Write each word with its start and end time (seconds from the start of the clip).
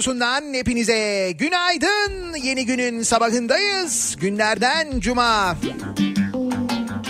radyosundan 0.00 0.54
hepinize 0.54 1.32
günaydın. 1.38 2.34
Yeni 2.42 2.66
günün 2.66 3.02
sabahındayız. 3.02 4.16
Günlerden 4.20 5.00
cuma. 5.00 5.56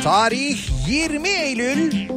Tarih 0.04 0.88
20 0.88 1.28
Eylül 1.28 2.08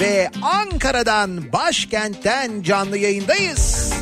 ve 0.00 0.30
Ankara'dan 0.42 1.52
başkentten 1.52 2.62
canlı 2.62 2.98
yayındayız. 2.98 3.92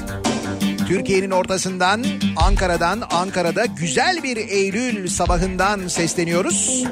Türkiye'nin 0.89 1.31
ortasından 1.31 2.05
Ankara'dan 2.37 3.03
Ankara'da 3.11 3.66
güzel 3.66 4.22
bir 4.22 4.37
Eylül 4.37 5.09
sabahından 5.09 5.89
sesleniyoruz. 5.89 6.84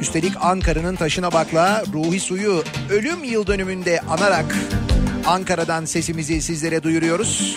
Üstelik 0.00 0.32
Ankara'nın 0.40 0.96
taşına 0.96 1.32
bakla 1.32 1.84
Ruhi 1.92 2.20
Suyu 2.20 2.62
ölüm 2.90 3.24
yıl 3.24 3.46
dönümünde 3.46 4.00
anarak 4.00 4.56
Ankara'dan 5.26 5.84
sesimizi 5.84 6.42
sizlere 6.42 6.82
duyuruyoruz. 6.82 7.56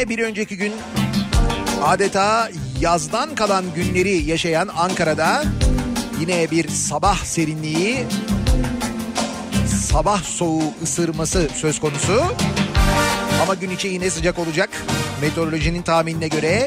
Ve 0.00 0.08
bir 0.08 0.18
önceki 0.18 0.56
gün 0.56 0.72
adeta 1.82 2.50
yazdan 2.80 3.34
kalan 3.34 3.64
günleri 3.74 4.22
yaşayan 4.22 4.68
Ankara'da 4.76 5.44
yine 6.20 6.50
bir 6.50 6.68
sabah 6.68 7.24
serinliği, 7.24 8.06
sabah 9.90 10.22
soğuğu 10.22 10.74
ısırması 10.82 11.48
söz 11.54 11.80
konusu. 11.80 12.22
Ama 13.42 13.54
gün 13.54 13.70
içi 13.70 13.88
yine 13.88 14.10
sıcak 14.10 14.38
olacak. 14.38 14.70
Meteorolojinin 15.20 15.82
tahminine 15.82 16.28
göre 16.28 16.66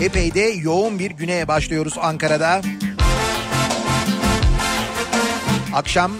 epey 0.00 0.34
de 0.34 0.40
yoğun 0.40 0.98
bir 0.98 1.10
güne 1.10 1.48
başlıyoruz 1.48 1.94
Ankara'da. 2.00 2.62
Akşam 5.74 6.12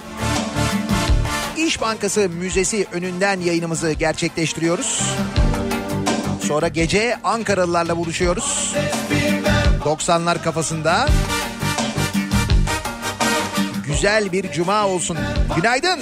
İş 1.72 1.80
Bankası 1.80 2.28
Müzesi 2.28 2.86
önünden 2.92 3.40
yayınımızı 3.40 3.92
gerçekleştiriyoruz. 3.92 5.02
Sonra 6.42 6.68
gece 6.68 7.16
Ankaralılarla 7.24 7.96
buluşuyoruz. 7.96 8.74
90'lar 9.84 10.42
kafasında. 10.42 11.08
Güzel 13.86 14.32
bir 14.32 14.52
cuma 14.52 14.86
olsun. 14.86 15.18
Günaydın. 15.56 16.00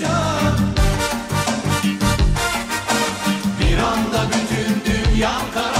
Bir 3.60 3.78
anda 3.78 4.26
bütün 4.28 4.92
dünya 4.92 5.32
karardı 5.54 5.79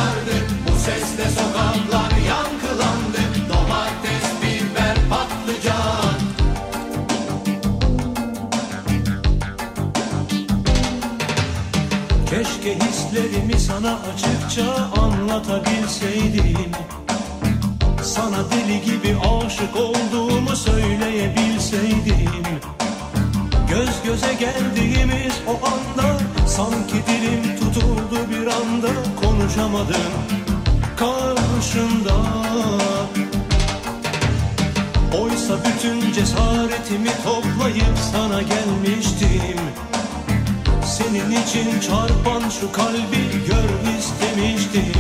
Keşke 12.40 12.74
hislerimi 12.74 13.60
sana 13.60 13.98
açıkça 14.14 14.64
anlatabilseydim. 15.02 16.72
Sana 18.02 18.50
deli 18.50 18.82
gibi 18.82 19.16
aşık 19.18 19.76
olduğumu 19.76 20.56
söyleyebilseydim. 20.56 22.44
Göz 23.68 24.02
göze 24.04 24.34
geldiğimiz 24.34 25.34
o 25.46 25.50
anda 25.66 26.18
Sanki 26.46 26.94
dilim 27.06 27.56
tutuldu 27.58 28.30
bir 28.30 28.46
anda 28.46 28.88
Konuşamadım 29.24 30.12
karşında 30.96 32.14
Oysa 35.22 35.54
bütün 35.64 36.12
cesaretimi 36.12 37.10
toplayıp 37.24 37.98
sana 38.12 38.42
gelmiştim. 38.42 39.60
Senin 41.00 41.30
için 41.30 41.80
çarpan 41.80 42.48
şu 42.60 42.72
kalbi 42.72 43.22
gör 43.46 43.98
istemiştim. 43.98 44.92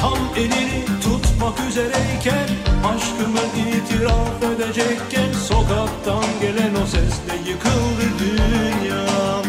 Tam 0.00 0.18
elini 0.36 0.84
tutmak 1.02 1.60
üzereyken 1.68 2.48
Aşkımı 2.84 3.38
itiraf 3.76 4.42
edecekken 4.42 5.32
Sokaktan 5.48 6.24
gelen 6.40 6.74
o 6.82 6.86
sesle 6.86 7.50
yıkıldı 7.50 8.18
dünyam 8.18 9.43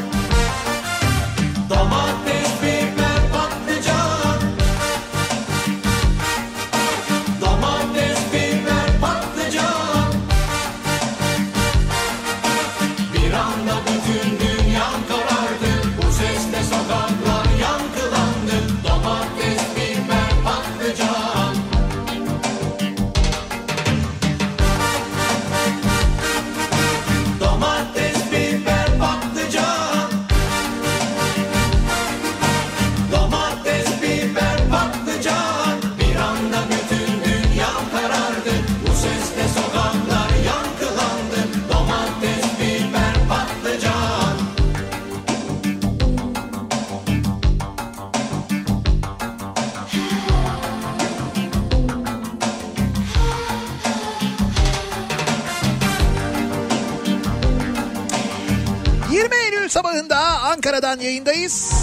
yayındayız. 61.15 61.73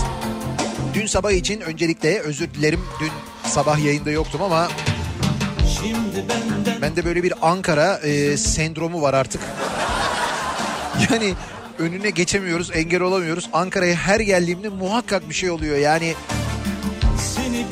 Dün 0.95 1.07
sabah 1.07 1.31
için 1.33 1.61
öncelikle 1.61 2.21
özür 2.21 2.55
dilerim. 2.55 2.81
Dün 3.01 3.11
sabah 3.49 3.85
yayında 3.85 4.11
yoktum 4.11 4.43
ama 4.43 4.69
Şimdi 5.81 6.29
benden 6.29 6.83
bende 6.83 7.05
böyle 7.05 7.23
bir 7.23 7.33
Ankara 7.43 7.99
e, 7.99 8.37
sendromu 8.37 9.03
var 9.03 9.15
artık. 9.15 9.41
Yani 11.11 11.35
önüne 11.79 12.11
geçemiyoruz, 12.11 12.71
engel 12.75 13.01
olamıyoruz. 13.01 13.49
Ankara'ya 13.53 13.95
her 13.95 14.21
geldiğimde 14.21 14.69
muhakkak 14.69 15.29
bir 15.29 15.35
şey 15.35 15.51
oluyor. 15.51 15.77
Yani 15.77 16.15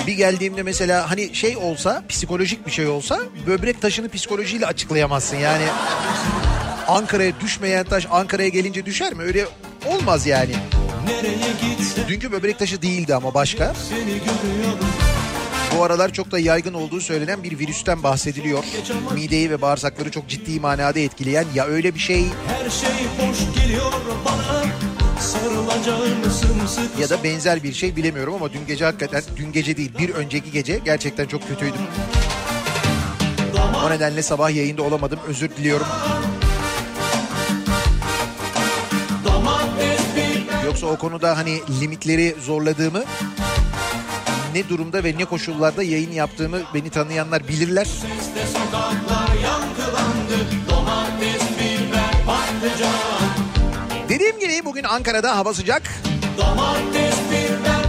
bir 0.06 0.12
geldiğimde 0.12 0.62
mesela 0.62 1.10
hani 1.10 1.34
şey 1.34 1.56
olsa, 1.56 2.02
psikolojik 2.08 2.66
bir 2.66 2.70
şey 2.70 2.86
olsa 2.86 3.20
böbrek 3.46 3.82
taşını 3.82 4.08
psikolojiyle 4.08 4.66
açıklayamazsın. 4.66 5.36
Yani 5.36 5.64
Ankara'ya 6.88 7.32
düşmeyen 7.40 7.84
taş 7.84 8.06
Ankara'ya 8.10 8.48
gelince 8.48 8.86
düşer 8.86 9.14
mi? 9.14 9.22
Öyle 9.22 9.46
olmaz 9.86 10.26
yani. 10.26 10.52
Dünkü 12.08 12.32
böbrek 12.32 12.58
taşı 12.58 12.82
değildi 12.82 13.14
ama 13.14 13.34
başka. 13.34 13.74
Bu 15.76 15.84
aralar 15.84 16.12
çok 16.12 16.30
da 16.30 16.38
yaygın 16.38 16.74
olduğu 16.74 17.00
söylenen 17.00 17.42
bir 17.42 17.58
virüsten 17.58 18.02
bahsediliyor. 18.02 18.64
Mideyi 19.14 19.50
ve 19.50 19.62
bağırsakları 19.62 20.10
çok 20.10 20.28
ciddi 20.28 20.60
manada 20.60 20.98
etkileyen 20.98 21.46
ya 21.54 21.64
öyle 21.64 21.94
bir 21.94 22.00
şey 22.00 22.24
Her 22.46 22.70
şey 22.70 22.90
boş 23.18 23.62
geliyor 23.62 23.92
bana 24.24 24.64
ya 27.00 27.10
da 27.10 27.24
benzer 27.24 27.62
bir 27.62 27.72
şey 27.72 27.96
bilemiyorum 27.96 28.34
ama 28.34 28.52
dün 28.52 28.66
gece 28.66 28.84
hakikaten 28.84 29.22
dün 29.36 29.52
gece 29.52 29.76
değil 29.76 29.90
bir 29.98 30.10
önceki 30.10 30.50
gece 30.52 30.80
gerçekten 30.84 31.26
çok 31.26 31.48
kötüydüm. 31.48 31.80
O 33.86 33.90
nedenle 33.90 34.22
sabah 34.22 34.50
yayında 34.50 34.82
olamadım 34.82 35.18
özür 35.28 35.50
diliyorum. 35.50 35.86
Yoksa 40.70 40.86
o 40.86 40.96
konuda 40.98 41.36
hani 41.36 41.60
limitleri 41.80 42.36
zorladığımı 42.40 43.04
ne 44.54 44.68
durumda 44.68 45.04
ve 45.04 45.18
ne 45.18 45.24
koşullarda 45.24 45.82
yayın 45.82 46.12
yaptığımı 46.12 46.58
beni 46.74 46.90
tanıyanlar 46.90 47.48
bilirler. 47.48 47.88
Dediğim 54.08 54.38
gibi 54.38 54.64
bugün 54.64 54.84
Ankara'da 54.84 55.36
hava 55.36 55.54
sıcak. 55.54 55.82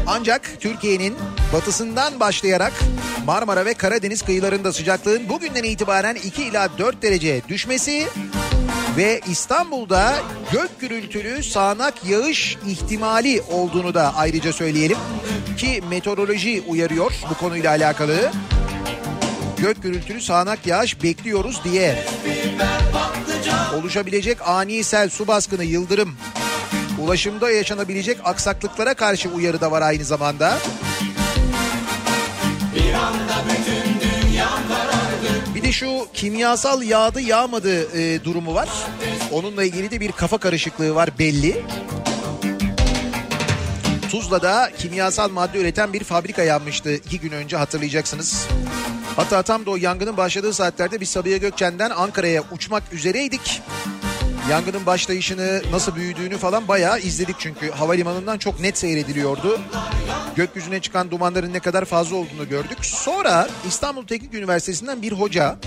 Ancak 0.07 0.41
Türkiye'nin 0.59 1.15
batısından 1.53 2.19
başlayarak 2.19 2.73
Marmara 3.25 3.65
ve 3.65 3.73
Karadeniz 3.73 4.21
kıyılarında 4.21 4.73
sıcaklığın 4.73 5.29
bugünden 5.29 5.63
itibaren 5.63 6.15
2 6.15 6.43
ila 6.43 6.77
4 6.77 7.01
derece 7.01 7.41
düşmesi 7.47 8.07
ve 8.97 9.21
İstanbul'da 9.27 10.17
gök 10.51 10.79
gürültülü 10.79 11.43
sağanak 11.43 12.05
yağış 12.05 12.57
ihtimali 12.67 13.41
olduğunu 13.41 13.93
da 13.93 14.13
ayrıca 14.15 14.53
söyleyelim 14.53 14.97
ki 15.57 15.83
meteoroloji 15.89 16.63
uyarıyor 16.67 17.11
bu 17.29 17.33
konuyla 17.33 17.69
alakalı. 17.69 18.31
Gök 19.57 19.83
gürültülü 19.83 20.21
sağanak 20.21 20.67
yağış 20.67 21.03
bekliyoruz 21.03 21.61
diye. 21.63 22.03
Oluşabilecek 23.79 24.37
ani 24.47 24.83
sel, 24.83 25.09
su 25.09 25.27
baskını, 25.27 25.63
yıldırım, 25.63 26.15
ulaşımda 26.99 27.51
yaşanabilecek 27.51 28.17
aksaklıklara 28.23 28.93
karşı 28.93 29.29
uyarı 29.29 29.61
da 29.61 29.71
var 29.71 29.81
aynı 29.81 30.05
zamanda. 30.05 30.57
bir 32.75 32.93
anda 32.93 33.43
bütün 33.49 33.80
şu 35.71 36.07
kimyasal 36.13 36.83
yağdı 36.83 37.21
yağmadı 37.21 37.97
e, 37.99 38.23
durumu 38.23 38.53
var. 38.53 38.69
Onunla 39.31 39.63
ilgili 39.63 39.91
de 39.91 39.99
bir 39.99 40.11
kafa 40.11 40.37
karışıklığı 40.37 40.95
var 40.95 41.09
belli. 41.19 41.65
Tuzla'da 44.11 44.71
kimyasal 44.77 45.29
madde 45.29 45.61
üreten 45.61 45.93
bir 45.93 46.03
fabrika 46.03 46.43
yanmıştı 46.43 46.93
iki 46.93 47.19
gün 47.19 47.31
önce 47.31 47.57
hatırlayacaksınız. 47.57 48.47
Hatta 49.15 49.41
tam 49.41 49.65
da 49.65 49.71
o 49.71 49.75
yangının 49.75 50.17
başladığı 50.17 50.53
saatlerde 50.53 51.01
biz 51.01 51.09
Sabiha 51.09 51.37
Gökçen'den 51.37 51.89
Ankara'ya 51.89 52.43
uçmak 52.51 52.83
üzereydik. 52.93 53.61
Yangının 54.51 54.85
başlayışını 54.85 55.61
nasıl 55.71 55.95
büyüdüğünü 55.95 56.37
falan 56.37 56.67
bayağı 56.67 56.99
izledik 56.99 57.35
çünkü 57.39 57.71
havalimanından 57.71 58.37
çok 58.37 58.59
net 58.59 58.77
seyrediliyordu. 58.77 59.61
Gökyüzüne 60.35 60.79
çıkan 60.79 61.11
dumanların 61.11 61.53
ne 61.53 61.59
kadar 61.59 61.85
fazla 61.85 62.15
olduğunu 62.15 62.49
gördük. 62.49 62.77
Sonra 62.81 63.49
İstanbul 63.67 64.07
Teknik 64.07 64.33
Üniversitesi'nden 64.33 65.01
bir 65.01 65.11
hoca 65.11 65.57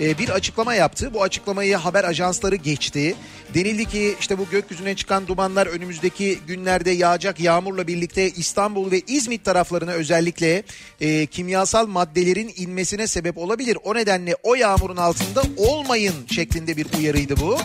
e, 0.00 0.18
bir 0.18 0.28
açıklama 0.28 0.74
yaptı. 0.74 1.14
Bu 1.14 1.22
açıklamayı 1.22 1.76
haber 1.76 2.04
ajansları 2.04 2.56
geçti. 2.56 3.16
Denildi 3.54 3.84
ki 3.84 4.16
işte 4.20 4.38
bu 4.38 4.46
gökyüzüne 4.50 4.96
çıkan 4.96 5.26
dumanlar 5.26 5.66
önümüzdeki 5.66 6.38
günlerde 6.46 6.90
yağacak 6.90 7.40
yağmurla 7.40 7.86
birlikte 7.86 8.30
İstanbul 8.30 8.90
ve 8.90 9.00
İzmit 9.06 9.44
taraflarına 9.44 9.92
özellikle 9.92 10.62
e, 11.00 11.26
kimyasal 11.26 11.86
maddelerin 11.86 12.52
inmesine 12.56 13.06
sebep 13.06 13.38
olabilir. 13.38 13.78
O 13.84 13.94
nedenle 13.94 14.36
o 14.42 14.54
yağmurun 14.54 14.96
altında 14.96 15.42
olmayın 15.56 16.14
şeklinde 16.34 16.76
bir 16.76 16.86
uyarıydı 16.98 17.36
bu. 17.36 17.58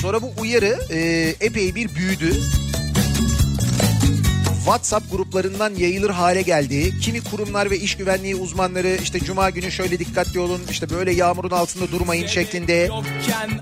Sonra 0.00 0.22
bu 0.22 0.32
uyarı 0.40 0.78
e, 0.90 0.98
epey 1.40 1.74
bir 1.74 1.94
büyüdü. 1.94 2.34
WhatsApp 4.64 5.10
gruplarından 5.10 5.74
yayılır 5.74 6.10
hale 6.10 6.42
geldi. 6.42 7.00
Kimi 7.00 7.20
kurumlar 7.20 7.70
ve 7.70 7.78
iş 7.78 7.96
güvenliği 7.96 8.36
uzmanları 8.36 8.98
işte 9.02 9.20
cuma 9.20 9.50
günü 9.50 9.70
şöyle 9.70 9.98
dikkatli 9.98 10.40
olun 10.40 10.60
işte 10.70 10.90
böyle 10.90 11.12
yağmurun 11.12 11.50
altında 11.50 11.92
durmayın 11.92 12.26
şeklinde 12.26 12.90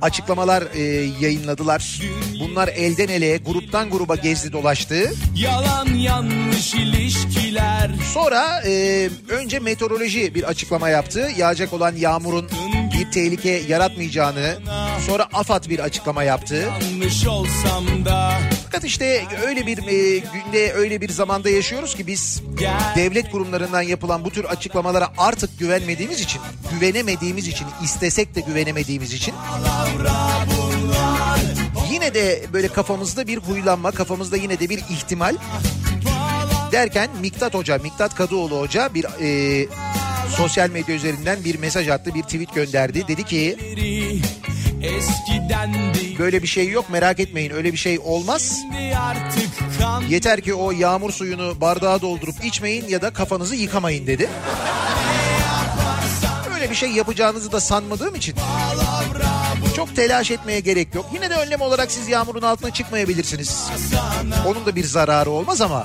açıklamalar 0.03 0.65
e, 0.75 0.83
yayınladılar. 1.21 2.03
Bunlar 2.41 2.69
elden 2.69 3.09
ele 3.09 3.37
gruptan 3.37 3.91
gruba 3.91 4.17
gezdi 4.17 4.53
dolaştı. 4.53 5.13
Yalan 5.37 5.87
yanlış 5.87 6.75
ilişkiler 6.75 7.91
Sonra 8.15 8.63
e, 8.67 9.09
önce 9.29 9.59
meteoroloji 9.59 10.35
bir 10.35 10.43
açıklama 10.43 10.89
yaptı. 10.89 11.29
Yağacak 11.37 11.73
olan 11.73 11.97
yağmurun 11.97 12.51
bir 12.99 13.11
tehlike 13.11 13.51
yaratmayacağını. 13.69 14.59
Sonra 15.07 15.29
AFAD 15.33 15.69
bir 15.69 15.79
açıklama 15.79 16.23
yaptı. 16.23 16.69
Fakat 18.65 18.85
işte 18.85 19.25
öyle 19.47 19.67
bir 19.67 19.79
e, 19.79 20.19
günde 20.19 20.73
öyle 20.73 21.01
bir 21.01 21.09
zamanda 21.09 21.51
yaşıyoruz 21.51 21.95
ki 21.95 22.07
biz 22.07 22.43
devlet 22.97 23.31
kurumlarından 23.31 23.83
yapılan 23.83 24.25
bu 24.25 24.31
tür 24.31 24.45
açıklamalara 24.45 25.09
artık 25.19 25.59
güvenmediğimiz 25.59 26.21
için, 26.21 26.41
güvenemediğimiz 26.73 27.49
için, 27.49 27.67
istesek 27.85 28.35
de 28.35 28.41
güvenemediğimiz 28.41 29.13
için 29.13 29.35
yine 31.93 32.15
de 32.15 32.45
böyle 32.53 32.69
kafamızda 32.69 33.27
bir 33.27 33.39
huylanma, 33.39 33.91
kafamızda 33.91 34.37
yine 34.37 34.61
de 34.61 34.69
bir 34.69 34.79
ihtimal 34.79 35.37
derken 36.73 37.11
Miktat 37.21 37.55
Hoca, 37.55 37.79
Miktat 37.79 38.15
Kadıoğlu 38.15 38.61
Hoca 38.61 38.95
bir 38.95 39.07
e, 39.21 39.67
sosyal 40.37 40.71
medya 40.71 40.95
üzerinden 40.95 41.45
bir 41.45 41.59
mesaj 41.59 41.89
attı, 41.89 42.15
bir 42.15 42.23
tweet 42.23 42.55
gönderdi. 42.55 43.09
Dedi 43.09 43.25
ki 43.25 43.57
böyle 46.19 46.43
bir 46.43 46.49
şey 46.49 46.69
yok 46.69 46.91
merak 46.91 47.21
etmeyin 47.21 47.51
öyle 47.51 47.73
bir 47.73 47.79
şey 47.79 47.99
olmaz. 47.99 48.59
Yeter 50.09 50.41
ki 50.41 50.55
o 50.55 50.71
yağmur 50.71 51.13
suyunu 51.13 51.61
bardağa 51.61 52.01
doldurup 52.01 52.45
içmeyin 52.45 52.89
ya 52.89 53.03
da 53.03 53.11
kafanızı 53.11 53.57
yıkamayın 53.57 54.07
dedi. 54.07 54.29
Öyle 56.55 56.71
bir 56.71 56.75
şey 56.75 56.91
yapacağınızı 56.91 57.53
da 57.53 57.61
sanmadığım 57.61 58.15
için 58.15 58.35
çok 59.77 59.97
telaş 59.97 60.31
etmeye 60.31 60.61
gerek 60.61 60.95
yok. 60.95 61.07
Yine 61.15 61.31
de 61.31 61.35
önlem 61.35 61.61
olarak 61.61 61.91
siz 61.91 62.09
yağmurun 62.09 62.43
altına 62.43 62.71
çıkmayabilirsiniz. 62.71 63.71
Onun 64.47 64.67
da 64.67 64.77
bir 64.77 64.85
zararı 64.85 65.31
olmaz 65.31 65.61
ama 65.61 65.85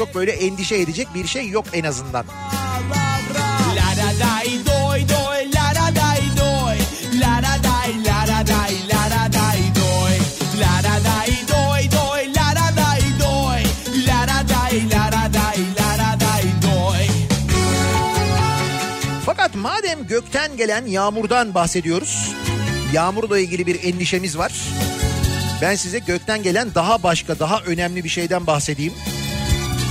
çok 0.00 0.14
böyle 0.14 0.32
endişe 0.32 0.76
edecek 0.76 1.08
bir 1.14 1.26
şey 1.26 1.48
yok 1.48 1.64
en 1.72 1.84
azından. 1.84 2.24
Fakat 19.26 19.54
madem 19.54 20.06
gökten 20.06 20.56
gelen 20.56 20.86
yağmurdan 20.86 21.54
bahsediyoruz. 21.54 22.34
Yağmurla 22.92 23.38
ilgili 23.38 23.66
bir 23.66 23.84
endişemiz 23.84 24.38
var. 24.38 24.52
Ben 25.62 25.74
size 25.74 25.98
gökten 25.98 26.42
gelen 26.42 26.74
daha 26.74 27.02
başka, 27.02 27.38
daha 27.38 27.60
önemli 27.60 28.04
bir 28.04 28.08
şeyden 28.08 28.46
bahsedeyim. 28.46 28.92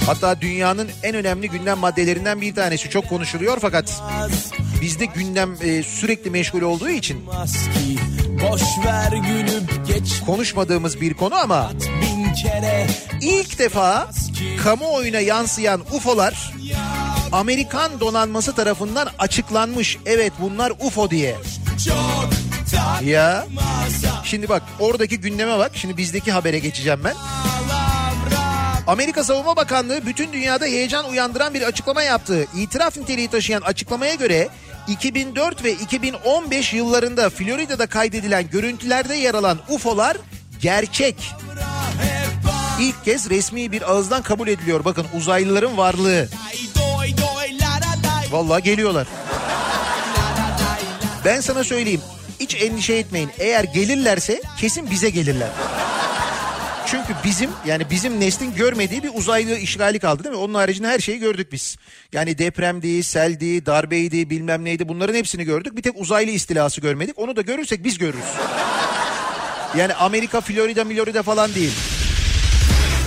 Hatta 0.10 0.42
dünyanın 0.42 0.90
en 1.04 1.16
önemli 1.16 1.50
gündem 1.50 1.78
maddelerinden 1.78 2.42
bir 2.42 2.56
tanesi 2.56 2.90
çok 2.90 3.10
konuşuluyor 3.10 3.58
fakat 3.62 4.02
bizde 4.82 5.06
gündem 5.06 5.56
e, 5.62 5.84
sürekli 5.84 6.30
meşgul 6.30 6.62
olduğu 6.62 6.90
için 6.90 7.26
konuşmadığımız 10.26 11.02
bir 11.02 11.14
konu 11.14 11.36
ama 11.36 11.72
ilk 13.22 13.60
defa 13.60 14.10
kamuoyuna 14.64 15.20
yansıyan 15.20 15.82
UFO'lar 15.92 16.54
Amerikan 17.32 18.00
donanması 18.00 18.56
tarafından 18.56 19.10
açıklanmış. 19.20 19.98
Evet 20.06 20.34
bunlar 20.40 20.74
UFO 20.80 21.10
diye. 21.10 21.36
Ya 23.04 23.48
şimdi 24.24 24.50
bak 24.50 24.64
oradaki 24.80 25.20
gündeme 25.20 25.58
bak. 25.58 25.72
Şimdi 25.74 25.98
bizdeki 25.98 26.32
habere 26.32 26.60
geçeceğim 26.60 27.00
ben. 27.04 27.16
Amerika 28.88 29.24
Savunma 29.24 29.56
Bakanlığı 29.56 30.06
bütün 30.06 30.34
dünyada 30.34 30.66
heyecan 30.66 31.10
uyandıran 31.10 31.54
bir 31.54 31.62
açıklama 31.62 32.04
yaptı. 32.04 32.48
İtiraf 32.56 32.98
niteliği 32.98 33.28
taşıyan 33.28 33.62
açıklamaya 33.62 34.16
göre 34.16 34.50
2004 34.88 35.64
ve 35.64 35.72
2015 35.72 36.74
yıllarında 36.74 37.30
Florida'da 37.30 37.88
kaydedilen 37.88 38.50
görüntülerde 38.50 39.16
yer 39.16 39.34
alan 39.34 39.60
UFO'lar 39.70 40.18
gerçek. 40.62 41.16
İlk 42.80 43.06
kez 43.06 43.30
resmi 43.30 43.72
bir 43.72 43.92
ağızdan 43.92 44.22
kabul 44.24 44.48
ediliyor. 44.48 44.86
Bakın 44.86 45.06
uzaylıların 45.18 45.78
varlığı. 45.78 46.28
Vallahi 48.32 48.64
geliyorlar. 48.64 49.08
Ben 51.26 51.42
sana 51.42 51.64
söyleyeyim. 51.64 52.02
Hiç 52.40 52.56
endişe 52.56 52.94
etmeyin. 52.94 53.32
Eğer 53.40 53.64
gelirlerse 53.64 54.42
kesin 54.58 54.92
bize 54.92 55.10
gelirler. 55.10 55.50
Çünkü 56.92 57.14
bizim 57.24 57.50
yani 57.66 57.90
bizim 57.90 58.20
neslin 58.20 58.56
görmediği 58.56 59.04
bir 59.04 59.12
uzaylı 59.14 59.58
işgali 59.58 60.00
kaldı 60.00 60.24
değil 60.24 60.36
mi? 60.36 60.42
Onun 60.42 60.54
haricinde 60.54 60.88
her 60.88 61.00
şeyi 61.00 61.20
gördük 61.20 61.52
biz. 61.52 61.78
Yani 62.14 62.38
depremdi, 62.38 63.04
seldi, 63.04 63.66
darbeydi, 63.66 64.30
bilmem 64.30 64.66
neydi 64.66 64.90
bunların 64.90 65.14
hepsini 65.14 65.44
gördük. 65.44 65.78
Bir 65.78 65.82
tek 65.82 66.02
uzaylı 66.02 66.32
istilası 66.32 66.82
görmedik. 66.82 67.20
Onu 67.20 67.36
da 67.36 67.42
görürsek 67.42 67.84
biz 67.84 67.98
görürüz. 67.98 68.24
Yani 69.78 69.94
Amerika, 69.94 70.42
Florida, 70.42 70.86
Florida 70.86 71.24
falan 71.24 71.56
değil. 71.56 71.72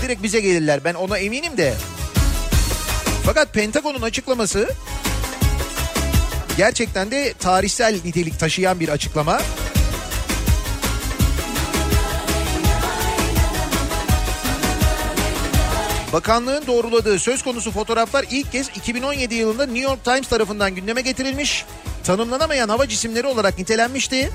Direkt 0.03 0.23
bize 0.23 0.41
gelirler. 0.41 0.85
Ben 0.85 0.95
ona 0.95 1.19
eminim 1.19 1.57
de. 1.57 1.75
Fakat 3.25 3.55
Pentagon'un 3.55 4.03
açıklaması 4.03 4.75
gerçekten 6.57 7.11
de 7.11 7.33
tarihsel 7.39 8.01
nitelik 8.05 8.39
taşıyan 8.39 8.81
bir 8.81 8.89
açıklama. 8.89 9.41
Bakanlığın 16.13 16.67
doğruladığı 16.67 17.19
söz 17.19 17.43
konusu 17.43 17.71
fotoğraflar 17.71 18.25
ilk 18.31 18.53
kez 18.53 18.69
2017 18.69 19.35
yılında 19.35 19.67
New 19.67 19.83
York 19.83 20.05
Times 20.05 20.29
tarafından 20.29 20.75
gündeme 20.75 21.01
getirilmiş. 21.01 21.65
Tanımlanamayan 22.05 22.69
hava 22.69 22.89
cisimleri 22.89 23.27
olarak 23.27 23.59
nitelenmişti. 23.59 24.31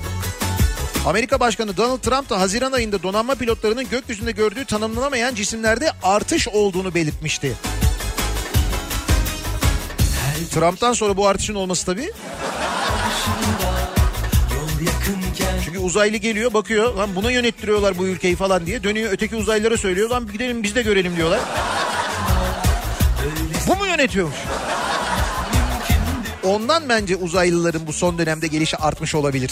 Amerika 1.06 1.40
Başkanı 1.40 1.76
Donald 1.76 1.98
Trump 1.98 2.30
da 2.30 2.40
Haziran 2.40 2.72
ayında 2.72 3.02
donanma 3.02 3.34
pilotlarının 3.34 3.88
gökyüzünde 3.88 4.32
gördüğü 4.32 4.64
tanımlanamayan 4.64 5.34
cisimlerde 5.34 5.90
artış 6.02 6.48
olduğunu 6.48 6.94
belirtmişti. 6.94 7.56
Trump'tan 10.54 10.92
sonra 10.92 11.16
bu 11.16 11.26
artışın 11.26 11.54
olması 11.54 11.86
tabii. 11.86 12.12
Çünkü 15.64 15.78
uzaylı 15.78 16.16
geliyor 16.16 16.54
bakıyor 16.54 16.94
lan 16.94 17.10
buna 17.16 17.30
yönettiriyorlar 17.30 17.98
bu 17.98 18.06
ülkeyi 18.06 18.36
falan 18.36 18.66
diye 18.66 18.82
dönüyor 18.82 19.12
öteki 19.12 19.36
uzaylılara 19.36 19.76
söylüyor 19.76 20.10
lan 20.10 20.28
gidelim 20.32 20.62
biz 20.62 20.74
de 20.74 20.82
görelim 20.82 21.16
diyorlar. 21.16 21.40
Bu 23.66 23.76
mu 23.76 23.86
yönetiyormuş? 23.86 24.36
Ondan 26.44 26.88
bence 26.88 27.16
uzaylıların 27.16 27.86
bu 27.86 27.92
son 27.92 28.18
dönemde 28.18 28.46
gelişi 28.46 28.76
artmış 28.76 29.14
olabilir. 29.14 29.50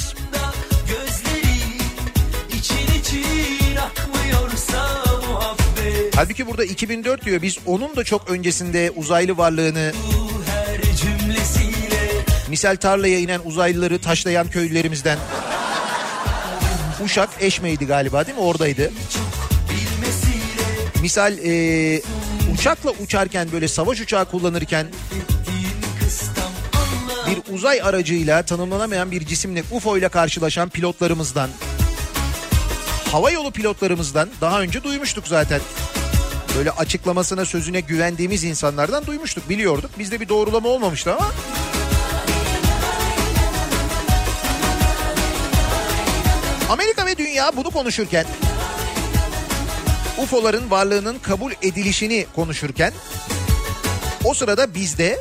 Halbuki 6.14 6.47
burada 6.47 6.64
2004 6.64 7.25
diyor 7.25 7.42
biz 7.42 7.59
onun 7.66 7.97
da 7.97 8.04
çok 8.04 8.30
öncesinde 8.30 8.90
uzaylı 8.97 9.37
varlığını 9.37 9.92
misal 12.48 12.76
tarlaya 12.76 13.18
inen 13.18 13.40
uzaylıları 13.44 13.98
taşlayan 13.98 14.50
köylülerimizden 14.50 15.18
Uşak 17.04 17.28
Eşme'ydi 17.40 17.86
galiba 17.86 18.26
değil 18.26 18.38
mi 18.38 18.44
oradaydı. 18.44 18.92
Misal 21.02 21.38
e, 21.38 22.02
uçakla 22.54 22.90
uçarken 22.90 23.48
böyle 23.52 23.68
savaş 23.68 24.00
uçağı 24.00 24.30
kullanırken 24.30 24.86
bir 27.26 27.54
uzay 27.54 27.82
aracıyla 27.82 28.42
tanımlanamayan 28.42 29.10
bir 29.10 29.26
cisimle 29.26 29.62
UFO 29.70 29.96
ile 29.98 30.08
karşılaşan 30.08 30.68
pilotlarımızdan 30.68 31.50
hava 33.12 33.30
yolu 33.30 33.50
pilotlarımızdan 33.50 34.28
daha 34.40 34.60
önce 34.60 34.82
duymuştuk 34.82 35.28
zaten. 35.28 35.60
Böyle 36.56 36.70
açıklamasına 36.70 37.44
sözüne 37.44 37.80
güvendiğimiz 37.80 38.44
insanlardan 38.44 39.06
duymuştuk 39.06 39.48
biliyorduk. 39.48 39.90
Bizde 39.98 40.20
bir 40.20 40.28
doğrulama 40.28 40.68
olmamıştı 40.68 41.14
ama 41.14 41.32
Dünya 47.37 47.57
bunu 47.57 47.71
konuşurken 47.71 48.26
UFO'ların 50.19 50.71
varlığının 50.71 51.19
kabul 51.19 51.52
edilişini 51.62 52.26
konuşurken 52.35 52.93
o 54.25 54.35
sırada 54.35 54.75
bizde 54.75 55.19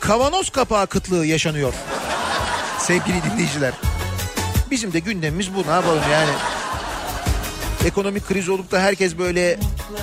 kavanoz 0.00 0.50
kapağı 0.50 0.86
kıtlığı 0.86 1.26
yaşanıyor. 1.26 1.74
Sevgili 2.78 3.16
dinleyiciler. 3.24 3.72
Bizim 4.70 4.92
de 4.92 4.98
gündemimiz 4.98 5.54
bu 5.54 5.62
ne 5.62 5.70
yapalım 5.70 6.02
yani. 6.12 6.30
Ekonomik 7.86 8.28
kriz 8.28 8.48
olup 8.48 8.70
da 8.70 8.80
herkes 8.80 9.18
böyle 9.18 9.58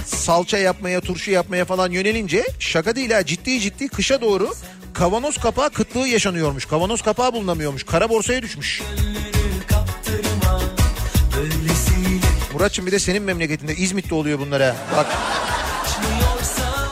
salça 0.06 0.58
yapmaya, 0.58 1.02
turşu 1.02 1.32
yapmaya 1.32 1.66
falan 1.66 1.92
yönelince 1.92 2.44
şaka 2.60 2.96
değil 2.96 3.12
ha 3.12 3.26
ciddi 3.26 3.60
ciddi 3.60 3.88
kışa 3.88 4.22
doğru 4.22 4.54
kavanoz 4.94 5.38
kapağı 5.38 5.70
kıtlığı 5.70 6.08
yaşanıyormuş. 6.08 6.66
Kavanoz 6.66 7.02
kapağı 7.02 7.34
bulunamıyormuş. 7.34 7.84
Kara 7.84 8.10
borsaya 8.10 8.42
düşmüş. 8.42 8.82
kaptırma 8.82 9.37
Muratçım 12.58 12.88
bir 12.88 12.92
de 12.92 13.00
senin 13.00 13.24
memleketinde 13.24 13.76
İzmit'te 13.76 14.16
oluyor 14.16 14.40
bunlara. 14.40 14.76
Bak 14.96 15.08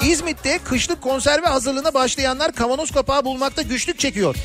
İzmit'te 0.03 0.59
kışlık 0.63 1.01
konserve 1.01 1.47
hazırlığına 1.47 1.93
başlayanlar 1.93 2.51
kavanoz 2.51 2.91
kapağı 2.91 3.25
bulmakta 3.25 3.61
güçlük 3.61 3.99
çekiyor. 3.99 4.35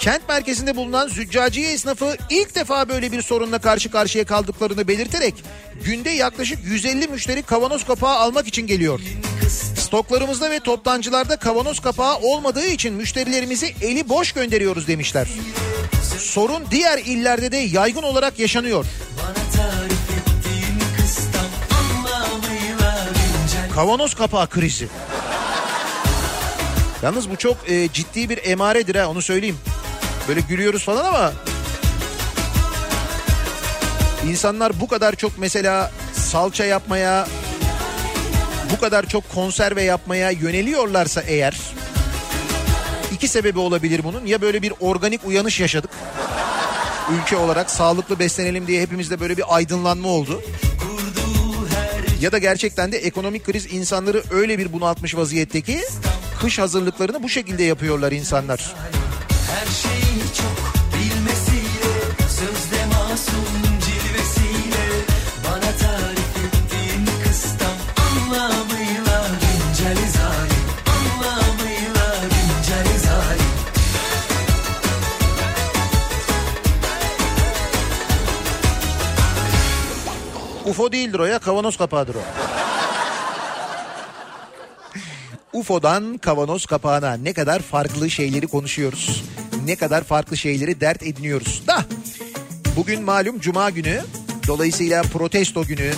Kent 0.00 0.28
merkezinde 0.28 0.76
bulunan 0.76 1.08
züccaciye 1.08 1.72
esnafı 1.72 2.16
ilk 2.30 2.54
defa 2.54 2.88
böyle 2.88 3.12
bir 3.12 3.22
sorunla 3.22 3.58
karşı 3.58 3.90
karşıya 3.90 4.24
kaldıklarını 4.24 4.88
belirterek 4.88 5.34
günde 5.84 6.10
yaklaşık 6.10 6.58
150 6.64 7.08
müşteri 7.08 7.42
kavanoz 7.42 7.84
kapağı 7.86 8.16
almak 8.16 8.46
için 8.46 8.66
geliyor. 8.66 9.00
Stoklarımızda 9.88 10.50
ve 10.50 10.60
toptancılarda 10.60 11.36
kavanoz 11.36 11.80
kapağı 11.80 12.16
olmadığı 12.16 12.66
için 12.66 12.94
müşterilerimizi 12.94 13.74
eli 13.82 14.08
boş 14.08 14.32
gönderiyoruz 14.32 14.88
demişler. 14.88 15.28
Sorun 16.18 16.64
diğer 16.70 16.98
illerde 16.98 17.52
de 17.52 17.56
yaygın 17.56 18.02
olarak 18.02 18.38
yaşanıyor. 18.38 18.86
Kavanoz 23.74 24.14
kapağı 24.14 24.48
krizi. 24.48 24.88
Yalnız 27.02 27.30
bu 27.30 27.36
çok 27.36 27.56
e, 27.70 27.88
ciddi 27.92 28.28
bir 28.28 28.40
emaredir 28.44 28.94
ha 28.94 29.08
onu 29.08 29.22
söyleyeyim. 29.22 29.58
Böyle 30.28 30.40
gülüyoruz 30.40 30.84
falan 30.84 31.04
ama 31.04 31.32
insanlar 34.28 34.80
bu 34.80 34.88
kadar 34.88 35.14
çok 35.14 35.38
mesela 35.38 35.90
salça 36.14 36.64
yapmaya 36.64 37.26
bu 38.72 38.80
kadar 38.80 39.08
çok 39.08 39.34
konserve 39.34 39.82
yapmaya 39.82 40.30
yöneliyorlarsa 40.30 41.20
eğer 41.20 41.60
iki 43.12 43.28
sebebi 43.28 43.58
olabilir 43.58 44.04
bunun. 44.04 44.26
Ya 44.26 44.40
böyle 44.40 44.62
bir 44.62 44.72
organik 44.80 45.26
uyanış 45.26 45.60
yaşadık. 45.60 45.90
Ülke 47.12 47.36
olarak 47.36 47.70
sağlıklı 47.70 48.18
beslenelim 48.18 48.66
diye 48.66 48.82
hepimizde 48.82 49.20
böyle 49.20 49.36
bir 49.36 49.56
aydınlanma 49.56 50.08
oldu. 50.08 50.42
Ya 52.20 52.32
da 52.32 52.38
gerçekten 52.38 52.92
de 52.92 52.98
ekonomik 52.98 53.44
kriz 53.44 53.74
insanları 53.74 54.22
öyle 54.30 54.58
bir 54.58 54.72
bunaltmış 54.72 55.16
vaziyette 55.16 55.60
ki 55.60 55.80
kış 56.40 56.58
hazırlıklarını 56.58 57.22
bu 57.22 57.28
şekilde 57.28 57.62
yapıyorlar 57.62 58.12
insanlar. 58.12 58.74
UFO 80.68 80.92
değildir 80.92 81.18
o 81.18 81.24
ya 81.24 81.38
kavanoz 81.38 81.76
kapağıdır 81.76 82.14
o. 82.14 82.18
UFO'dan 85.52 86.18
kavanoz 86.18 86.66
kapağına 86.66 87.12
ne 87.16 87.32
kadar 87.32 87.60
farklı 87.62 88.10
şeyleri 88.10 88.46
konuşuyoruz. 88.46 89.24
Ne 89.64 89.76
kadar 89.76 90.04
farklı 90.04 90.36
şeyleri 90.36 90.80
dert 90.80 91.02
ediniyoruz. 91.02 91.62
Da 91.66 91.84
bugün 92.76 93.02
malum 93.02 93.40
cuma 93.40 93.70
günü 93.70 94.00
dolayısıyla 94.46 95.02
protesto 95.02 95.64
günü. 95.64 95.92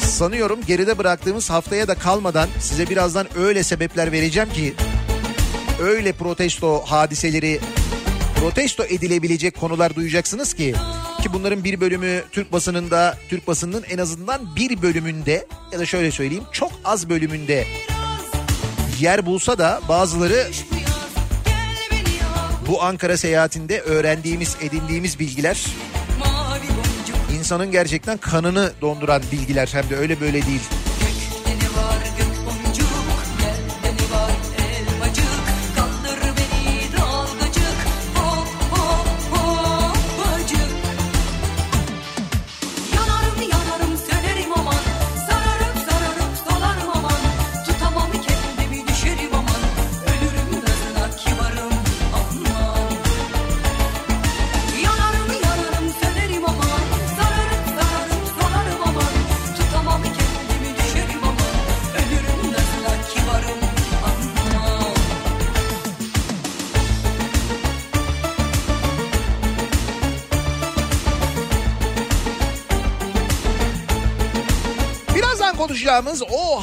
Sanıyorum 0.00 0.60
geride 0.66 0.98
bıraktığımız 0.98 1.50
haftaya 1.50 1.88
da 1.88 1.94
kalmadan 1.94 2.48
size 2.60 2.88
birazdan 2.88 3.26
öyle 3.38 3.62
sebepler 3.62 4.12
vereceğim 4.12 4.52
ki 4.52 4.74
öyle 5.80 6.12
protesto 6.12 6.82
hadiseleri 6.86 7.60
protesto 8.40 8.84
edilebilecek 8.84 9.60
konular 9.60 9.94
duyacaksınız 9.94 10.54
ki 10.54 10.74
ki 11.22 11.32
bunların 11.32 11.64
bir 11.64 11.80
bölümü 11.80 12.22
Türk 12.32 12.52
basınında 12.52 13.16
Türk 13.28 13.46
basınının 13.46 13.84
en 13.90 13.98
azından 13.98 14.56
bir 14.56 14.82
bölümünde 14.82 15.46
ya 15.72 15.78
da 15.78 15.86
şöyle 15.86 16.10
söyleyeyim 16.10 16.44
çok 16.52 16.72
az 16.84 17.08
bölümünde 17.08 17.66
yer 19.00 19.26
bulsa 19.26 19.58
da 19.58 19.80
bazıları 19.88 20.46
bu 22.68 22.82
Ankara 22.82 23.16
seyahatinde 23.16 23.80
öğrendiğimiz 23.80 24.56
edindiğimiz 24.60 25.18
bilgiler 25.18 25.66
insanın 27.38 27.70
gerçekten 27.70 28.18
kanını 28.18 28.72
donduran 28.80 29.22
bilgiler 29.32 29.68
hem 29.72 29.90
de 29.90 29.96
öyle 29.96 30.20
böyle 30.20 30.46
değil. 30.46 30.60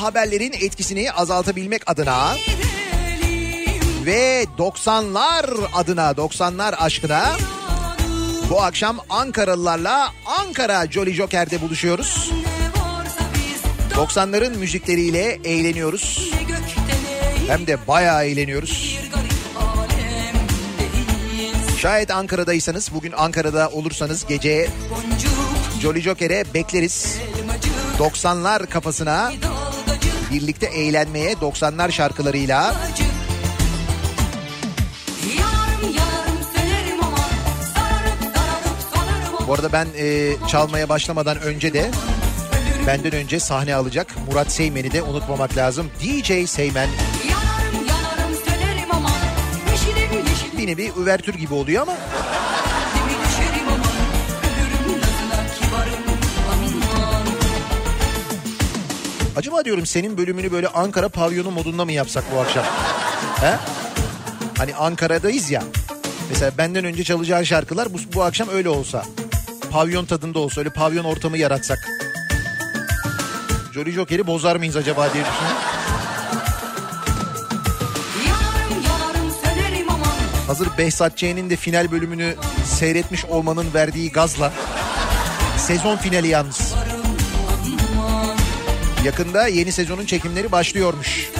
Haberlerin 0.07 0.53
etkisini 0.53 1.11
azaltabilmek 1.11 1.81
adına 1.85 2.35
ve 4.05 4.45
90'lar 4.57 5.67
adına 5.73 6.11
90'lar 6.11 6.75
aşkına 6.75 7.35
bu 8.49 8.61
akşam 8.61 8.99
Ankaralılarla 9.09 10.11
Ankara 10.39 10.91
Jolly 10.91 11.13
Joker'de 11.13 11.61
buluşuyoruz. 11.61 12.31
ne 12.31 12.81
varsa 12.81 13.21
biz 13.33 13.95
90'ların 13.97 14.57
müzikleriyle 14.57 15.39
eğleniyoruz. 15.43 16.31
Hem 17.47 17.67
de 17.67 17.87
bayağı 17.87 18.25
eğleniyoruz. 18.25 18.99
Şayet 21.81 22.11
Ankara'daysanız 22.11 22.93
bugün 22.93 23.11
Ankara'da 23.11 23.69
olursanız 23.69 24.25
gece 24.25 24.69
Jolly 25.81 26.01
Joker'e 26.01 26.53
bekleriz. 26.53 27.17
elmacık, 27.39 27.71
90'lar 27.99 28.67
kafasına 28.67 29.31
birlikte 30.31 30.65
eğlenmeye 30.65 31.33
90'lar 31.33 31.91
şarkılarıyla. 31.91 32.75
Bu 39.47 39.53
arada 39.53 39.71
ben 39.71 39.87
e, 39.97 40.33
çalmaya 40.47 40.89
başlamadan 40.89 41.41
önce 41.41 41.73
de 41.73 41.91
benden 42.87 43.11
önce 43.11 43.39
sahne 43.39 43.75
alacak 43.75 44.07
Murat 44.29 44.51
Seymen'i 44.51 44.91
de 44.91 45.01
unutmamak 45.01 45.57
lazım. 45.57 45.91
DJ 46.03 46.49
Seymen 46.49 46.89
bir 50.57 50.67
nevi 50.67 50.91
üvertür 50.99 51.33
gibi 51.33 51.53
oluyor 51.53 51.81
ama 51.81 51.93
acaba 59.37 59.65
diyorum 59.65 59.85
senin 59.85 60.17
bölümünü 60.17 60.51
böyle 60.51 60.67
Ankara 60.67 61.09
pavyonu 61.09 61.51
modunda 61.51 61.85
mı 61.85 61.91
yapsak 61.91 62.23
bu 62.35 62.39
akşam? 62.39 62.65
He? 63.41 63.55
Hani 64.57 64.75
Ankara'dayız 64.75 65.51
ya. 65.51 65.63
Mesela 66.29 66.51
benden 66.57 66.85
önce 66.85 67.03
çalacağın 67.03 67.43
şarkılar 67.43 67.93
bu, 67.93 67.97
bu 68.13 68.23
akşam 68.23 68.49
öyle 68.49 68.69
olsa. 68.69 69.05
Pavyon 69.71 70.05
tadında 70.05 70.39
olsa 70.39 70.61
öyle 70.61 70.69
pavyon 70.69 71.03
ortamı 71.03 71.37
yaratsak. 71.37 71.87
Jolly 73.73 73.91
Joker'i 73.91 74.27
bozar 74.27 74.55
mıyız 74.55 74.75
acaba 74.75 75.13
diye 75.13 75.23
düşünüyorum. 75.23 75.61
Hazır 80.47 80.67
Behzat 80.77 81.17
Ç'nin 81.17 81.49
de 81.49 81.55
final 81.55 81.91
bölümünü 81.91 82.35
seyretmiş 82.65 83.25
olmanın 83.25 83.73
verdiği 83.73 84.11
gazla. 84.11 84.53
Sezon 85.57 85.97
finali 85.97 86.27
yalnız. 86.27 86.66
Yakında 89.07 89.47
yeni 89.47 89.71
sezonun 89.71 90.05
çekimleri 90.05 90.51
başlıyormuş. 90.51 91.31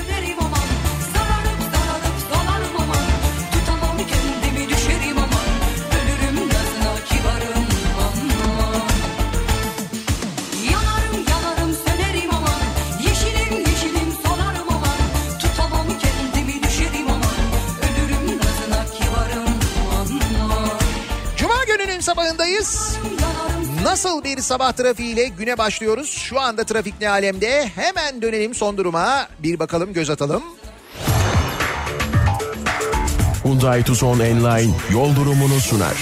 Sabah 24.48 24.72
trafiğiyle 24.72 25.28
güne 25.28 25.58
başlıyoruz? 25.58 26.10
Şu 26.10 26.40
anda 26.40 26.64
trafik 26.64 27.02
ne 27.02 27.10
alemde? 27.10 27.68
Hemen 27.76 28.22
dönelim 28.22 28.56
son 28.56 28.78
duruma. 28.78 29.28
Bir 29.40 29.60
bakalım 29.60 29.94
göz 29.94 30.10
atalım. 30.10 30.44
Hyundai 33.44 33.84
Tucson 33.84 34.20
Enline 34.20 34.74
yol 34.92 35.16
durumunu 35.16 35.60
sunar. 35.60 35.96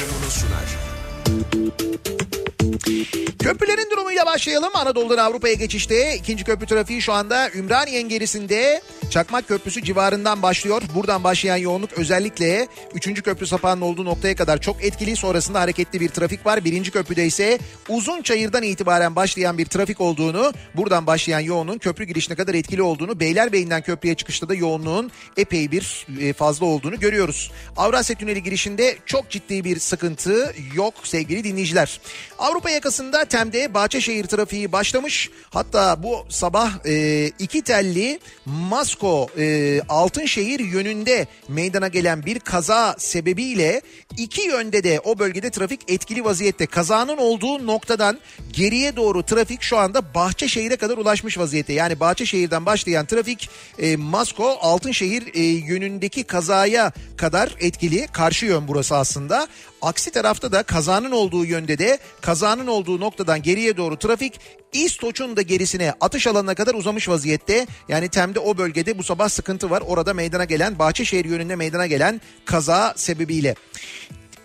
Köprülerin 3.46 3.90
durumuyla 3.92 4.26
başlayalım. 4.26 4.70
Anadolu'dan 4.74 5.18
Avrupa'ya 5.18 5.54
geçişte 5.54 6.16
ikinci 6.16 6.44
köprü 6.44 6.66
trafiği 6.66 7.02
şu 7.02 7.14
anda 7.14 7.50
Ümraniye 7.52 8.00
engerisinde 8.00 8.82
Çakmak 9.10 9.48
Köprüsü 9.48 9.84
civarından 9.84 10.42
başlıyor. 10.42 10.82
Buradan 10.96 11.24
başlayan 11.24 11.58
yoğunluk 11.58 11.94
özellikle 11.94 12.68
3. 12.94 13.24
köprü 13.24 13.48
sapağının 13.48 13.82
olduğu 13.82 14.06
noktaya 14.06 14.36
kadar 14.36 14.62
çok 14.62 14.84
etkili. 14.84 15.16
Sonrasında 15.16 15.62
hareketli 15.62 16.00
bir 16.00 16.10
trafik 16.10 16.46
var. 16.46 16.66
Birinci 16.66 16.92
köprüde 16.92 17.26
ise 17.26 17.60
uzun 17.90 18.22
çayırdan 18.22 18.64
itibaren 18.64 19.16
başlayan 19.16 19.58
bir 19.58 19.66
trafik 19.66 20.02
olduğunu, 20.02 20.54
buradan 20.76 21.08
başlayan 21.08 21.40
yoğunluğun 21.40 21.78
köprü 21.78 22.04
girişine 22.04 22.36
kadar 22.36 22.54
etkili 22.54 22.82
olduğunu, 22.82 23.20
Beylerbeyi'nden 23.20 23.82
köprüye 23.82 24.16
çıkışta 24.16 24.50
da 24.50 24.56
yoğunluğun 24.56 25.12
epey 25.38 25.72
bir 25.72 26.08
e, 26.22 26.34
fazla 26.34 26.66
olduğunu 26.66 27.00
görüyoruz. 27.00 27.52
Avrasya 27.78 28.16
Tüneli 28.16 28.44
girişinde 28.44 28.98
çok 29.06 29.30
ciddi 29.30 29.64
bir 29.64 29.80
sıkıntı 29.80 30.54
yok 30.74 30.94
sevgili 31.04 31.44
dinleyiciler. 31.44 32.00
Avrupa 32.40 32.70
yakasında 32.70 33.26
Tem'de 33.36 33.74
Bahçeşehir 33.74 34.24
trafiği 34.24 34.72
başlamış. 34.72 35.30
Hatta 35.50 36.04
bu 36.04 36.26
sabah 36.30 36.86
e, 36.86 37.26
iki 37.40 37.62
telli 37.62 38.20
Masko 38.46 39.28
e, 39.38 39.82
Altınşehir 39.90 40.60
yönünde 40.60 41.28
meydana 41.48 41.88
gelen 41.88 42.26
bir 42.26 42.40
kaza 42.40 42.96
sebebiyle 42.98 43.82
iki 44.18 44.42
yönde 44.42 44.84
de 44.84 45.00
o 45.04 45.20
bölgede 45.20 45.50
trafik 45.50 45.80
etkili 45.88 46.26
vaziyette. 46.26 46.66
Kazanın 46.66 47.18
olduğu 47.18 47.68
noktadan 47.68 48.20
geriye 48.52 48.96
doğru 48.96 49.24
trafik 49.24 49.62
şu 49.62 49.78
anda 49.78 50.14
Bahçeşehir'e 50.14 50.76
kadar 50.76 50.98
ulaşmış 50.98 51.38
vaziyette. 51.38 51.74
Yani 51.74 52.00
Bahçeşehir'den 52.00 52.66
başlayan 52.66 53.06
trafik 53.06 53.50
e, 53.80 53.96
Masko 53.96 54.58
Altınşehir 54.62 55.24
e, 55.34 55.42
yönündeki 55.44 56.24
kazaya 56.24 56.92
kadar 57.18 57.56
etkili. 57.60 58.08
Karşı 58.08 58.46
yön 58.46 58.68
burası 58.68 58.96
aslında. 58.96 59.48
Aksi 59.86 60.12
tarafta 60.12 60.52
da 60.52 60.64
kazanın 60.64 61.12
olduğu 61.12 61.46
yönde 61.46 61.78
de 61.78 62.00
kazanın 62.22 62.68
olduğu 62.68 63.00
noktadan 63.00 63.42
geriye 63.42 63.78
doğru 63.78 64.00
trafik 64.00 64.40
İstoç'un 64.74 65.38
da 65.38 65.42
gerisine 65.42 65.94
atış 66.02 66.28
alanına 66.28 66.56
kadar 66.56 66.74
uzamış 66.74 67.10
vaziyette. 67.10 67.68
Yani 67.90 68.10
Tem'de 68.10 68.40
o 68.40 68.58
bölgede 68.58 68.98
bu 68.98 69.04
sabah 69.04 69.30
sıkıntı 69.30 69.70
var. 69.70 69.84
Orada 69.88 70.14
meydana 70.14 70.46
gelen 70.46 70.80
Bahçeşehir 70.80 71.26
yönünde 71.26 71.56
meydana 71.56 71.88
gelen 71.88 72.22
kaza 72.46 72.94
sebebiyle. 72.98 73.56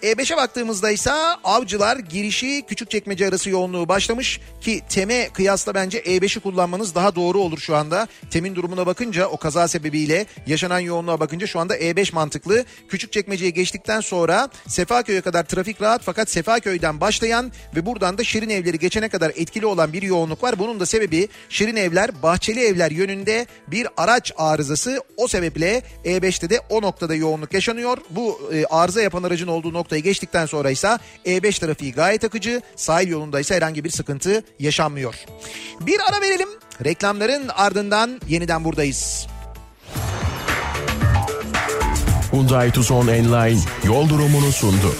E5'e 0.02 0.36
baktığımızda 0.36 0.90
ise 0.90 1.10
avcılar 1.44 1.96
girişi 1.96 2.62
Küçükçekmece 2.62 3.28
arası 3.28 3.50
yoğunluğu 3.50 3.88
başlamış 3.88 4.40
ki 4.60 4.80
TEM'e 4.88 5.28
kıyasla 5.28 5.74
bence 5.74 5.98
E5'i 5.98 6.40
kullanmanız 6.40 6.94
daha 6.94 7.14
doğru 7.14 7.38
olur 7.38 7.58
şu 7.58 7.76
anda. 7.76 8.08
TEM'in 8.30 8.54
durumuna 8.54 8.86
bakınca 8.86 9.26
o 9.26 9.36
kaza 9.36 9.68
sebebiyle 9.68 10.26
yaşanan 10.46 10.80
yoğunluğa 10.80 11.20
bakınca 11.20 11.46
şu 11.46 11.60
anda 11.60 11.76
E5 11.78 12.14
mantıklı. 12.14 12.64
Küçükçekmece'ye 12.88 13.50
geçtikten 13.50 14.00
sonra 14.00 14.48
Sefaköy'e 14.66 15.20
kadar 15.20 15.42
trafik 15.42 15.82
rahat 15.82 16.02
fakat 16.04 16.30
Sefaköy'den 16.30 17.00
başlayan 17.00 17.52
ve 17.76 17.86
buradan 17.86 18.18
da 18.18 18.24
Şirin 18.24 18.50
Evleri 18.50 18.78
geçene 18.78 19.08
kadar 19.08 19.32
etkili 19.36 19.66
olan 19.66 19.92
bir 19.92 20.02
yoğunluk 20.02 20.42
var. 20.42 20.58
Bunun 20.58 20.80
da 20.80 20.86
sebebi 20.86 21.28
Şirin 21.48 21.76
Evler, 21.76 22.22
Bahçeli 22.22 22.60
Evler 22.60 22.90
yönünde 22.90 23.46
bir 23.66 23.88
araç 23.96 24.32
arızası. 24.36 25.02
O 25.16 25.28
sebeple 25.28 25.82
E5'te 26.04 26.50
de 26.50 26.60
o 26.70 26.82
noktada 26.82 27.14
yoğunluk 27.14 27.54
yaşanıyor. 27.54 27.98
Bu 28.10 28.50
e, 28.52 28.64
arıza 28.64 29.02
yapan 29.02 29.22
aracın 29.22 29.48
olduğu 29.48 29.72
noktayı 29.90 30.03
geçtikten 30.03 30.46
sonra 30.46 30.70
ise 30.70 30.98
E5 31.26 31.61
trafiği 31.61 31.92
gayet 31.92 32.24
akıcı. 32.24 32.62
Sahil 32.76 33.09
yolunda 33.09 33.40
ise 33.40 33.55
herhangi 33.55 33.85
bir 33.85 33.90
sıkıntı 33.90 34.44
yaşanmıyor. 34.59 35.14
Bir 35.81 36.00
ara 36.09 36.20
verelim. 36.20 36.48
Reklamların 36.85 37.48
ardından 37.48 38.20
yeniden 38.29 38.64
buradayız. 38.64 39.26
Hyundai 42.33 42.72
Tucson 42.72 43.09
Enline 43.09 43.61
yol 43.85 44.09
durumunu 44.09 44.53
sundu. 44.53 44.94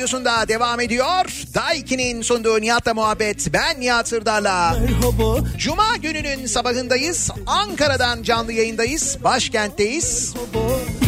Radyosunda 0.00 0.48
devam 0.48 0.80
ediyor. 0.80 1.44
Daiki'nin 1.54 2.22
sunduğu 2.22 2.60
Nihat'la 2.60 2.94
muhabbet. 2.94 3.52
Ben 3.52 3.80
Nihat 3.80 4.08
Sırdar'la. 4.08 4.76
Cuma 5.58 5.96
gününün 5.96 6.46
sabahındayız. 6.46 7.30
Ankara'dan 7.46 8.22
canlı 8.22 8.52
yayındayız. 8.52 9.18
Başkentteyiz. 9.24 10.34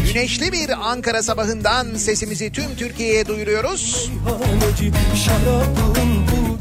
Güneşli 0.06 0.52
bir 0.52 0.90
Ankara 0.90 1.22
sabahından 1.22 1.94
sesimizi 1.94 2.52
tüm 2.52 2.76
Türkiye'ye 2.76 3.26
duyuruyoruz. 3.26 4.10
Bu 4.26 4.38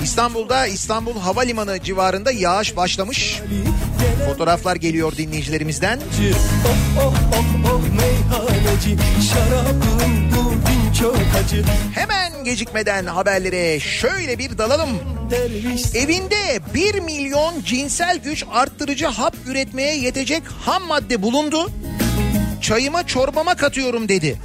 İstanbul'da 0.04 0.68
İstanbul 0.68 1.20
Havalimanı 1.20 1.84
civarında 1.84 2.32
yağış 2.32 2.76
başlamış. 2.76 3.42
Fotoğraflar 4.26 4.76
geliyor 4.76 5.18
dinleyicilerimizden. 5.18 6.00
Oh 6.00 6.04
oh 7.00 7.14
oh 7.34 7.46
oh 7.74 7.82
meyhaneci 7.98 8.98
Şarabın 9.30 10.32
bugün 10.32 10.81
çok 11.02 11.16
acı 11.44 11.64
Hemen 11.94 12.44
gecikmeden 12.44 13.06
haberlere 13.06 13.80
şöyle 13.80 14.38
bir 14.38 14.58
dalalım. 14.58 14.90
Derviş 15.32 15.96
Evinde 15.96 16.60
1 16.74 17.00
milyon 17.00 17.62
cinsel 17.66 18.18
güç 18.18 18.46
arttırıcı 18.52 19.08
hap 19.08 19.36
üretmeye 19.48 19.98
yetecek 19.98 20.44
ham 20.66 20.84
madde 20.84 21.22
bulundu. 21.22 21.72
Çayıma 22.62 23.08
çorbama 23.08 23.56
katıyorum 23.56 24.10
dedi. 24.10 24.38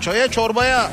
Çaya 0.00 0.28
çorbaya 0.28 0.90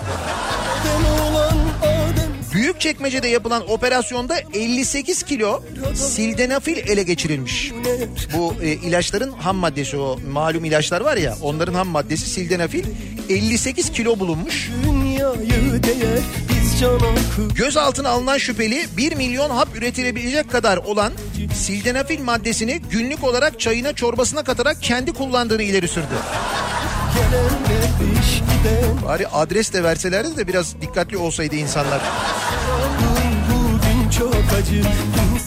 Büyükçekmece'de 2.72 3.28
yapılan 3.28 3.72
operasyonda 3.72 4.36
58 4.54 5.24
kilo 5.24 5.64
sildenafil 5.96 6.78
ele 6.78 7.04
geçirilmiş. 7.04 7.72
Bu 8.38 8.56
e, 8.62 8.72
ilaçların 8.72 9.32
ham 9.32 9.56
maddesi 9.56 9.98
o 9.98 10.20
malum 10.32 10.66
ilaçlar 10.66 11.02
var 11.02 11.18
ya 11.18 11.36
onların 11.42 11.74
ham 11.74 11.88
maddesi 11.88 12.30
sildenafil 12.30 12.84
58 13.30 13.92
kilo 13.92 14.20
bulunmuş. 14.20 14.72
Gözaltına 17.56 18.10
alınan 18.10 18.38
şüpheli 18.38 18.86
1 18.98 19.16
milyon 19.16 19.50
hap 19.50 19.76
üretilebilecek 19.76 20.52
kadar 20.52 20.78
olan 20.78 21.14
sildenafil 21.54 22.22
maddesini 22.22 22.80
günlük 22.90 23.24
olarak 23.24 23.60
çayına 23.60 23.94
çorbasına 23.94 24.44
katarak 24.44 24.82
kendi 24.82 25.14
kullandığını 25.14 25.64
ileri 25.64 25.88
sürdü. 25.88 26.16
Bari 29.06 29.28
adres 29.28 29.74
de 29.74 29.84
verselerdi 29.84 30.38
de 30.38 30.48
biraz 30.48 30.82
dikkatli 30.82 31.18
olsaydı 31.18 31.56
insanlar. 31.56 32.02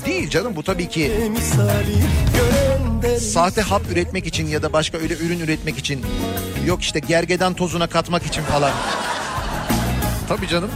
Değil 0.07 0.31
canım 0.31 0.57
bu 0.57 0.63
tabii 0.63 0.89
ki 0.89 1.13
sahte 3.21 3.61
hap 3.61 3.83
üretmek 3.93 4.27
için 4.27 4.47
ya 4.47 4.63
da 4.63 4.73
başka 4.73 4.99
öyle 4.99 5.15
ürün 5.15 5.41
üretmek 5.41 5.79
için 5.79 6.03
yok 6.67 6.83
işte 6.83 7.01
gergedan 7.01 7.55
tozuna 7.55 7.87
katmak 7.87 8.27
için 8.27 8.43
falan. 8.43 8.73
Tabii 10.29 10.49
canım. 10.49 10.71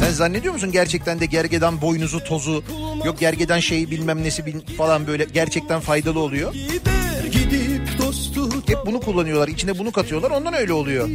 Sen 0.00 0.10
zannediyor 0.10 0.54
musun 0.54 0.72
gerçekten 0.72 1.20
de 1.20 1.26
gergedan 1.26 1.80
boynuzu 1.80 2.24
tozu 2.24 2.64
yok 3.04 3.18
gergedan 3.18 3.58
şeyi 3.58 3.90
bilmem 3.90 4.24
nesi 4.24 4.44
falan 4.78 5.06
böyle 5.06 5.24
gerçekten 5.24 5.80
faydalı 5.80 6.18
oluyor. 6.20 6.52
Gider 6.52 6.96
dostu 7.46 7.65
Hep 8.76 8.86
bunu 8.86 9.00
kullanıyorlar 9.00 9.48
içine 9.48 9.78
bunu 9.78 9.92
katıyorlar 9.92 10.30
ondan 10.30 10.54
öyle 10.54 10.72
oluyor. 10.72 11.08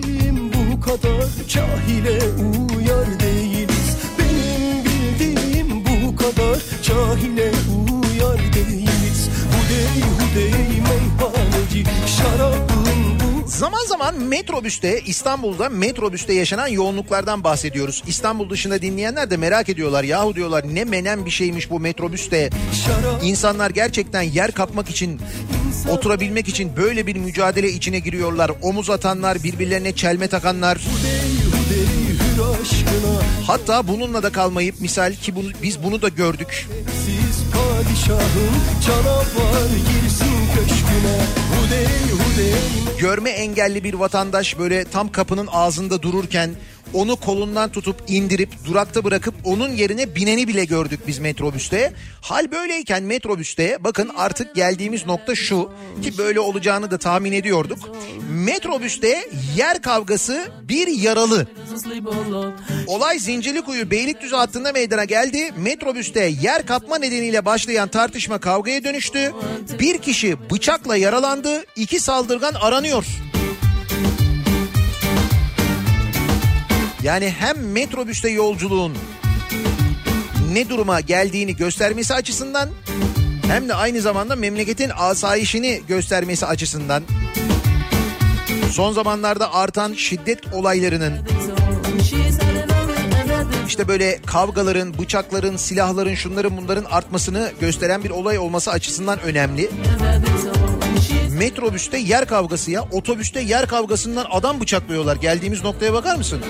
Bu 0.71 0.81
kadar 0.81 1.25
cahile 1.47 2.19
uyar 2.77 3.19
değiliz. 3.19 3.97
Benim 4.19 4.85
bildiğim 4.85 5.85
bu 5.85 6.15
kadar 6.15 6.57
cahile 6.83 7.51
uyar 8.13 8.53
değiliz. 8.53 9.29
Hudey 9.51 10.01
hudey 10.01 10.81
bu 11.21 11.30
Zaman 13.61 13.85
zaman 13.85 14.19
metrobüste 14.23 15.01
İstanbul'da 15.05 15.69
metrobüste 15.69 16.33
yaşanan 16.33 16.67
yoğunluklardan 16.67 17.43
bahsediyoruz. 17.43 18.03
İstanbul 18.07 18.49
dışında 18.49 18.81
dinleyenler 18.81 19.29
de 19.29 19.37
merak 19.37 19.69
ediyorlar. 19.69 20.03
Yahu 20.03 20.35
diyorlar 20.35 20.65
ne 20.75 20.83
menen 20.83 21.25
bir 21.25 21.31
şeymiş 21.31 21.69
bu 21.69 21.79
metrobüste. 21.79 22.49
İnsanlar 23.23 23.69
gerçekten 23.69 24.21
yer 24.21 24.51
kapmak 24.51 24.89
için, 24.89 25.21
oturabilmek 25.89 26.47
için 26.47 26.75
böyle 26.77 27.07
bir 27.07 27.15
mücadele 27.15 27.69
içine 27.69 27.99
giriyorlar. 27.99 28.51
Omuz 28.61 28.89
atanlar, 28.89 29.43
birbirlerine 29.43 29.95
çelme 29.95 30.27
takanlar. 30.27 30.77
Hatta 33.47 33.87
bununla 33.87 34.23
da 34.23 34.31
kalmayıp 34.31 34.81
misal 34.81 35.13
ki 35.13 35.35
bunu, 35.35 35.47
biz 35.63 35.83
bunu 35.83 36.01
da 36.01 36.09
gördük. 36.09 36.67
Siz 37.05 37.43
padişahım 37.51 38.55
canavar 38.87 39.67
girsin 39.69 40.47
köşküne 40.55 41.17
Hudey 41.51 41.85
hudey 41.85 42.10
Görme 42.99 43.29
engelli 43.29 43.83
bir 43.83 43.93
vatandaş 43.93 44.59
böyle 44.59 44.85
tam 44.85 45.11
kapının 45.11 45.47
ağzında 45.51 46.01
dururken 46.01 46.49
onu 46.93 47.15
kolundan 47.15 47.71
tutup 47.71 47.95
indirip 48.07 48.49
durakta 48.65 49.03
bırakıp 49.03 49.35
onun 49.43 49.69
yerine 49.69 50.15
bineni 50.15 50.47
bile 50.47 50.65
gördük 50.65 50.99
biz 51.07 51.19
metrobüste. 51.19 51.93
Hal 52.21 52.51
böyleyken 52.51 53.03
metrobüste 53.03 53.77
bakın 53.79 54.11
artık 54.17 54.55
geldiğimiz 54.55 55.05
nokta 55.05 55.35
şu 55.35 55.71
ki 56.03 56.17
böyle 56.17 56.39
olacağını 56.39 56.91
da 56.91 56.97
tahmin 56.97 57.31
ediyorduk. 57.31 57.79
Metrobüste 58.29 59.29
yer 59.57 59.81
kavgası 59.81 60.47
bir 60.63 60.87
yaralı. 60.87 61.47
Olay 62.87 63.19
Zincirlikuyu 63.19 63.91
Beylikdüzü 63.91 64.35
hattında 64.35 64.71
meydana 64.71 65.05
geldi. 65.05 65.51
Metrobüste 65.57 66.31
yer 66.41 66.65
kapma 66.65 66.97
nedeniyle 66.97 67.45
başlayan 67.45 67.87
tartışma 67.87 68.37
kavgaya 68.37 68.83
dönüştü. 68.83 69.33
Bir 69.79 69.97
kişi 69.97 70.49
bıçakla 70.49 70.97
yaralandı. 70.97 71.63
iki 71.75 71.99
saldırgan 71.99 72.53
aranıyor. 72.53 73.05
Yani 77.03 77.29
hem 77.39 77.71
metrobüste 77.71 78.29
yolculuğun 78.29 78.97
ne 80.51 80.69
duruma 80.69 80.99
geldiğini 80.99 81.55
göstermesi 81.55 82.13
açısından 82.13 82.69
hem 83.47 83.69
de 83.69 83.73
aynı 83.73 84.01
zamanda 84.01 84.35
memleketin 84.35 84.91
asayişini 84.97 85.81
göstermesi 85.87 86.45
açısından 86.45 87.03
son 88.71 88.93
zamanlarda 88.93 89.53
artan 89.53 89.93
şiddet 89.93 90.53
olaylarının 90.53 91.13
işte 93.67 93.87
böyle 93.87 94.19
kavgaların, 94.25 94.97
bıçakların, 94.97 95.57
silahların, 95.57 96.15
şunların 96.15 96.57
bunların 96.57 96.83
artmasını 96.83 97.51
gösteren 97.59 98.03
bir 98.03 98.09
olay 98.09 98.39
olması 98.39 98.71
açısından 98.71 99.19
önemli. 99.19 99.69
Metrobüste 101.37 101.97
yer 101.97 102.27
kavgası 102.27 102.71
ya, 102.71 102.81
otobüste 102.91 103.41
yer 103.41 103.67
kavgasından 103.67 104.25
adam 104.31 104.61
bıçaklıyorlar. 104.61 105.15
Geldiğimiz 105.15 105.63
noktaya 105.63 105.93
bakar 105.93 106.15
mısın? 106.15 106.41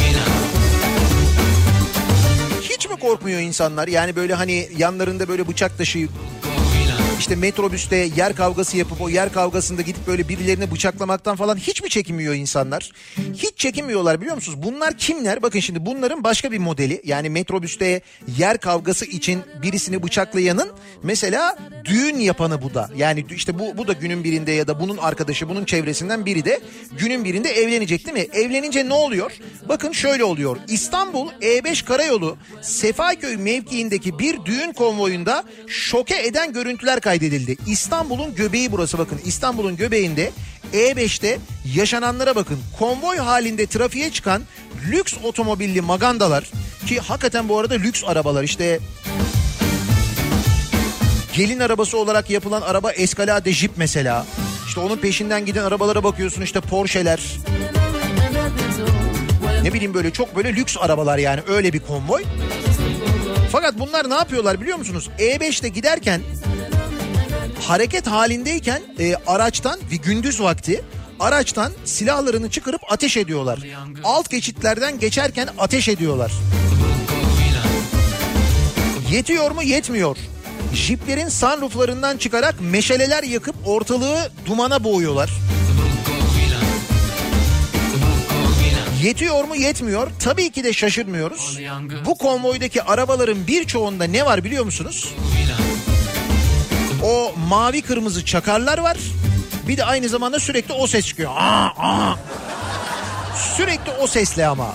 Villa. 0.00 0.24
Hiç 2.62 2.88
mi 2.88 2.96
korkmuyor 2.96 3.40
insanlar? 3.40 3.88
Yani 3.88 4.16
böyle 4.16 4.34
hani 4.34 4.68
yanlarında 4.76 5.28
böyle 5.28 5.48
bıçak 5.48 5.78
taşıyıp 5.78 6.10
işte 7.18 7.36
metrobüste 7.36 7.96
yer 7.96 8.36
kavgası 8.36 8.76
yapıp 8.76 9.00
o 9.00 9.08
yer 9.08 9.32
kavgasında 9.32 9.82
gidip 9.82 10.06
böyle 10.06 10.28
birilerini 10.28 10.70
bıçaklamaktan 10.70 11.36
falan 11.36 11.56
hiç 11.56 11.82
mi 11.82 11.88
çekinmiyor 11.88 12.34
insanlar? 12.34 12.90
Hiç 13.34 13.56
çekinmiyorlar 13.56 14.20
biliyor 14.20 14.36
musunuz? 14.36 14.62
Bunlar 14.62 14.98
kimler? 14.98 15.42
Bakın 15.42 15.60
şimdi 15.60 15.86
bunların 15.86 16.24
başka 16.24 16.52
bir 16.52 16.58
modeli. 16.58 17.00
Yani 17.04 17.30
metrobüste 17.30 18.00
yer 18.38 18.58
kavgası 18.58 19.04
için 19.04 19.42
birisini 19.62 20.02
bıçaklayanın 20.02 20.72
mesela 21.02 21.58
düğün 21.84 22.18
yapanı 22.18 22.62
bu 22.62 22.74
da. 22.74 22.90
Yani 22.96 23.24
işte 23.30 23.58
bu 23.58 23.76
bu 23.76 23.86
da 23.86 23.92
günün 23.92 24.24
birinde 24.24 24.52
ya 24.52 24.66
da 24.66 24.80
bunun 24.80 24.96
arkadaşı 24.96 25.48
bunun 25.48 25.64
çevresinden 25.64 26.26
biri 26.26 26.44
de 26.44 26.60
günün 26.98 27.24
birinde 27.24 27.48
evlenecek 27.48 28.06
değil 28.06 28.16
mi? 28.18 28.26
Evlenince 28.32 28.88
ne 28.88 28.94
oluyor? 28.94 29.32
Bakın 29.68 29.92
şöyle 29.92 30.24
oluyor. 30.24 30.56
İstanbul 30.68 31.30
E5 31.30 31.84
karayolu 31.84 32.36
Sefaköy 32.62 33.36
mevkiindeki 33.36 34.18
bir 34.18 34.44
düğün 34.44 34.72
konvoyunda 34.72 35.44
şoke 35.66 36.26
eden 36.26 36.52
görüntüler 36.52 37.00
kaydedildi. 37.04 37.56
İstanbul'un 37.66 38.34
göbeği 38.34 38.72
burası 38.72 38.98
bakın. 38.98 39.20
İstanbul'un 39.24 39.76
göbeğinde 39.76 40.32
E5'te 40.72 41.38
yaşananlara 41.74 42.36
bakın. 42.36 42.58
Konvoy 42.78 43.16
halinde 43.16 43.66
trafiğe 43.66 44.10
çıkan 44.10 44.42
lüks 44.90 45.14
otomobilli 45.24 45.80
magandalar 45.80 46.50
ki 46.86 47.00
hakikaten 47.00 47.48
bu 47.48 47.58
arada 47.58 47.74
lüks 47.74 48.04
arabalar 48.04 48.42
işte 48.42 48.78
gelin 51.34 51.60
arabası 51.60 51.98
olarak 51.98 52.30
yapılan 52.30 52.62
araba 52.62 52.92
Escalade 52.92 53.52
Jeep 53.52 53.70
mesela. 53.76 54.26
İşte 54.66 54.80
onun 54.80 54.96
peşinden 54.96 55.46
giden 55.46 55.64
arabalara 55.64 56.04
bakıyorsun 56.04 56.42
işte 56.42 56.60
Porsche'ler. 56.60 57.20
Ne 59.62 59.72
bileyim 59.72 59.94
böyle 59.94 60.10
çok 60.10 60.36
böyle 60.36 60.52
lüks 60.52 60.76
arabalar 60.80 61.18
yani 61.18 61.40
öyle 61.48 61.72
bir 61.72 61.80
konvoy. 61.80 62.22
Fakat 63.52 63.78
bunlar 63.78 64.10
ne 64.10 64.14
yapıyorlar 64.14 64.60
biliyor 64.60 64.78
musunuz? 64.78 65.10
E5'te 65.18 65.68
giderken 65.68 66.20
hareket 67.68 68.06
halindeyken 68.06 68.82
e, 68.98 69.14
araçtan 69.26 69.80
bir 69.90 69.96
gündüz 69.96 70.40
vakti 70.40 70.84
araçtan 71.20 71.72
silahlarını 71.84 72.50
çıkarıp 72.50 72.80
ateş 72.92 73.16
ediyorlar. 73.16 73.58
Alt 74.04 74.30
geçitlerden 74.30 74.98
geçerken 74.98 75.48
ateş 75.58 75.88
ediyorlar. 75.88 76.32
Yetiyor 79.10 79.50
mu? 79.50 79.62
Yetmiyor. 79.62 80.16
Jiplerin 80.74 81.28
sunrooflarından 81.28 82.16
çıkarak 82.16 82.54
meşaleler 82.60 83.22
yakıp 83.22 83.54
ortalığı 83.66 84.30
dumana 84.46 84.84
boğuyorlar. 84.84 85.30
Yetiyor 89.02 89.44
mu? 89.44 89.56
Yetmiyor. 89.56 90.10
Tabii 90.18 90.50
ki 90.50 90.64
de 90.64 90.72
şaşırmıyoruz. 90.72 91.58
Bu 92.06 92.18
konvoydaki 92.18 92.82
arabaların 92.82 93.46
birçoğunda 93.46 94.04
ne 94.04 94.26
var 94.26 94.44
biliyor 94.44 94.64
musunuz? 94.64 95.14
O 97.04 97.32
mavi 97.48 97.82
kırmızı 97.82 98.24
çakarlar 98.24 98.78
var. 98.78 98.96
Bir 99.68 99.76
de 99.76 99.84
aynı 99.84 100.08
zamanda 100.08 100.38
sürekli 100.40 100.74
o 100.74 100.86
ses 100.86 101.06
çıkıyor. 101.06 101.30
Aa, 101.36 101.72
aa. 101.78 102.16
Sürekli 103.56 103.92
o 104.00 104.06
sesle 104.06 104.46
ama. 104.46 104.74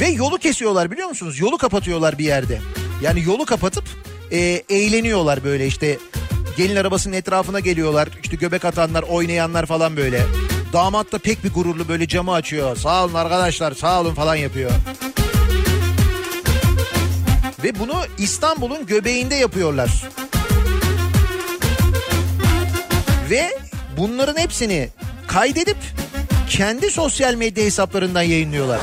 Ve 0.00 0.08
yolu 0.08 0.38
kesiyorlar 0.38 0.90
biliyor 0.90 1.08
musunuz? 1.08 1.38
Yolu 1.38 1.58
kapatıyorlar 1.58 2.18
bir 2.18 2.24
yerde. 2.24 2.60
Yani 3.02 3.22
yolu 3.22 3.44
kapatıp 3.44 3.84
e, 4.30 4.38
eğleniyorlar 4.68 5.44
böyle 5.44 5.66
işte. 5.66 5.98
Gelin 6.56 6.76
arabasının 6.76 7.16
etrafına 7.16 7.60
geliyorlar. 7.60 8.08
İşte 8.22 8.36
göbek 8.36 8.64
atanlar, 8.64 9.02
oynayanlar 9.02 9.66
falan 9.66 9.96
böyle. 9.96 10.22
Damat 10.72 11.12
da 11.12 11.18
pek 11.18 11.44
bir 11.44 11.52
gururlu 11.52 11.88
böyle 11.88 12.08
camı 12.08 12.32
açıyor. 12.32 12.76
Sağ 12.76 13.04
olun 13.04 13.14
arkadaşlar 13.14 13.72
sağ 13.72 14.00
olun 14.00 14.14
falan 14.14 14.34
yapıyor. 14.34 14.70
Ve 17.64 17.78
bunu 17.78 17.94
İstanbul'un 18.18 18.86
göbeğinde 18.86 19.34
yapıyorlar. 19.34 19.90
Ve 23.30 23.58
bunların 23.96 24.36
hepsini 24.36 24.88
kaydedip 25.26 25.76
kendi 26.50 26.90
sosyal 26.90 27.34
medya 27.34 27.64
hesaplarından 27.64 28.22
yayınlıyorlar. 28.22 28.80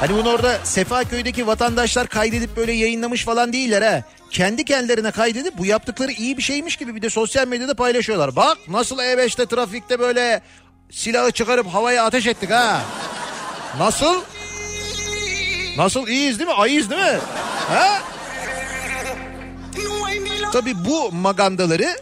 Hani 0.00 0.14
bunu 0.14 0.28
orada 0.28 0.58
Sefaköy'deki 0.64 1.46
vatandaşlar 1.46 2.06
kaydedip 2.08 2.56
böyle 2.56 2.72
yayınlamış 2.72 3.24
falan 3.24 3.52
değiller 3.52 3.82
ha. 3.82 4.02
Kendi 4.30 4.64
kendilerine 4.64 5.10
kaydedip 5.10 5.58
bu 5.58 5.66
yaptıkları 5.66 6.12
iyi 6.12 6.36
bir 6.36 6.42
şeymiş 6.42 6.76
gibi 6.76 6.94
bir 6.94 7.02
de 7.02 7.10
sosyal 7.10 7.48
medyada 7.48 7.74
paylaşıyorlar. 7.74 8.36
Bak 8.36 8.58
nasıl 8.68 8.98
E5'te 8.98 9.46
trafikte 9.46 9.98
böyle 9.98 10.40
silahı 10.90 11.30
çıkarıp 11.32 11.66
havaya 11.66 12.04
ateş 12.04 12.26
ettik 12.26 12.50
ha. 12.50 12.80
Nasıl? 13.78 14.22
Nasıl 15.76 16.08
iyiyiz 16.08 16.38
değil 16.38 16.48
mi? 16.48 16.54
Ayıyız 16.54 16.90
değil 16.90 17.02
mi? 17.02 17.18
Ha? 17.68 18.02
Tabii 20.52 20.84
bu 20.84 21.12
magandaları 21.12 21.96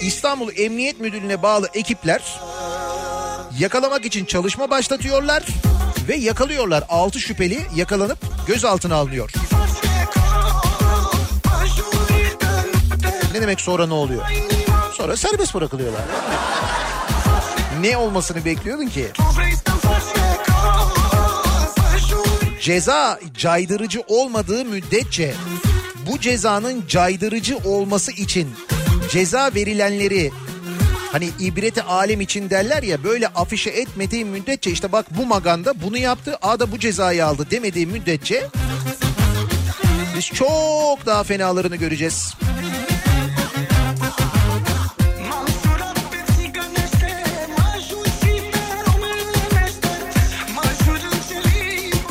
İstanbul 0.00 0.50
Emniyet 0.56 1.00
Müdürlüğü'ne 1.00 1.42
bağlı 1.42 1.68
ekipler 1.74 2.40
yakalamak 3.58 4.04
için 4.04 4.24
çalışma 4.24 4.70
başlatıyorlar 4.70 5.42
ve 6.08 6.16
yakalıyorlar. 6.16 6.84
6 6.88 7.20
şüpheli 7.20 7.60
yakalanıp 7.76 8.18
gözaltına 8.46 8.94
alınıyor. 8.94 9.30
Ne 13.34 13.40
demek 13.42 13.60
sonra 13.60 13.86
ne 13.86 13.94
oluyor? 13.94 14.22
Sonra 14.96 15.16
serbest 15.16 15.54
bırakılıyorlar. 15.54 16.02
Ne 17.80 17.96
olmasını 17.96 18.44
bekliyordun 18.44 18.86
ki? 18.86 19.06
Ceza 22.60 23.20
caydırıcı 23.36 24.00
olmadığı 24.08 24.64
müddetçe 24.64 25.34
bu 26.06 26.20
cezanın 26.20 26.84
caydırıcı 26.88 27.56
olması 27.56 28.12
için 28.12 28.48
ceza 29.10 29.50
verilenleri 29.54 30.30
hani 31.12 31.30
ibreti 31.40 31.82
alem 31.82 32.20
için 32.20 32.50
derler 32.50 32.82
ya 32.82 33.04
böyle 33.04 33.28
afişe 33.28 33.70
etmediği 33.70 34.24
müddetçe 34.24 34.70
işte 34.70 34.92
bak 34.92 35.06
bu 35.10 35.26
maganda 35.26 35.82
bunu 35.82 35.98
yaptı 35.98 36.38
A 36.42 36.60
da 36.60 36.72
bu 36.72 36.78
cezayı 36.78 37.26
aldı 37.26 37.46
demediği 37.50 37.86
müddetçe 37.86 38.48
biz 40.16 40.26
çok 40.26 41.06
daha 41.06 41.24
fenalarını 41.24 41.76
göreceğiz. 41.76 42.34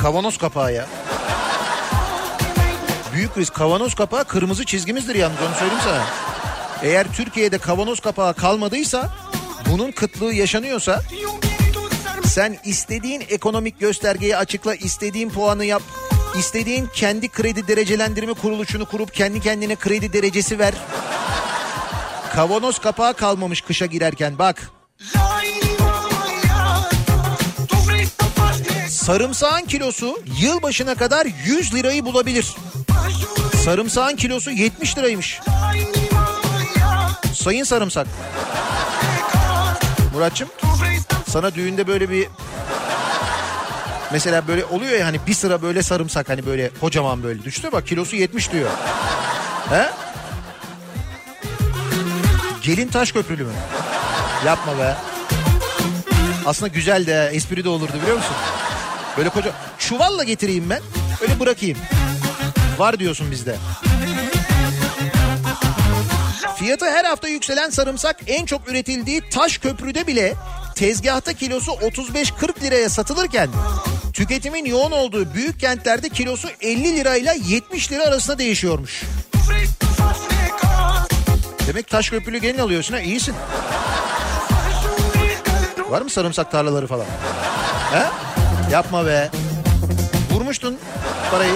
Kavanoz 0.01 0.37
kapağı 0.37 0.73
ya. 0.73 0.87
Büyük 3.13 3.37
risk 3.37 3.53
kavanoz 3.53 3.95
kapağı 3.95 4.25
kırmızı 4.25 4.65
çizgimizdir 4.65 5.15
yalnız 5.15 5.37
onu 5.47 5.55
söyleyeyim 5.55 5.83
sana. 5.83 6.03
Eğer 6.83 7.13
Türkiye'de 7.13 7.57
kavanoz 7.57 7.99
kapağı 7.99 8.33
kalmadıysa 8.33 9.09
bunun 9.71 9.91
kıtlığı 9.91 10.33
yaşanıyorsa 10.33 11.01
sen 12.25 12.57
istediğin 12.63 13.23
ekonomik 13.29 13.79
göstergeyi 13.79 14.37
açıkla 14.37 14.75
istediğin 14.75 15.29
puanı 15.29 15.65
yap 15.65 15.81
İstediğin 16.37 16.89
kendi 16.93 17.29
kredi 17.29 17.67
derecelendirme 17.67 18.33
kuruluşunu 18.33 18.85
kurup 18.85 19.13
kendi 19.13 19.39
kendine 19.39 19.75
kredi 19.75 20.13
derecesi 20.13 20.59
ver. 20.59 20.73
Kavanoz 22.33 22.79
kapağı 22.79 23.13
kalmamış 23.13 23.61
kışa 23.61 23.85
girerken 23.85 24.37
bak. 24.37 24.71
Sarımsağın 29.09 29.65
kilosu 29.65 30.19
yılbaşına 30.39 30.95
kadar 30.95 31.27
100 31.45 31.73
lirayı 31.73 32.05
bulabilir. 32.05 32.55
Sarımsağın 33.63 34.15
kilosu 34.15 34.51
70 34.51 34.97
liraymış. 34.97 35.39
Sayın 37.33 37.63
Sarımsak. 37.63 38.07
Muratçım 40.13 40.49
sana 41.27 41.55
düğünde 41.55 41.87
böyle 41.87 42.09
bir 42.09 42.27
mesela 44.11 44.47
böyle 44.47 44.65
oluyor 44.65 44.99
ya 44.99 45.05
hani 45.05 45.19
bir 45.27 45.33
sıra 45.33 45.61
böyle 45.61 45.83
sarımsak 45.83 46.29
hani 46.29 46.45
böyle 46.45 46.69
kocaman 46.81 47.23
böyle 47.23 47.43
düştü 47.43 47.71
bak 47.71 47.87
kilosu 47.87 48.15
70 48.15 48.51
diyor. 48.51 48.69
He? 49.69 49.89
Gelin 52.61 52.87
taş 52.87 53.11
köprülü 53.11 53.43
mü? 53.43 53.53
Yapma 54.45 54.77
be. 54.77 54.95
Aslında 56.45 56.67
güzel 56.67 57.05
de 57.05 57.29
espri 57.33 57.63
de 57.63 57.69
olurdu 57.69 57.93
biliyor 58.01 58.17
musun? 58.17 58.35
Böyle 59.17 59.29
koca 59.29 59.51
çuvalla 59.79 60.23
getireyim 60.23 60.69
ben 60.69 60.81
öyle 61.21 61.39
bırakayım. 61.39 61.77
Var 62.77 62.99
diyorsun 62.99 63.31
bizde. 63.31 63.55
Fiyatı 66.57 66.85
her 66.91 67.05
hafta 67.05 67.27
yükselen 67.27 67.69
sarımsak 67.69 68.17
en 68.27 68.45
çok 68.45 68.69
üretildiği 68.69 69.29
taş 69.29 69.57
köprüde 69.57 70.07
bile 70.07 70.33
tezgahta 70.75 71.33
kilosu 71.33 71.71
35-40 71.71 72.61
liraya 72.61 72.89
satılırken 72.89 73.49
tüketimin 74.13 74.65
yoğun 74.65 74.91
olduğu 74.91 75.33
büyük 75.33 75.59
kentlerde 75.59 76.09
kilosu 76.09 76.47
50 76.61 76.95
lirayla 76.95 77.33
70 77.33 77.91
lira 77.91 78.03
arasında 78.03 78.37
değişiyormuş. 78.39 79.03
Demek 81.67 81.87
taş 81.87 82.09
köprülü 82.09 82.37
gelin 82.37 82.59
alıyorsun 82.59 82.93
ha 82.93 82.99
iyisin. 83.01 83.35
Var 85.89 86.01
mı 86.01 86.09
sarımsak 86.09 86.51
tarlaları 86.51 86.87
falan? 86.87 87.05
He? 87.91 88.28
Yapma 88.71 89.05
be. 89.05 89.29
Vurmuştun 90.31 90.77
parayı. 91.31 91.53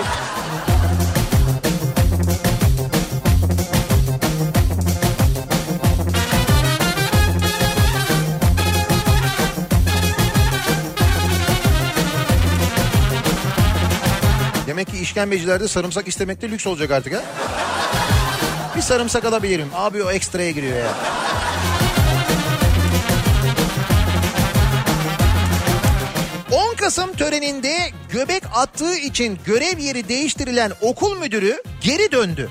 Demek 14.67 14.87
ki 14.87 14.97
işkembecilerde 14.97 15.67
sarımsak 15.67 16.07
istemekte 16.07 16.49
lüks 16.51 16.67
olacak 16.67 16.91
artık 16.91 17.13
ha. 17.13 17.21
Bir 18.75 18.81
sarımsak 18.81 19.25
alabilirim. 19.25 19.67
Abi 19.75 20.03
o 20.03 20.11
ekstraya 20.11 20.51
giriyor 20.51 20.77
ya. 20.77 20.93
Kasım 26.95 27.15
töreninde 27.15 27.77
göbek 28.11 28.43
attığı 28.53 28.95
için 28.95 29.39
görev 29.45 29.77
yeri 29.77 30.09
değiştirilen 30.09 30.71
okul 30.81 31.17
müdürü 31.17 31.63
geri 31.81 32.11
döndü. 32.11 32.49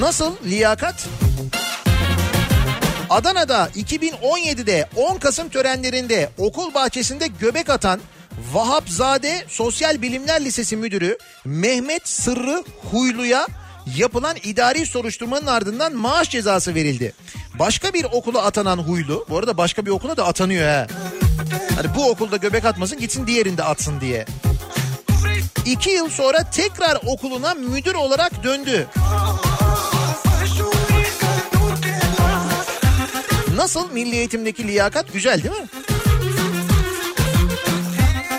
Nasıl 0.00 0.32
liyakat? 0.44 1.08
Adana'da 3.10 3.68
2017'de 3.76 4.88
10 4.96 5.18
Kasım 5.18 5.48
törenlerinde 5.48 6.30
okul 6.38 6.74
bahçesinde 6.74 7.26
göbek 7.26 7.70
atan 7.70 8.00
Vahapzade 8.52 9.44
Sosyal 9.48 10.02
Bilimler 10.02 10.44
Lisesi 10.44 10.76
Müdürü 10.76 11.18
Mehmet 11.44 12.08
Sırrı 12.08 12.64
Huylu'ya 12.90 13.46
yapılan 13.96 14.36
idari 14.44 14.86
soruşturmanın 14.86 15.46
ardından 15.46 15.96
maaş 15.96 16.30
cezası 16.30 16.74
verildi. 16.74 17.12
Başka 17.58 17.94
bir 17.94 18.04
okula 18.04 18.42
atanan 18.42 18.78
Huylu, 18.78 19.26
bu 19.28 19.38
arada 19.38 19.56
başka 19.56 19.86
bir 19.86 19.90
okula 19.90 20.16
da 20.16 20.26
atanıyor 20.26 20.68
ha. 20.68 20.86
Hani 21.76 21.94
bu 21.94 22.10
okulda 22.10 22.36
göbek 22.36 22.64
atmasın 22.64 22.98
gitsin 22.98 23.26
diğerinde 23.26 23.64
atsın 23.64 24.00
diye. 24.00 24.26
İki 25.66 25.90
yıl 25.90 26.08
sonra 26.08 26.50
tekrar 26.50 26.98
okuluna 27.06 27.54
müdür 27.54 27.94
olarak 27.94 28.44
döndü. 28.44 28.86
Nasıl 33.56 33.90
milli 33.90 34.16
eğitimdeki 34.16 34.68
liyakat 34.68 35.12
güzel 35.12 35.42
değil 35.42 35.54
mi? 35.60 35.66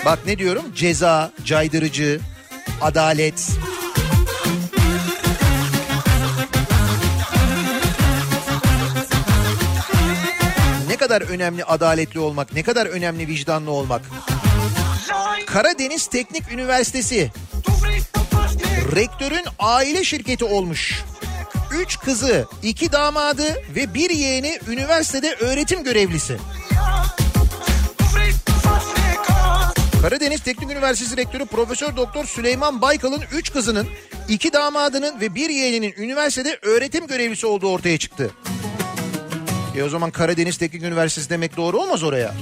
Bak 0.04 0.18
ne 0.26 0.38
diyorum 0.38 0.64
ceza, 0.74 1.32
caydırıcı, 1.44 2.20
adalet. 2.80 3.50
Kadar 11.00 11.22
önemli 11.22 11.64
adaletli 11.64 12.20
olmak, 12.20 12.52
ne 12.52 12.62
kadar 12.62 12.86
önemli 12.86 13.28
vicdanlı 13.28 13.70
olmak. 13.70 14.02
Karadeniz 15.46 16.06
Teknik 16.06 16.52
Üniversitesi 16.52 17.30
rektörün 18.96 19.44
aile 19.58 20.04
şirketi 20.04 20.44
olmuş. 20.44 21.04
Üç 21.82 21.98
kızı, 21.98 22.46
iki 22.62 22.92
damadı 22.92 23.62
ve 23.76 23.94
bir 23.94 24.10
yeğeni 24.10 24.58
üniversitede 24.68 25.34
öğretim 25.34 25.84
görevlisi. 25.84 26.36
Karadeniz 30.02 30.40
Teknik 30.40 30.70
Üniversitesi 30.70 31.16
Rektörü 31.16 31.46
Profesör 31.46 31.96
Doktor 31.96 32.24
Süleyman 32.24 32.82
Baykal'ın 32.82 33.22
üç 33.32 33.52
kızının, 33.52 33.88
iki 34.28 34.52
damadının 34.52 35.20
ve 35.20 35.34
bir 35.34 35.50
yeğeninin 35.50 35.94
üniversitede 35.96 36.58
öğretim 36.62 37.06
görevlisi 37.06 37.46
olduğu 37.46 37.68
ortaya 37.68 37.98
çıktı. 37.98 38.30
E 39.76 39.82
o 39.82 39.88
zaman 39.88 40.10
Karadeniz 40.10 40.56
Teknik 40.56 40.82
Üniversitesi 40.82 41.30
demek 41.30 41.56
doğru 41.56 41.78
olmaz 41.78 42.02
oraya. 42.02 42.34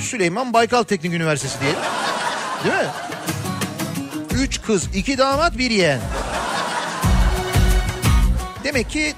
Süleyman 0.00 0.52
Baykal 0.52 0.82
Teknik 0.82 1.12
Üniversitesi 1.12 1.60
diyelim. 1.60 1.80
Değil 2.64 2.74
mi? 2.74 2.90
Üç 4.34 4.62
kız, 4.62 4.88
iki 4.94 5.18
damat, 5.18 5.58
bir 5.58 5.70
yeğen. 5.70 6.00
Demek 8.64 8.90
ki 8.90 9.14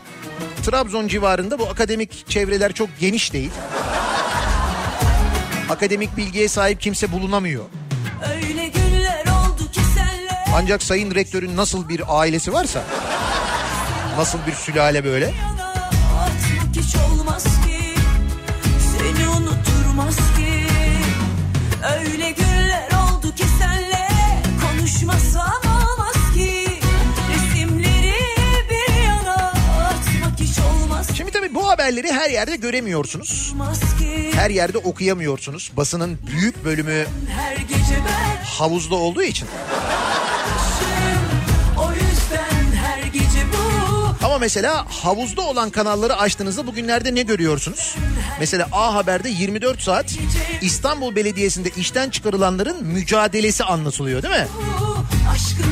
Trabzon 0.67 1.09
civarında 1.09 1.59
bu 1.59 1.67
akademik 1.67 2.31
çevreler 2.31 2.73
çok 2.73 2.89
geniş 3.01 3.33
değil. 3.33 3.51
Akademik 5.71 6.17
bilgiye 6.17 6.49
sahip 6.49 6.81
kimse 6.81 7.13
bulunamıyor. 7.13 7.65
Öyle 8.35 8.69
günler 8.69 9.23
oldu 9.23 9.71
ki 9.73 9.81
senle 9.95 10.45
Ancak 10.55 10.83
sayın 10.83 11.15
rektörün 11.15 11.57
nasıl 11.57 11.89
bir 11.89 12.03
ailesi 12.09 12.53
varsa, 12.53 12.83
nasıl 14.19 14.39
bir 14.47 14.53
sülale 14.53 15.05
böyle. 15.05 15.35
Hiç 16.87 16.97
olmaz 16.97 17.45
ki 17.45 17.95
Seni 18.93 19.29
unuturmaz 19.29 20.17
ki 20.17 20.67
Öyle 21.99 22.31
günler 22.31 22.89
oldu 22.91 23.35
ki 23.35 23.45
senle 23.59 24.09
konuşmasam 24.63 25.61
olmaz 25.65 26.35
ki 26.35 26.81
Resimleri 27.31 28.15
bir 28.71 29.05
yana 29.05 29.35
atmak 29.35 30.41
hiç 30.41 30.59
olmaz 30.59 31.09
Şimdi 31.17 31.31
tabii 31.31 31.55
bu 31.55 31.69
haberleri 31.69 32.13
her 32.13 32.31
yerde 32.31 32.57
göremiyorsunuz. 32.57 33.55
Her 34.35 34.51
yerde 34.51 34.79
okuyamıyorsunuz. 34.79 35.73
Basının 35.77 36.19
büyük 36.27 36.65
bölümü 36.65 37.07
havuzda 38.45 38.95
olduğu 38.95 39.23
için. 39.23 39.49
Mesela 44.41 44.87
havuzda 44.89 45.43
olan 45.43 45.71
kanalları 45.71 46.17
açtığınızda 46.17 46.67
bugünlerde 46.67 47.15
ne 47.15 47.23
görüyorsunuz? 47.23 47.97
Mesela 48.41 48.69
A 48.73 48.95
Haber'de 48.95 49.29
24 49.29 49.83
saat 49.83 50.15
İstanbul 50.61 51.17
Belediyesi'nde 51.17 51.71
işten 51.77 52.11
çıkarılanların 52.11 52.85
mücadelesi 52.85 53.65
anlatılıyor 53.65 54.23
değil 54.23 54.35
mi? 54.35 54.49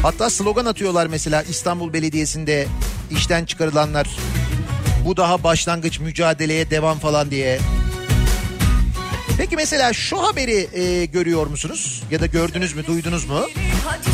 Hatta 0.02 0.30
slogan 0.30 0.66
atıyorlar 0.66 1.06
mesela 1.06 1.42
İstanbul 1.42 1.92
Belediyesi'nde 1.92 2.66
işten 3.10 3.44
çıkarılanlar 3.44 4.08
bu 5.04 5.16
daha 5.16 5.42
başlangıç 5.44 6.00
mücadeleye 6.00 6.70
devam 6.70 6.98
falan 6.98 7.30
diye. 7.30 7.58
Peki 9.38 9.56
mesela 9.56 9.92
şu 9.92 10.22
haberi 10.22 10.68
e, 10.72 11.04
görüyor 11.04 11.46
musunuz? 11.46 12.02
Ya 12.10 12.20
da 12.20 12.26
gördünüz 12.26 12.74
mü, 12.74 12.86
duydunuz 12.86 13.24
mu? 13.24 13.40
hadi 13.86 14.13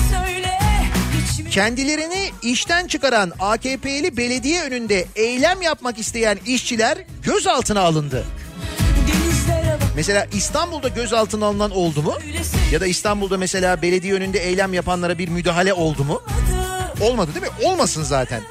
Kendilerini 1.51 2.30
işten 2.43 2.86
çıkaran 2.86 3.32
AKP'li 3.41 4.16
belediye 4.16 4.62
önünde 4.62 5.07
eylem 5.16 5.62
yapmak 5.62 5.99
isteyen 5.99 6.38
işçiler 6.47 6.99
gözaltına 7.22 7.80
alındı. 7.80 8.24
Mesela 9.97 10.26
İstanbul'da 10.32 10.88
gözaltına 10.88 11.47
alınan 11.47 11.70
oldu 11.70 12.03
mu? 12.03 12.14
Ya 12.72 12.80
da 12.80 12.86
İstanbul'da 12.86 13.38
mesela 13.38 13.82
belediye 13.82 14.14
önünde 14.14 14.38
eylem 14.38 14.74
yapanlara 14.74 15.18
bir 15.18 15.28
müdahale 15.28 15.72
oldu 15.74 16.05
mu? 16.05 16.22
Olmadı 17.01 17.30
değil 17.34 17.47
mi? 17.47 17.66
Olmasın 17.68 18.03
zaten. 18.03 18.43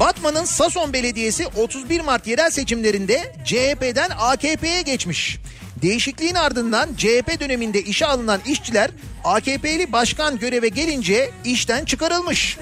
Batman'ın 0.00 0.44
Sason 0.44 0.92
Belediyesi 0.92 1.46
31 1.46 2.00
Mart 2.00 2.26
yerel 2.26 2.50
seçimlerinde 2.50 3.34
CHP'den 3.44 4.10
AKP'ye 4.18 4.82
geçmiş. 4.82 5.38
Değişikliğin 5.82 6.34
ardından 6.34 6.88
CHP 6.96 7.40
döneminde 7.40 7.82
işe 7.82 8.06
alınan 8.06 8.40
işçiler 8.46 8.90
AKP'li 9.24 9.92
başkan 9.92 10.38
göreve 10.38 10.68
gelince 10.68 11.30
işten 11.44 11.84
çıkarılmış. 11.84 12.58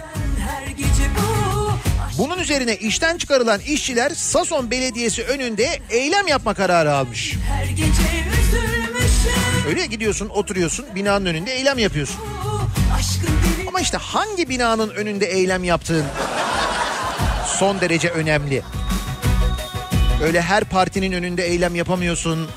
Bunun 2.18 2.38
üzerine 2.38 2.76
işten 2.76 3.16
çıkarılan 3.18 3.60
işçiler 3.60 4.10
Sason 4.10 4.70
Belediyesi 4.70 5.24
önünde 5.24 5.78
eylem 5.90 6.26
yapma 6.26 6.54
kararı 6.54 6.94
almış. 6.94 7.34
Öyle 9.68 9.86
gidiyorsun 9.86 10.28
oturuyorsun 10.28 10.86
binanın 10.94 11.26
önünde 11.26 11.54
eylem 11.54 11.78
yapıyorsun. 11.78 12.20
Ama 13.68 13.80
işte 13.80 13.96
hangi 13.96 14.48
binanın 14.48 14.90
önünde 14.90 15.26
eylem 15.26 15.64
yaptığın 15.64 16.04
son 17.58 17.80
derece 17.80 18.08
önemli. 18.08 18.62
Öyle 20.22 20.42
her 20.42 20.64
partinin 20.64 21.12
önünde 21.12 21.46
eylem 21.46 21.74
yapamıyorsun. 21.74 22.48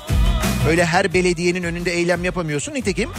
Öyle 0.68 0.84
her 0.84 1.14
belediyenin 1.14 1.62
önünde 1.62 1.92
eylem 1.92 2.24
yapamıyorsun. 2.24 2.74
Nitekim 2.74 3.10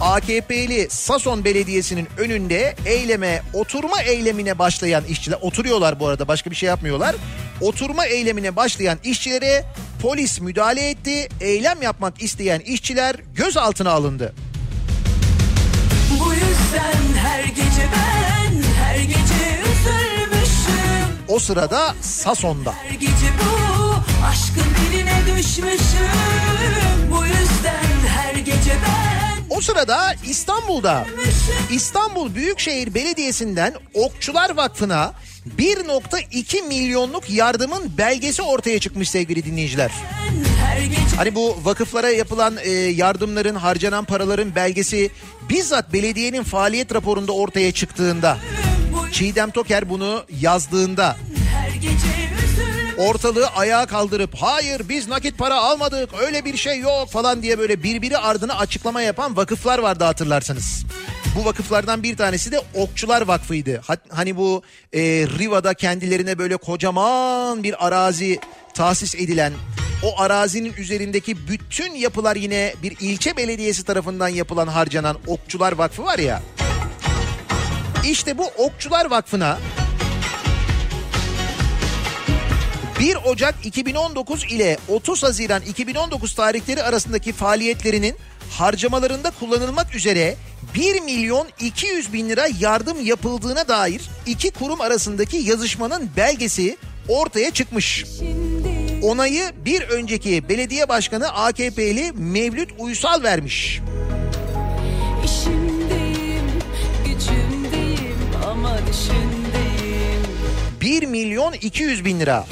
AKP'li 0.00 0.86
Sason 0.90 1.44
Belediyesi'nin 1.44 2.08
önünde 2.18 2.76
eyleme, 2.86 3.42
oturma 3.52 4.02
eylemine 4.02 4.58
başlayan 4.58 5.04
işçiler 5.04 5.38
oturuyorlar 5.40 6.00
bu 6.00 6.06
arada 6.06 6.28
başka 6.28 6.50
bir 6.50 6.56
şey 6.56 6.66
yapmıyorlar. 6.66 7.16
Oturma 7.60 8.06
eylemine 8.06 8.56
başlayan 8.56 8.98
işçilere 9.04 9.64
polis 10.02 10.40
müdahale 10.40 10.88
etti. 10.90 11.28
Eylem 11.40 11.82
yapmak 11.82 12.22
isteyen 12.22 12.60
işçiler 12.60 13.16
gözaltına 13.36 13.90
alındı. 13.90 14.34
Bu 16.20 16.32
yüzden 16.34 17.22
her 17.22 17.44
gece 17.44 17.88
ben 17.92 18.62
her 18.84 18.98
gece 18.98 19.60
üzülmüşüm 19.62 21.08
O 21.28 21.38
sırada 21.38 21.94
Sason'da. 22.00 22.72
Her 22.72 22.90
gece 22.94 23.10
bu 23.12 23.63
aşkın 24.24 24.64
diline 24.80 25.22
düşmüşüm. 25.26 26.08
Bu 27.10 27.26
yüzden 27.26 28.08
her 28.08 28.34
gece 28.34 28.70
ben 28.70 29.56
O 29.56 29.60
sırada 29.60 30.14
İstanbul'da 30.28 31.06
İstanbul 31.70 32.34
Büyükşehir 32.34 32.94
Belediyesi'nden 32.94 33.74
Okçular 33.94 34.56
Vakfı'na 34.56 35.12
1.2 35.58 36.66
milyonluk 36.68 37.30
yardımın 37.30 37.98
belgesi 37.98 38.42
ortaya 38.42 38.78
çıkmış 38.78 39.10
sevgili 39.10 39.44
dinleyiciler. 39.44 39.90
Hani 41.16 41.34
bu 41.34 41.56
vakıflara 41.62 42.10
yapılan 42.10 42.56
e, 42.62 42.70
yardımların, 42.70 43.54
harcanan 43.54 44.04
paraların 44.04 44.54
belgesi 44.54 45.10
bizzat 45.48 45.92
belediyenin 45.92 46.42
faaliyet 46.42 46.94
raporunda 46.94 47.32
ortaya 47.32 47.72
çıktığında, 47.72 48.38
Çiğdem 49.12 49.50
Toker 49.50 49.90
bunu 49.90 50.24
yazdığında 50.40 51.16
ortalığı 52.98 53.46
ayağa 53.46 53.86
kaldırıp 53.86 54.34
hayır 54.34 54.82
biz 54.88 55.08
nakit 55.08 55.38
para 55.38 55.54
almadık 55.56 56.10
öyle 56.20 56.44
bir 56.44 56.56
şey 56.56 56.78
yok 56.78 57.10
falan 57.10 57.42
diye 57.42 57.58
böyle 57.58 57.82
birbiri 57.82 58.18
ardına 58.18 58.54
açıklama 58.58 59.02
yapan 59.02 59.36
vakıflar 59.36 59.78
vardı 59.78 60.04
hatırlarsanız. 60.04 60.84
Bu 61.36 61.44
vakıflardan 61.44 62.02
bir 62.02 62.16
tanesi 62.16 62.52
de 62.52 62.60
Okçular 62.74 63.22
Vakfı'ydı. 63.22 63.80
Ha- 63.86 63.96
Hani 64.10 64.36
bu 64.36 64.62
e, 64.92 65.00
Riva'da 65.38 65.74
kendilerine 65.74 66.38
böyle 66.38 66.56
kocaman 66.56 67.62
bir 67.62 67.86
arazi 67.86 68.38
tahsis 68.74 69.14
edilen 69.14 69.52
o 70.02 70.20
arazinin 70.20 70.72
üzerindeki 70.78 71.48
bütün 71.48 71.94
yapılar 71.94 72.36
yine 72.36 72.74
bir 72.82 72.96
ilçe 73.00 73.36
belediyesi 73.36 73.84
tarafından 73.84 74.28
yapılan 74.28 74.66
harcanan 74.68 75.16
Okçular 75.26 75.72
Vakfı 75.72 76.04
var 76.04 76.18
ya. 76.18 76.42
İşte 78.04 78.38
bu 78.38 78.46
Okçular 78.46 79.10
Vakfı'na 79.10 79.58
1 83.00 83.16
Ocak 83.24 83.54
2019 83.64 84.44
ile 84.44 84.76
30 84.88 85.22
Haziran 85.22 85.62
2019 85.62 86.34
tarihleri 86.34 86.82
arasındaki 86.82 87.32
faaliyetlerinin 87.32 88.16
harcamalarında 88.50 89.30
kullanılmak 89.40 89.94
üzere 89.94 90.36
1 90.74 91.00
milyon 91.00 91.48
200 91.60 92.12
bin 92.12 92.28
lira 92.28 92.46
yardım 92.60 93.06
yapıldığına 93.06 93.68
dair 93.68 94.02
iki 94.26 94.50
kurum 94.50 94.80
arasındaki 94.80 95.36
yazışmanın 95.36 96.10
belgesi 96.16 96.76
ortaya 97.08 97.50
çıkmış. 97.50 98.04
Onayı 99.02 99.52
bir 99.64 99.82
önceki 99.82 100.48
belediye 100.48 100.88
başkanı 100.88 101.28
AKP'li 101.28 102.12
Mevlüt 102.12 102.70
Uysal 102.78 103.22
vermiş. 103.22 103.80
İşimdeyim, 105.24 106.50
gücümdeyim 107.04 108.16
ama 108.50 108.78
düşündeyim 108.88 109.33
1 110.84 111.02
milyon 111.02 111.52
200 111.52 112.04
bin 112.04 112.20
lira. 112.20 112.46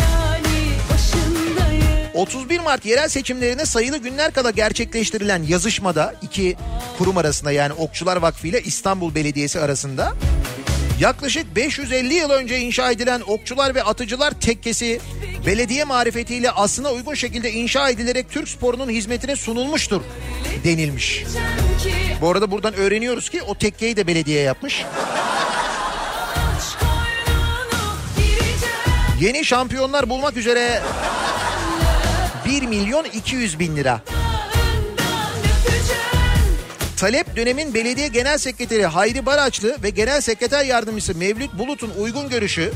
Yani 0.00 0.72
başındayım 0.92 2.10
31 2.14 2.60
Mart 2.60 2.84
yerel 2.86 3.08
seçimlerine 3.08 3.66
sayılı 3.66 3.98
günler 3.98 4.32
kala 4.32 4.50
gerçekleştirilen 4.50 5.42
yazışmada 5.42 6.14
iki 6.22 6.56
kurum 6.98 7.16
arasında 7.16 7.52
yani 7.52 7.72
Okçular 7.72 8.16
Vakfı 8.16 8.46
ile 8.46 8.62
İstanbul 8.62 9.14
Belediyesi 9.14 9.60
arasında 9.60 10.14
yaklaşık 11.00 11.56
550 11.56 12.14
yıl 12.14 12.30
önce 12.30 12.58
inşa 12.58 12.90
edilen 12.90 13.22
Okçular 13.26 13.74
ve 13.74 13.82
Atıcılar 13.82 14.30
Tekkesi 14.30 15.00
belediye 15.46 15.84
marifetiyle 15.84 16.50
aslına 16.50 16.90
uygun 16.92 17.14
şekilde 17.14 17.52
inşa 17.52 17.90
edilerek 17.90 18.30
Türk 18.30 18.48
sporunun 18.48 18.90
hizmetine 18.90 19.36
sunulmuştur 19.36 20.00
denilmiş. 20.64 21.24
Bu 22.20 22.30
arada 22.30 22.50
buradan 22.50 22.74
öğreniyoruz 22.74 23.30
ki 23.30 23.42
o 23.42 23.54
tekkeyi 23.54 23.96
de 23.96 24.06
belediye 24.06 24.42
yapmış. 24.42 24.84
Yeni 29.20 29.44
şampiyonlar 29.44 30.10
bulmak 30.10 30.36
üzere 30.36 30.82
1 32.46 32.62
milyon 32.62 33.04
200 33.04 33.58
bin 33.58 33.76
lira. 33.76 34.00
Talep 37.00 37.36
dönemin 37.36 37.74
belediye 37.74 38.08
genel 38.08 38.38
sekreteri 38.38 38.86
Hayri 38.86 39.26
Baraçlı 39.26 39.82
ve 39.82 39.90
genel 39.90 40.20
sekreter 40.20 40.64
yardımcısı 40.64 41.14
Mevlüt 41.14 41.58
Bulut'un 41.58 41.90
uygun 42.00 42.28
görüşü 42.28 42.72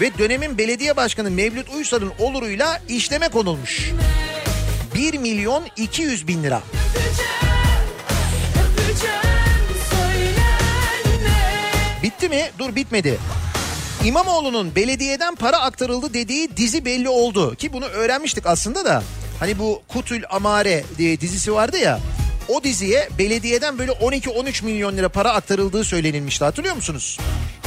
ve 0.00 0.18
dönemin 0.18 0.58
belediye 0.58 0.96
başkanı 0.96 1.30
Mevlüt 1.30 1.68
Uysal'ın 1.74 2.12
oluruyla 2.18 2.80
işleme 2.88 3.28
konulmuş. 3.28 3.90
1 4.94 5.18
milyon 5.18 5.64
200 5.76 6.28
bin 6.28 6.42
lira. 6.42 6.62
Bitti 12.02 12.28
mi? 12.28 12.50
Dur 12.58 12.76
bitmedi. 12.76 13.18
İmamoğlu'nun 14.04 14.74
belediyeden 14.74 15.34
para 15.34 15.58
aktarıldı 15.58 16.14
dediği 16.14 16.56
dizi 16.56 16.84
belli 16.84 17.08
oldu. 17.08 17.54
Ki 17.54 17.72
bunu 17.72 17.84
öğrenmiştik 17.84 18.46
aslında 18.46 18.84
da. 18.84 19.02
Hani 19.40 19.58
bu 19.58 19.82
Kutül 19.88 20.22
Amare 20.30 20.84
diye 20.98 21.20
dizisi 21.20 21.52
vardı 21.52 21.78
ya. 21.78 22.00
O 22.48 22.64
diziye 22.64 23.08
belediyeden 23.18 23.78
böyle 23.78 23.92
12-13 23.92 24.64
milyon 24.64 24.96
lira 24.96 25.08
para 25.08 25.32
aktarıldığı 25.32 25.84
söylenilmişti 25.84 26.44
hatırlıyor 26.44 26.76
musunuz? 26.76 27.18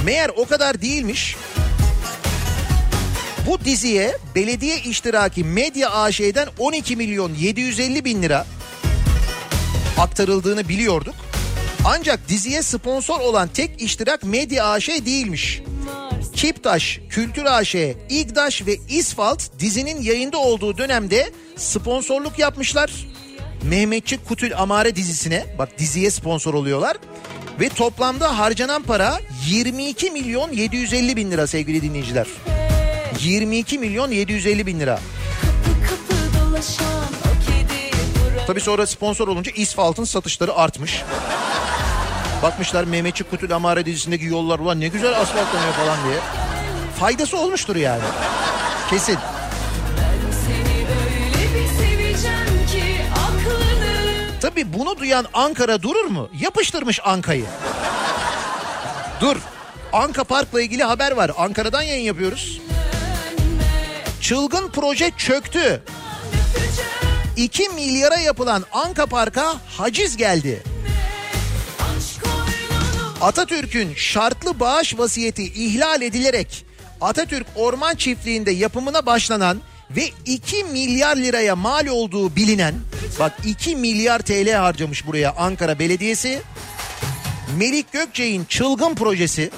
Meğer 0.06 0.32
o 0.38 0.46
kadar 0.46 0.82
değilmiş. 0.82 1.36
Bu 3.48 3.66
diziye 3.66 4.18
belediye 4.36 4.80
iştiraki 4.80 5.44
Medya 5.44 5.90
AŞ'den 5.90 6.48
12 6.60 6.96
milyon 6.96 7.34
750 7.34 8.06
bin 8.06 8.24
lira 8.24 8.46
aktarıldığını 9.98 10.70
biliyorduk. 10.70 11.16
Ancak 11.86 12.30
diziye 12.30 12.62
sponsor 12.62 13.20
olan 13.20 13.48
tek 13.48 13.82
iştirak 13.82 14.24
Medya 14.24 14.66
AŞ 14.66 14.90
değilmiş. 14.90 15.62
Kiptaş, 16.36 17.00
Kültür 17.10 17.46
AŞ, 17.46 17.76
İgdaş 18.10 18.66
ve 18.66 18.76
İsfalt 18.90 19.60
dizinin 19.60 20.02
yayında 20.02 20.38
olduğu 20.38 20.78
dönemde 20.78 21.32
sponsorluk 21.56 22.40
yapmışlar. 22.40 22.92
Mehmetçik 23.64 24.28
Kutül 24.28 24.58
Amare 24.58 24.96
dizisine 24.96 25.46
bak 25.60 25.80
diziye 25.80 26.12
sponsor 26.12 26.54
oluyorlar. 26.54 26.98
Ve 27.60 27.70
toplamda 27.70 28.38
harcanan 28.40 28.84
para 28.84 29.20
22 29.48 30.12
milyon 30.12 30.52
750 30.52 31.16
bin 31.16 31.32
lira 31.32 31.48
sevgili 31.48 31.82
dinleyiciler. 31.82 32.28
22 33.20 33.80
milyon 33.80 34.12
750 34.12 34.66
bin 34.66 34.80
lira. 34.80 35.00
Tabii 38.48 38.62
sonra 38.62 38.88
sponsor 38.88 39.28
olunca 39.28 39.52
İsfalt'ın 39.56 40.04
satışları 40.04 40.56
artmış. 40.56 41.04
Bakmışlar 42.44 42.84
Mehmetçik 42.84 43.30
Kutul 43.32 43.52
Amare 43.52 43.86
dizisindeki 43.86 44.26
yollar 44.26 44.60
ulan 44.60 44.80
ne 44.80 44.88
güzel 44.88 45.20
asfaltlanıyor 45.22 45.74
falan 45.74 45.98
diye. 46.10 46.20
Faydası 47.00 47.38
olmuştur 47.38 47.76
yani. 47.76 48.04
Kesin. 48.90 49.18
Tabii 54.58 54.74
bunu 54.74 54.98
duyan 54.98 55.26
Ankara 55.34 55.82
durur 55.82 56.06
mu? 56.06 56.30
Yapıştırmış 56.40 57.00
Anka'yı. 57.04 57.46
Dur. 59.22 59.38
Anka 59.94 60.24
Park'la 60.24 60.62
ilgili 60.62 60.84
haber 60.84 61.12
var. 61.12 61.32
Ankara'dan 61.38 61.82
yayın 61.82 62.04
yapıyoruz. 62.04 62.62
Çılgın 64.22 64.70
proje 64.70 65.12
çöktü. 65.18 65.84
2 67.36 67.70
milyara 67.70 68.20
yapılan 68.20 68.64
Anka 68.72 69.06
Park'a 69.06 69.56
haciz 69.78 70.18
geldi. 70.18 70.64
Atatürk'ün 73.22 73.94
şartlı 73.96 74.60
bağış 74.60 74.98
vasiyeti 74.98 75.44
ihlal 75.44 76.02
edilerek 76.02 76.66
Atatürk 77.02 77.48
Orman 77.56 77.96
Çiftliği'nde 77.96 78.52
yapımına 78.52 79.06
başlanan 79.06 79.58
ve 79.92 80.10
2 80.26 80.64
milyar 80.64 81.18
liraya 81.18 81.56
mal 81.56 81.88
olduğu 81.88 82.36
bilinen 82.36 82.76
bak 83.20 83.34
2 83.46 83.76
milyar 83.76 84.20
TL 84.20 84.54
harcamış 84.54 85.08
buraya 85.08 85.34
Ankara 85.38 85.80
Belediyesi. 85.80 86.42
Melik 87.58 87.92
Gökçek'in 87.92 88.46
çılgın 88.46 88.96
projesi 88.96 89.52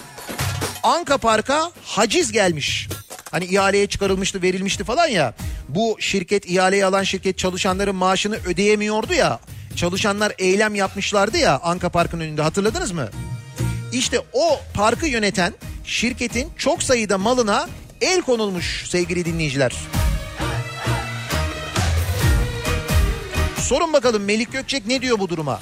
Anka 0.83 1.17
Park'a 1.17 1.71
haciz 1.83 2.31
gelmiş. 2.31 2.89
Hani 3.31 3.45
ihaleye 3.45 3.87
çıkarılmıştı 3.87 4.41
verilmişti 4.41 4.83
falan 4.83 5.07
ya. 5.07 5.33
Bu 5.69 5.97
şirket 5.99 6.45
ihaleyi 6.45 6.85
alan 6.85 7.03
şirket 7.03 7.37
çalışanların 7.37 7.95
maaşını 7.95 8.37
ödeyemiyordu 8.45 9.13
ya. 9.13 9.39
Çalışanlar 9.75 10.33
eylem 10.37 10.75
yapmışlardı 10.75 11.37
ya 11.37 11.59
Anka 11.63 11.89
Park'ın 11.89 12.19
önünde 12.19 12.41
hatırladınız 12.41 12.91
mı? 12.91 13.09
İşte 13.93 14.19
o 14.33 14.59
parkı 14.73 15.07
yöneten 15.07 15.53
şirketin 15.83 16.49
çok 16.57 16.83
sayıda 16.83 17.17
malına 17.17 17.69
el 18.01 18.21
konulmuş 18.21 18.89
sevgili 18.89 19.25
dinleyiciler. 19.25 19.73
Sorun 23.61 23.93
bakalım 23.93 24.23
Melik 24.23 24.51
Gökçek 24.51 24.87
ne 24.87 25.01
diyor 25.01 25.19
bu 25.19 25.29
duruma? 25.29 25.59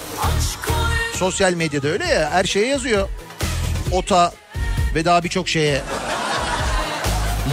Sosyal 1.14 1.54
medyada 1.54 1.88
öyle 1.88 2.06
ya 2.06 2.30
her 2.32 2.44
şeye 2.44 2.68
yazıyor. 2.68 3.10
Ota 3.92 4.34
ve 4.96 5.06
daha 5.06 5.24
birçok 5.24 5.50
şeye. 5.50 5.82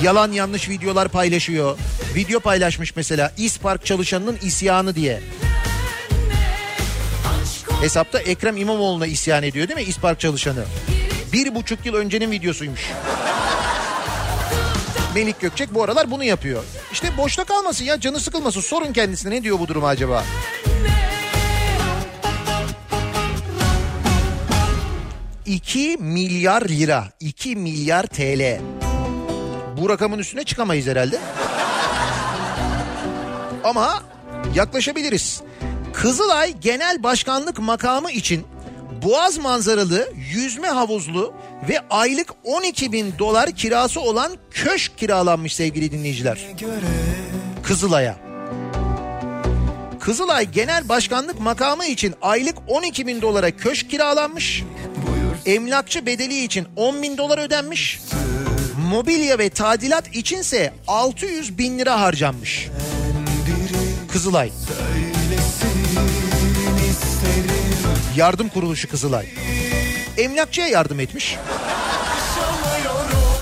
Yalan 0.03 0.33
yanlış 0.33 0.69
videolar 0.69 1.09
paylaşıyor. 1.09 1.79
Video 2.15 2.41
paylaşmış 2.41 2.97
mesela 2.97 3.33
İspark 3.37 3.87
çalışanının 3.87 4.39
isyanı 4.43 4.95
diye. 4.95 5.21
Hesapta 7.81 8.19
Ekrem 8.19 8.57
İmamoğlu'na 8.57 9.07
isyan 9.07 9.43
ediyor 9.43 9.69
değil 9.69 9.81
mi 9.81 9.87
İspark 9.87 10.21
çalışanı? 10.21 10.65
Bir 11.33 11.55
buçuk 11.55 11.87
yıl 11.87 11.95
öncenin 11.95 12.31
videosuymuş. 12.31 12.81
Melik 15.15 15.41
Gökçek 15.41 15.75
bu 15.75 15.83
aralar 15.83 16.11
bunu 16.11 16.25
yapıyor. 16.25 16.65
İşte 16.93 17.17
boşta 17.17 17.45
kalmasın 17.45 17.85
ya 17.85 18.01
canı 18.01 18.21
sıkılmasın. 18.21 18.61
Sorun 18.61 18.93
kendisine 18.93 19.35
ne 19.35 19.43
diyor 19.43 19.59
bu 19.59 19.69
duruma 19.69 19.89
acaba? 19.89 20.25
...2 25.47 25.99
milyar 25.99 26.63
lira, 26.63 27.05
2 27.21 27.57
milyar 27.57 28.07
TL. 28.07 28.61
Bu 29.77 29.89
rakamın 29.89 30.19
üstüne 30.19 30.45
çıkamayız 30.45 30.87
herhalde. 30.87 31.19
Ama 33.65 34.03
yaklaşabiliriz. 34.55 35.43
Kızılay 35.93 36.61
Genel 36.61 37.03
Başkanlık 37.03 37.59
makamı 37.59 38.11
için 38.11 38.47
Boğaz 39.03 39.39
manzaralı, 39.39 40.13
yüzme 40.33 40.69
havuzlu 40.69 41.35
ve 41.69 41.81
aylık 41.91 42.31
12 42.45 42.93
bin 42.93 43.19
dolar 43.19 43.51
kirası 43.51 44.01
olan 44.01 44.33
köşk 44.51 44.99
kiralanmış 44.99 45.55
sevgili 45.55 45.93
dinleyiciler. 45.93 46.39
Kızılay'a. 47.63 48.17
Kızılay 50.01 50.51
Genel 50.51 50.89
Başkanlık 50.89 51.41
makamı 51.41 51.87
için 51.87 52.15
aylık 52.23 52.57
12 52.69 53.07
bin 53.07 53.23
dolara 53.23 53.51
köşk 53.51 53.91
kiralanmış. 53.91 54.63
Emlakçı 55.47 56.07
bedeli 56.07 56.45
için 56.45 56.67
10 56.77 57.03
bin 57.03 57.19
dolar 57.19 57.39
ödenmiş. 57.39 58.01
Mobilya 58.91 59.39
ve 59.39 59.51
tadilat 59.51 60.15
içinse 60.15 60.73
600 60.87 61.59
bin 61.59 61.79
lira 61.79 62.01
harcanmış. 62.01 62.69
Kızılay. 64.13 64.51
Yardım 68.17 68.49
kuruluşu 68.49 68.89
Kızılay. 68.89 69.27
Emlakçıya 70.19 70.67
yardım 70.69 71.01
etmiş. 71.01 71.37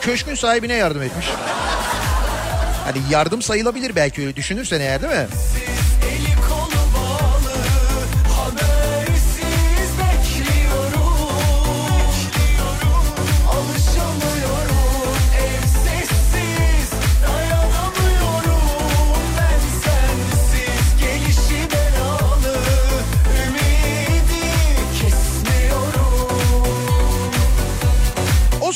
Köşkün 0.00 0.34
sahibine 0.34 0.74
yardım 0.74 1.02
etmiş. 1.02 1.26
Hani 2.84 2.98
yardım 3.10 3.42
sayılabilir 3.42 3.96
belki 3.96 4.22
öyle 4.22 4.36
düşünürsen 4.36 4.80
eğer 4.80 5.02
değil 5.02 5.12
mi? 5.12 5.26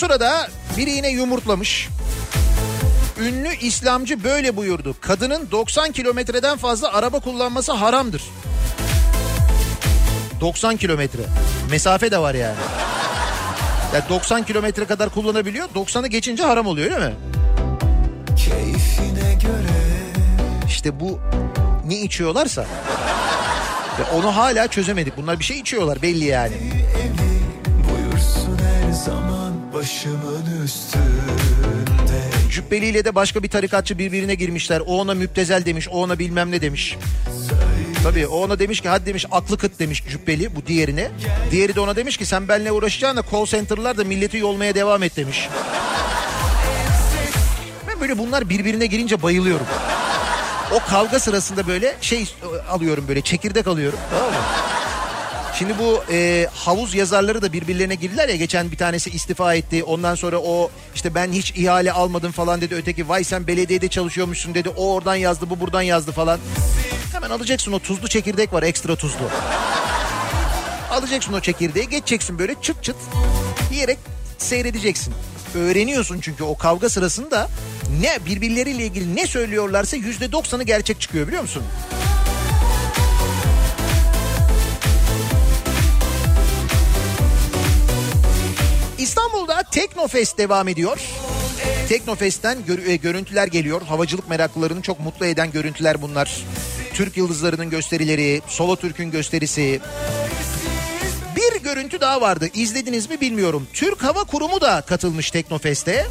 Sırada 0.07 0.48
biri 0.76 0.90
yine 0.90 1.09
yumurtlamış. 1.09 1.88
Ünlü 3.20 3.57
İslamcı 3.61 4.24
böyle 4.24 4.57
buyurdu. 4.57 4.96
Kadının 5.00 5.48
90 5.50 5.92
kilometreden 5.92 6.57
fazla 6.57 6.92
araba 6.92 7.20
kullanması 7.20 7.72
haramdır. 7.72 8.22
90 10.40 10.76
kilometre. 10.76 11.22
Mesafe 11.70 12.11
de 12.11 12.18
var 12.18 12.34
yani. 12.34 12.57
Ya 13.94 14.09
90 14.09 14.42
kilometre 14.42 14.84
kadar 14.84 15.11
kullanabiliyor. 15.11 15.68
90'ı 15.74 16.07
geçince 16.07 16.42
haram 16.42 16.66
oluyor 16.66 16.90
değil 16.90 17.11
mi? 17.11 17.14
Keyfine 18.36 19.34
göre 19.34 19.76
İşte 20.66 21.00
bu 21.00 21.18
ne 21.86 21.96
içiyorlarsa. 22.00 22.66
Ve 23.98 24.16
onu 24.16 24.36
hala 24.36 24.68
çözemedik. 24.68 25.16
Bunlar 25.16 25.38
bir 25.38 25.44
şey 25.44 25.59
içiyorlar 25.59 26.02
belli 26.02 26.24
yani. 26.24 26.54
evli 26.54 27.25
Başımın 29.76 30.64
üstünde 30.64 32.20
Cübbeli 32.50 32.86
ile 32.86 33.04
de 33.04 33.14
başka 33.14 33.42
bir 33.42 33.48
tarikatçı 33.48 33.98
birbirine 33.98 34.34
girmişler. 34.34 34.80
O 34.80 35.00
ona 35.00 35.14
müptezel 35.14 35.64
demiş, 35.64 35.88
o 35.88 36.02
ona 36.02 36.18
bilmem 36.18 36.50
ne 36.50 36.60
demiş. 36.60 36.96
Tabii 38.02 38.26
o 38.26 38.36
ona 38.36 38.58
demiş 38.58 38.80
ki 38.80 38.88
hadi 38.88 39.06
demiş 39.06 39.26
aklı 39.30 39.58
kıt 39.58 39.78
demiş 39.78 40.04
Cübbeli 40.10 40.56
bu 40.56 40.66
diğerine. 40.66 41.10
Diğeri 41.50 41.74
de 41.74 41.80
ona 41.80 41.96
demiş 41.96 42.16
ki 42.16 42.26
sen 42.26 42.48
benimle 42.48 42.72
uğraşacağına 42.72 43.22
call 43.32 43.46
center'lar 43.46 43.98
da 43.98 44.04
milleti 44.04 44.36
yolmaya 44.36 44.74
devam 44.74 45.02
et 45.02 45.16
demiş. 45.16 45.48
Ben 47.88 48.00
böyle 48.00 48.18
bunlar 48.18 48.48
birbirine 48.48 48.86
girince 48.86 49.22
bayılıyorum. 49.22 49.66
O 50.72 50.78
kavga 50.90 51.20
sırasında 51.20 51.66
böyle 51.66 51.96
şey 52.00 52.28
alıyorum 52.70 53.04
böyle 53.08 53.20
çekirdek 53.20 53.66
alıyorum 53.66 53.98
tamam 54.10 54.30
mı? 54.30 54.36
Şimdi 55.59 55.78
bu 55.78 56.04
e, 56.11 56.46
havuz 56.54 56.94
yazarları 56.94 57.42
da 57.42 57.52
birbirlerine 57.52 57.94
girdiler 57.94 58.28
ya 58.28 58.36
geçen 58.36 58.70
bir 58.70 58.76
tanesi 58.76 59.11
istifa 59.11 59.54
etti. 59.54 59.84
Ondan 59.84 60.14
sonra 60.14 60.38
o 60.38 60.70
işte 60.94 61.14
ben 61.14 61.32
hiç 61.32 61.50
ihale 61.50 61.92
almadım 61.92 62.32
falan 62.32 62.61
dedi. 62.61 62.74
Öteki 62.74 63.09
vay 63.09 63.24
sen 63.24 63.46
belediyede 63.46 63.88
çalışıyormuşsun 63.88 64.54
dedi. 64.54 64.68
O 64.68 64.94
oradan 64.94 65.14
yazdı 65.14 65.50
bu 65.50 65.61
buradan 65.61 65.82
yazdı 65.82 66.12
falan. 66.12 66.38
Hemen 67.12 67.30
alacaksın 67.30 67.72
o 67.72 67.78
tuzlu 67.78 68.09
çekirdek 68.09 68.52
var 68.52 68.62
ekstra 68.62 68.96
tuzlu. 68.96 69.30
Alacaksın 70.90 71.32
o 71.32 71.40
çekirdeği 71.40 71.88
geçeceksin 71.88 72.38
böyle 72.38 72.54
çıt 72.62 72.82
çıt 72.82 72.96
diyerek 73.70 73.98
seyredeceksin. 74.38 75.14
Öğreniyorsun 75.54 76.20
çünkü 76.20 76.44
o 76.44 76.57
kavga 76.57 76.88
sırasında 76.88 77.48
ne 78.00 78.18
birbirleriyle 78.26 78.84
ilgili 78.84 79.16
ne 79.16 79.26
söylüyorlarsa 79.26 79.96
yüzde 79.96 80.32
doksanı 80.32 80.62
gerçek 80.62 81.00
çıkıyor 81.00 81.26
biliyor 81.26 81.42
musun? 81.42 81.62
İstanbul'da 89.07 89.62
Teknofest 89.62 90.38
devam 90.38 90.68
ediyor. 90.68 91.00
Teknofest'ten 91.88 92.64
gör- 92.66 92.86
e, 92.86 92.96
görüntüler 92.96 93.46
geliyor. 93.46 93.82
Havacılık 93.82 94.28
meraklılarını 94.28 94.82
çok 94.82 95.00
mutlu 95.00 95.26
eden 95.26 95.50
görüntüler 95.50 96.02
bunlar. 96.02 96.36
Türk 96.94 97.16
yıldızlarının 97.16 97.70
gösterileri, 97.70 98.42
Solo 98.48 98.76
Türk'ün 98.76 99.11
gösterisi. 99.11 99.80
Bir 101.36 101.62
görüntü 101.62 102.00
daha 102.00 102.20
vardı. 102.20 102.48
İzlediniz 102.54 103.11
mi 103.11 103.20
bilmiyorum. 103.20 103.68
Türk 103.72 104.02
Hava 104.02 104.24
Kurumu 104.24 104.61
da 104.61 104.80
katılmış 104.80 105.30
Teknofest'e. 105.30 106.07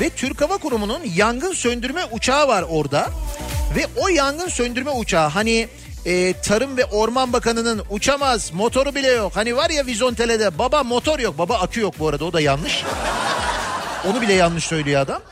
Ve 0.00 0.10
Türk 0.10 0.40
Hava 0.40 0.56
Kurumu'nun 0.56 1.00
yangın 1.16 1.52
söndürme 1.52 2.04
uçağı 2.10 2.48
var 2.48 2.64
orada. 2.68 3.10
Ve 3.76 3.86
o 3.96 4.08
yangın 4.08 4.48
söndürme 4.48 4.90
uçağı 4.90 5.28
hani 5.28 5.68
e, 6.06 6.32
Tarım 6.32 6.76
ve 6.76 6.84
Orman 6.84 7.32
Bakanı'nın 7.32 7.82
uçamaz 7.90 8.52
motoru 8.52 8.94
bile 8.94 9.08
yok. 9.08 9.32
Hani 9.36 9.56
var 9.56 9.70
ya 9.70 9.86
Vizontele'de 9.86 10.58
baba 10.58 10.82
motor 10.82 11.18
yok. 11.18 11.38
Baba 11.38 11.58
akü 11.58 11.80
yok 11.80 11.94
bu 11.98 12.08
arada 12.08 12.24
o 12.24 12.32
da 12.32 12.40
yanlış. 12.40 12.82
Onu 14.10 14.20
bile 14.20 14.32
yanlış 14.32 14.64
söylüyor 14.64 15.00
adam. 15.00 15.22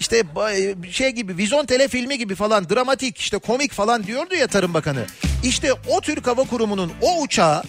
İşte 0.00 0.20
ba- 0.20 0.90
şey 0.92 1.10
gibi 1.10 1.36
Vizontele 1.36 1.88
filmi 1.88 2.18
gibi 2.18 2.34
falan 2.34 2.68
dramatik 2.70 3.18
işte 3.18 3.38
komik 3.38 3.72
falan 3.72 4.06
diyordu 4.06 4.34
ya 4.34 4.46
Tarım 4.46 4.74
Bakanı. 4.74 5.04
İşte 5.44 5.72
o 5.88 6.00
Türk 6.00 6.26
Hava 6.26 6.44
Kurumu'nun 6.44 6.92
o 7.02 7.20
uçağı 7.22 7.62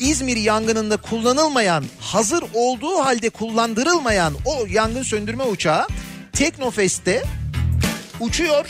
İzmir 0.00 0.36
yangınında 0.36 0.96
kullanılmayan, 0.96 1.84
hazır 2.00 2.44
olduğu 2.54 2.98
halde 3.04 3.30
kullandırılmayan 3.30 4.34
o 4.44 4.66
yangın 4.68 5.02
söndürme 5.02 5.44
uçağı 5.44 5.86
Teknofest'te 6.32 7.22
uçuyor 8.20 8.66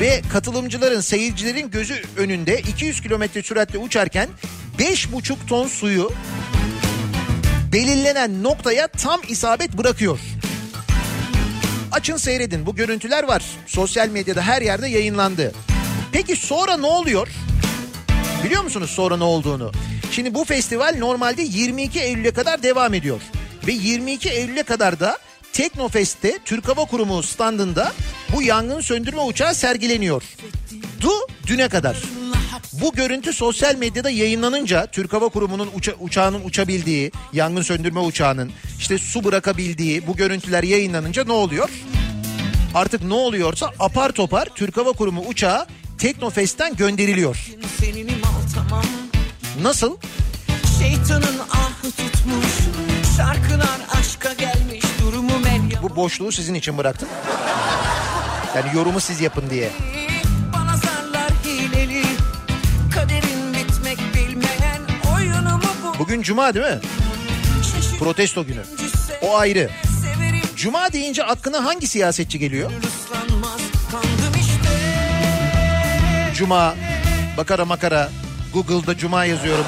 ve 0.00 0.22
katılımcıların, 0.32 1.00
seyircilerin 1.00 1.70
gözü 1.70 2.02
önünde 2.16 2.60
200 2.60 3.00
kilometre 3.00 3.42
süratle 3.42 3.78
uçarken 3.78 4.28
5,5 4.78 5.34
ton 5.48 5.66
suyu 5.66 6.12
belirlenen 7.72 8.42
noktaya 8.42 8.88
tam 8.88 9.20
isabet 9.28 9.78
bırakıyor. 9.78 10.18
Açın 11.92 12.16
seyredin 12.16 12.66
bu 12.66 12.76
görüntüler 12.76 13.24
var. 13.24 13.42
Sosyal 13.66 14.08
medyada 14.08 14.42
her 14.42 14.62
yerde 14.62 14.88
yayınlandı. 14.88 15.52
Peki 16.12 16.36
sonra 16.36 16.76
ne 16.76 16.86
oluyor? 16.86 17.28
Biliyor 18.44 18.62
musunuz 18.62 18.90
sonra 18.90 19.16
ne 19.16 19.24
olduğunu? 19.24 19.72
Şimdi 20.10 20.34
bu 20.34 20.44
festival 20.44 20.96
normalde 20.98 21.42
22 21.42 22.00
Eylül'e 22.00 22.30
kadar 22.30 22.62
devam 22.62 22.94
ediyor. 22.94 23.20
Ve 23.66 23.72
22 23.72 24.30
Eylül'e 24.30 24.62
kadar 24.62 25.00
da 25.00 25.18
Teknofest'te 25.52 26.38
Türk 26.44 26.68
Hava 26.68 26.84
Kurumu 26.84 27.22
standında 27.22 27.92
bu 28.34 28.42
yangın 28.42 28.80
söndürme 28.80 29.20
uçağı 29.20 29.54
sergileniyor. 29.54 30.22
Du 31.00 31.10
düne 31.46 31.68
kadar. 31.68 31.96
Bu 32.72 32.92
görüntü 32.92 33.32
sosyal 33.32 33.76
medyada 33.76 34.10
yayınlanınca 34.10 34.86
Türk 34.86 35.12
Hava 35.12 35.28
Kurumu'nun 35.28 35.68
uça- 35.78 35.94
uçağının 36.00 36.44
uçabildiği, 36.44 37.12
yangın 37.32 37.62
söndürme 37.62 38.00
uçağının 38.00 38.52
işte 38.78 38.98
su 38.98 39.24
bırakabildiği 39.24 40.06
bu 40.06 40.16
görüntüler 40.16 40.62
yayınlanınca 40.62 41.24
ne 41.24 41.32
oluyor? 41.32 41.70
Artık 42.74 43.02
ne 43.02 43.14
oluyorsa 43.14 43.70
apar 43.78 44.12
topar 44.12 44.48
Türk 44.54 44.76
Hava 44.76 44.92
Kurumu 44.92 45.20
uçağı 45.20 45.66
Teknofest'ten 45.98 46.76
gönderiliyor. 46.76 47.46
Nasıl? 49.62 49.96
Şeytanın 50.78 51.38
ahı 51.38 51.82
tutmuş 51.82 52.54
Şarkılar 53.16 53.80
Bu 55.90 55.96
boşluğu 55.96 56.32
sizin 56.32 56.54
için 56.54 56.78
bıraktım. 56.78 57.08
Yani 58.56 58.76
yorumu 58.76 59.00
siz 59.00 59.20
yapın 59.20 59.50
diye. 59.50 59.70
Hileli 61.44 62.02
bilmeyen 64.14 64.82
Bugün 65.98 66.22
cuma 66.22 66.54
değil 66.54 66.66
mi? 66.66 66.80
Protesto 67.98 68.46
günü. 68.46 68.62
O 69.22 69.36
ayrı. 69.36 69.70
Cuma 70.56 70.92
deyince 70.92 71.24
aklına 71.24 71.64
hangi 71.64 71.86
siyasetçi 71.86 72.38
geliyor? 72.38 72.70
Cuma, 76.34 76.74
bakara 77.36 77.64
makara, 77.64 78.10
Google'da 78.52 78.96
cuma 78.96 79.24
yazıyorum. 79.24 79.64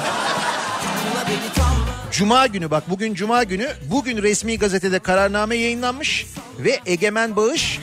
Cuma 2.13 2.47
günü 2.47 2.71
bak 2.71 2.89
bugün 2.89 3.13
cuma 3.13 3.43
günü 3.43 3.69
bugün 3.91 4.23
resmi 4.23 4.59
gazetede 4.59 4.99
kararname 4.99 5.55
yayınlanmış 5.55 6.25
ve 6.59 6.79
Egemen 6.85 7.35
Bağış 7.35 7.79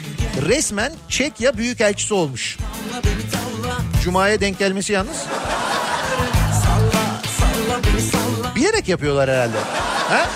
resmen 0.49 0.93
Çekya 1.09 1.57
Büyükelçisi 1.57 2.15
olmuş. 2.15 2.59
Cuma'ya 4.05 4.41
denk 4.41 4.59
gelmesi 4.59 4.93
yalnız 4.93 5.27
bilerek 8.57 8.89
yapıyorlar 8.89 9.31
herhalde. 9.31 9.57
Ha? 10.09 10.27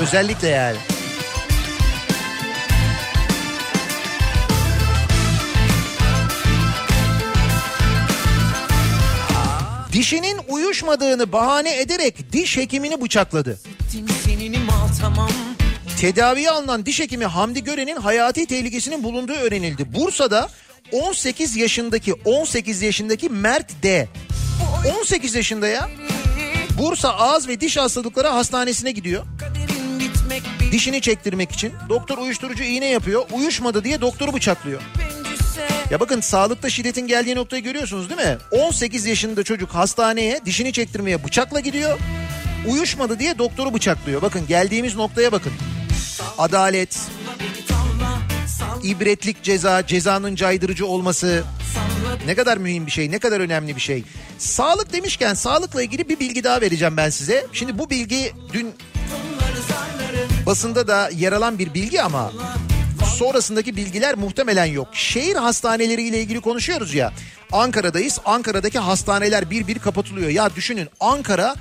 Özellikle 0.00 0.48
yani. 0.48 0.76
Dişinin 9.96 10.40
uyuşmadığını 10.48 11.32
bahane 11.32 11.80
ederek 11.80 12.32
diş 12.32 12.56
hekimini 12.56 13.00
bıçakladı. 13.00 13.60
Tedaviye 16.00 16.50
alınan 16.50 16.86
diş 16.86 17.00
hekimi 17.00 17.24
Hamdi 17.24 17.64
Gören'in 17.64 17.96
hayati 17.96 18.46
tehlikesinin 18.46 19.02
bulunduğu 19.02 19.32
öğrenildi. 19.32 19.94
Bursa'da 19.94 20.48
18 20.92 21.56
yaşındaki 21.56 22.14
18 22.14 22.82
yaşındaki 22.82 23.28
Mert 23.28 23.82
D. 23.82 24.08
18 25.00 25.34
yaşında 25.34 25.68
ya. 25.68 25.90
Bursa 26.78 27.08
Ağız 27.08 27.48
ve 27.48 27.60
Diş 27.60 27.76
Hastalıkları 27.76 28.28
Hastanesi'ne 28.28 28.92
gidiyor. 28.92 29.24
Dişini 30.72 31.00
çektirmek 31.00 31.52
için. 31.52 31.72
Doktor 31.88 32.18
uyuşturucu 32.18 32.62
iğne 32.62 32.86
yapıyor. 32.86 33.24
Uyuşmadı 33.32 33.84
diye 33.84 34.00
doktoru 34.00 34.32
bıçaklıyor. 34.32 34.80
Bencüse 34.98 35.15
Ya 35.90 36.00
bakın 36.00 36.20
sağlıkta 36.20 36.70
şiddetin 36.70 37.06
geldiği 37.06 37.36
noktayı 37.36 37.62
görüyorsunuz 37.62 38.10
değil 38.10 38.20
mi? 38.20 38.38
18 38.50 39.06
yaşında 39.06 39.42
çocuk 39.42 39.70
hastaneye 39.70 40.40
dişini 40.44 40.72
çektirmeye 40.72 41.24
bıçakla 41.24 41.60
gidiyor. 41.60 41.98
Uyuşmadı 42.68 43.18
diye 43.18 43.38
doktoru 43.38 43.74
bıçaklıyor. 43.74 44.22
Bakın 44.22 44.46
geldiğimiz 44.46 44.96
noktaya 44.96 45.32
bakın. 45.32 45.52
Adalet, 46.38 46.98
ibretlik 48.82 49.42
ceza, 49.42 49.86
cezanın 49.86 50.34
caydırıcı 50.34 50.86
olması 50.86 51.44
ne 52.26 52.34
kadar 52.34 52.56
mühim 52.56 52.86
bir 52.86 52.90
şey, 52.90 53.10
ne 53.10 53.18
kadar 53.18 53.40
önemli 53.40 53.76
bir 53.76 53.80
şey. 53.80 54.04
Sağlık 54.38 54.92
demişken 54.92 55.34
sağlıkla 55.34 55.82
ilgili 55.82 56.08
bir 56.08 56.20
bilgi 56.20 56.44
daha 56.44 56.60
vereceğim 56.60 56.96
ben 56.96 57.10
size. 57.10 57.46
Şimdi 57.52 57.78
bu 57.78 57.90
bilgi 57.90 58.32
dün 58.52 58.74
basında 60.46 60.88
da 60.88 61.10
yer 61.14 61.32
alan 61.32 61.58
bir 61.58 61.74
bilgi 61.74 62.02
ama 62.02 62.32
sonrasındaki 63.04 63.76
bilgiler 63.76 64.14
muhtemelen 64.14 64.64
yok. 64.64 64.88
Şehir 64.92 65.36
hastaneleriyle 65.36 66.20
ilgili 66.20 66.40
konuşuyoruz 66.40 66.94
ya. 66.94 67.12
Ankara'dayız. 67.52 68.20
Ankara'daki 68.24 68.78
hastaneler 68.78 69.50
bir 69.50 69.66
bir 69.66 69.78
kapatılıyor. 69.78 70.30
Ya 70.30 70.56
düşünün 70.56 70.88
Ankara 71.00 71.54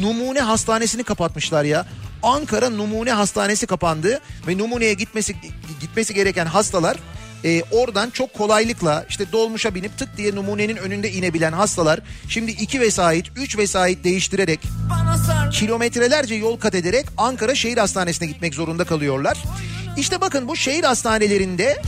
numune 0.00 0.40
hastanesini 0.40 1.04
kapatmışlar 1.04 1.64
ya. 1.64 1.86
Ankara 2.22 2.70
numune 2.70 3.12
hastanesi 3.12 3.66
kapandı 3.66 4.20
ve 4.46 4.58
numuneye 4.58 4.94
gitmesi 4.94 5.34
gitmesi 5.80 6.14
gereken 6.14 6.46
hastalar 6.46 6.96
e, 7.44 7.62
oradan 7.70 8.10
çok 8.10 8.34
kolaylıkla 8.34 9.06
işte 9.08 9.32
dolmuşa 9.32 9.74
binip 9.74 9.98
tık 9.98 10.16
diye 10.16 10.34
numunenin 10.34 10.76
önünde 10.76 11.12
inebilen 11.12 11.52
hastalar 11.52 12.00
şimdi 12.28 12.50
iki 12.50 12.80
vesait, 12.80 13.26
üç 13.36 13.58
vesait 13.58 14.04
değiştirerek 14.04 14.60
kilometrelerce 15.52 16.34
yol 16.34 16.58
kat 16.58 16.74
ederek 16.74 17.06
Ankara 17.16 17.54
Şehir 17.54 17.76
Hastanesi'ne 17.76 18.28
gitmek 18.28 18.54
zorunda 18.54 18.84
kalıyorlar. 18.84 19.38
İşte 19.96 20.20
bakın 20.20 20.48
bu 20.48 20.56
şehir 20.56 20.84
hastanelerinde 20.84 21.82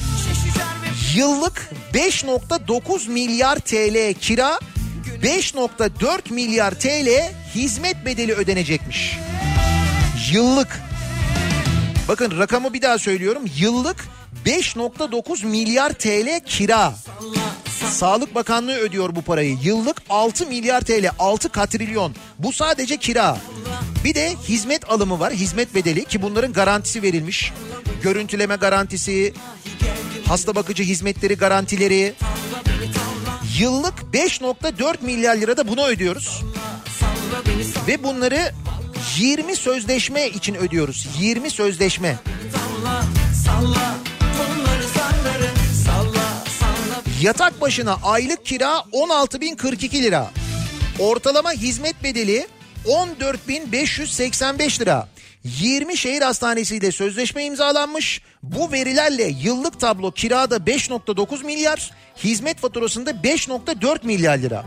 yıllık 1.14 1.70
5.9 1.94 3.11
milyar 3.11 3.59
TL 3.59 4.14
kira, 4.20 4.59
5.4 5.22 6.32
milyar 6.32 6.70
TL 6.70 7.32
hizmet 7.55 8.07
bedeli 8.07 8.32
ödenecekmiş. 8.32 9.18
Yıllık. 10.32 10.80
Bakın 12.09 12.38
rakamı 12.38 12.72
bir 12.72 12.82
daha 12.82 12.98
söylüyorum. 12.98 13.42
Yıllık 13.57 14.05
5.9 14.46 15.46
milyar 15.46 15.92
TL 15.92 16.40
kira. 16.46 16.94
Sağlık 17.93 18.34
Bakanlığı 18.34 18.76
ödüyor 18.76 19.16
bu 19.16 19.22
parayı. 19.22 19.59
Yıllık 19.62 20.03
6 20.11 20.47
milyar 20.47 20.80
TL, 20.80 21.11
6 21.18 21.49
katrilyon. 21.49 22.14
Bu 22.38 22.53
sadece 22.53 22.97
kira. 22.97 23.38
Bir 24.05 24.14
de 24.14 24.32
hizmet 24.49 24.90
alımı 24.90 25.20
var, 25.20 25.32
hizmet 25.32 25.74
bedeli 25.74 26.05
ki 26.05 26.22
bunların 26.22 26.53
garantisi 26.53 27.03
verilmiş. 27.03 27.53
Görüntüleme 28.03 28.57
garantisi, 28.57 29.34
hasta 30.28 30.55
bakıcı 30.55 30.82
hizmetleri 30.82 31.34
garantileri. 31.34 32.14
Yıllık 33.59 33.95
5.4 34.12 35.05
milyar 35.05 35.36
lira 35.36 35.57
da 35.57 35.68
buna 35.68 35.86
ödüyoruz. 35.86 36.43
Ve 37.88 38.05
bunları 38.05 38.53
20 39.18 39.57
sözleşme 39.57 40.28
için 40.28 40.55
ödüyoruz. 40.55 41.09
20 41.20 41.51
sözleşme. 41.51 42.18
salla 42.53 43.03
Bunları 43.45 44.22
Yatak 47.23 47.61
başına 47.61 47.99
aylık 48.03 48.47
kira 48.47 48.85
16.042 48.93 50.03
lira. 50.03 50.31
Ortalama 50.99 51.53
hizmet 51.53 52.03
bedeli 52.03 52.47
14.585 52.87 54.81
lira. 54.81 55.09
20 55.45 55.97
şehir 55.97 56.23
hastanesiyle 56.23 56.93
sözleşme 56.93 57.45
imzalanmış. 57.45 58.23
Bu 58.43 58.73
verilerle 58.73 59.33
yıllık 59.43 59.81
tablo 59.81 60.11
kirada 60.11 60.57
5.9 60.57 61.45
milyar, 61.45 61.91
hizmet 62.25 62.59
faturasında 62.59 63.11
5.4 63.11 64.07
milyar 64.07 64.39
lira. 64.39 64.64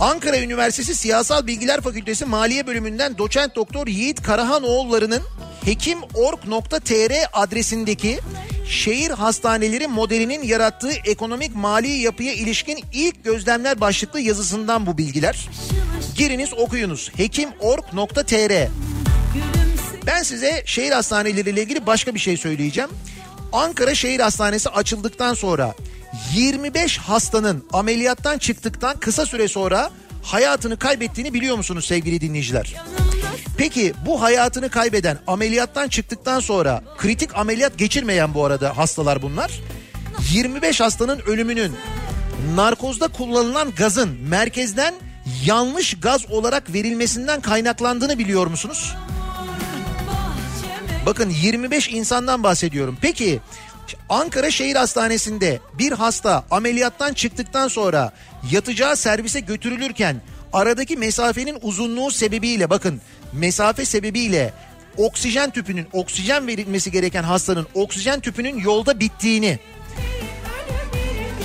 Ankara 0.00 0.38
Üniversitesi 0.40 0.94
Siyasal 0.94 1.46
Bilgiler 1.46 1.80
Fakültesi 1.80 2.24
Maliye 2.24 2.66
Bölümünden 2.66 3.18
doçent 3.18 3.56
doktor 3.56 3.86
Yiğit 3.86 4.22
Karahanoğulları'nın 4.22 5.22
hekimorg.tr 5.64 7.12
adresindeki 7.32 8.18
şehir 8.68 9.10
hastaneleri 9.10 9.86
modelinin 9.86 10.42
yarattığı 10.42 10.92
ekonomik 10.92 11.56
mali 11.56 11.88
yapıya 11.88 12.32
ilişkin 12.32 12.84
ilk 12.92 13.24
gözlemler 13.24 13.80
başlıklı 13.80 14.20
yazısından 14.20 14.86
bu 14.86 14.98
bilgiler. 14.98 15.48
Giriniz 16.16 16.54
okuyunuz 16.54 17.10
hekimorg.tr 17.16 18.68
ben 20.06 20.22
size 20.22 20.62
şehir 20.66 20.92
hastaneleriyle 20.92 21.62
ilgili 21.62 21.86
başka 21.86 22.14
bir 22.14 22.20
şey 22.20 22.36
söyleyeceğim. 22.36 22.90
Ankara 23.52 23.94
Şehir 23.94 24.20
Hastanesi 24.20 24.68
açıldıktan 24.68 25.34
sonra 25.34 25.74
25 26.34 26.98
hastanın 26.98 27.64
ameliyattan 27.72 28.38
çıktıktan 28.38 28.96
kısa 28.96 29.26
süre 29.26 29.48
sonra 29.48 29.90
hayatını 30.22 30.78
kaybettiğini 30.78 31.34
biliyor 31.34 31.56
musunuz 31.56 31.84
sevgili 31.84 32.20
dinleyiciler? 32.20 32.74
Peki 33.56 33.94
bu 34.06 34.22
hayatını 34.22 34.70
kaybeden 34.70 35.18
ameliyattan 35.26 35.88
çıktıktan 35.88 36.40
sonra 36.40 36.82
kritik 36.98 37.36
ameliyat 37.36 37.78
geçirmeyen 37.78 38.34
bu 38.34 38.44
arada 38.44 38.76
hastalar 38.76 39.22
bunlar. 39.22 39.60
25 40.32 40.80
hastanın 40.80 41.20
ölümünün 41.20 41.76
narkozda 42.54 43.08
kullanılan 43.08 43.70
gazın 43.70 44.08
merkezden 44.28 44.94
yanlış 45.44 46.00
gaz 46.00 46.30
olarak 46.30 46.72
verilmesinden 46.72 47.40
kaynaklandığını 47.40 48.18
biliyor 48.18 48.46
musunuz? 48.46 48.94
Bakın 51.06 51.30
25 51.30 51.88
insandan 51.88 52.42
bahsediyorum. 52.42 52.98
Peki 53.00 53.40
Ankara 54.08 54.50
Şehir 54.50 54.76
Hastanesi'nde 54.76 55.60
bir 55.78 55.92
hasta 55.92 56.44
ameliyattan 56.50 57.12
çıktıktan 57.12 57.68
sonra 57.68 58.12
yatacağı 58.50 58.96
servise 58.96 59.40
götürülürken 59.40 60.20
aradaki 60.52 60.96
mesafenin 60.96 61.58
uzunluğu 61.62 62.10
sebebiyle 62.10 62.70
bakın 62.70 63.00
mesafe 63.32 63.84
sebebiyle 63.84 64.52
oksijen 64.96 65.50
tüpünün 65.50 65.86
oksijen 65.92 66.46
verilmesi 66.46 66.90
gereken 66.90 67.22
hastanın 67.22 67.66
oksijen 67.74 68.20
tüpünün 68.20 68.58
yolda 68.58 69.00
bittiğini 69.00 69.58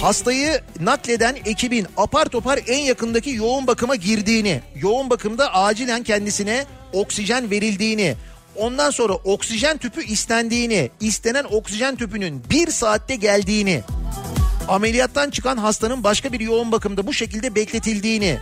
hastayı 0.03 0.61
nakleden 0.79 1.35
ekibin 1.45 1.87
apar 1.97 2.25
topar 2.25 2.59
en 2.67 2.79
yakındaki 2.79 3.29
yoğun 3.29 3.67
bakıma 3.67 3.95
girdiğini, 3.95 4.61
yoğun 4.75 5.09
bakımda 5.09 5.53
acilen 5.55 6.03
kendisine 6.03 6.65
oksijen 6.93 7.51
verildiğini, 7.51 8.15
ondan 8.55 8.89
sonra 8.89 9.13
oksijen 9.13 9.77
tüpü 9.77 10.03
istendiğini, 10.03 10.89
istenen 10.99 11.43
oksijen 11.43 11.95
tüpünün 11.95 12.43
bir 12.49 12.67
saatte 12.71 13.15
geldiğini, 13.15 13.81
ameliyattan 14.67 15.29
çıkan 15.29 15.57
hastanın 15.57 16.03
başka 16.03 16.33
bir 16.33 16.39
yoğun 16.39 16.71
bakımda 16.71 17.07
bu 17.07 17.13
şekilde 17.13 17.55
bekletildiğini 17.55 18.37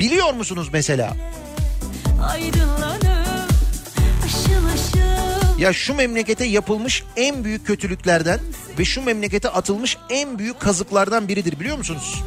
biliyor 0.00 0.34
musunuz 0.34 0.68
mesela? 0.72 1.16
Ya 5.58 5.72
şu 5.72 5.94
memlekete 5.94 6.44
yapılmış 6.44 7.02
en 7.16 7.44
büyük 7.44 7.66
kötülüklerden 7.66 8.40
ve 8.78 8.84
şu 8.84 9.02
memlekete 9.02 9.48
atılmış 9.48 9.98
en 10.10 10.38
büyük 10.38 10.60
kazıklardan 10.60 11.28
biridir 11.28 11.60
biliyor 11.60 11.78
musunuz? 11.78 12.22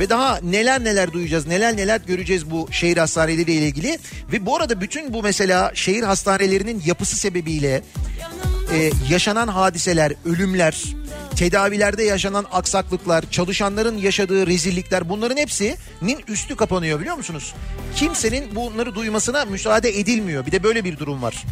Ve 0.00 0.10
daha 0.10 0.38
neler 0.42 0.84
neler 0.84 1.12
duyacağız, 1.12 1.46
neler 1.46 1.76
neler 1.76 2.00
göreceğiz 2.06 2.50
bu 2.50 2.68
şehir 2.70 2.96
hastaneleriyle 2.96 3.66
ilgili. 3.66 3.98
Ve 4.32 4.46
bu 4.46 4.56
arada 4.56 4.80
bütün 4.80 5.12
bu 5.12 5.22
mesela 5.22 5.72
şehir 5.74 6.02
hastanelerinin 6.02 6.82
yapısı 6.86 7.16
sebebiyle 7.16 7.82
e, 8.72 8.90
yaşanan 9.10 9.48
hadiseler, 9.48 10.12
ölümler, 10.24 10.84
tedavilerde 11.42 12.02
yaşanan 12.02 12.46
aksaklıklar, 12.52 13.24
çalışanların 13.30 13.96
yaşadığı 13.96 14.46
rezillikler 14.46 15.08
bunların 15.08 15.36
hepsinin 15.36 16.18
üstü 16.28 16.56
kapanıyor 16.56 17.00
biliyor 17.00 17.16
musunuz? 17.16 17.54
Kimsenin 17.96 18.54
bunları 18.54 18.94
duymasına 18.94 19.44
müsaade 19.44 19.98
edilmiyor. 19.98 20.46
Bir 20.46 20.52
de 20.52 20.62
böyle 20.62 20.84
bir 20.84 20.98
durum 20.98 21.22
var. 21.22 21.44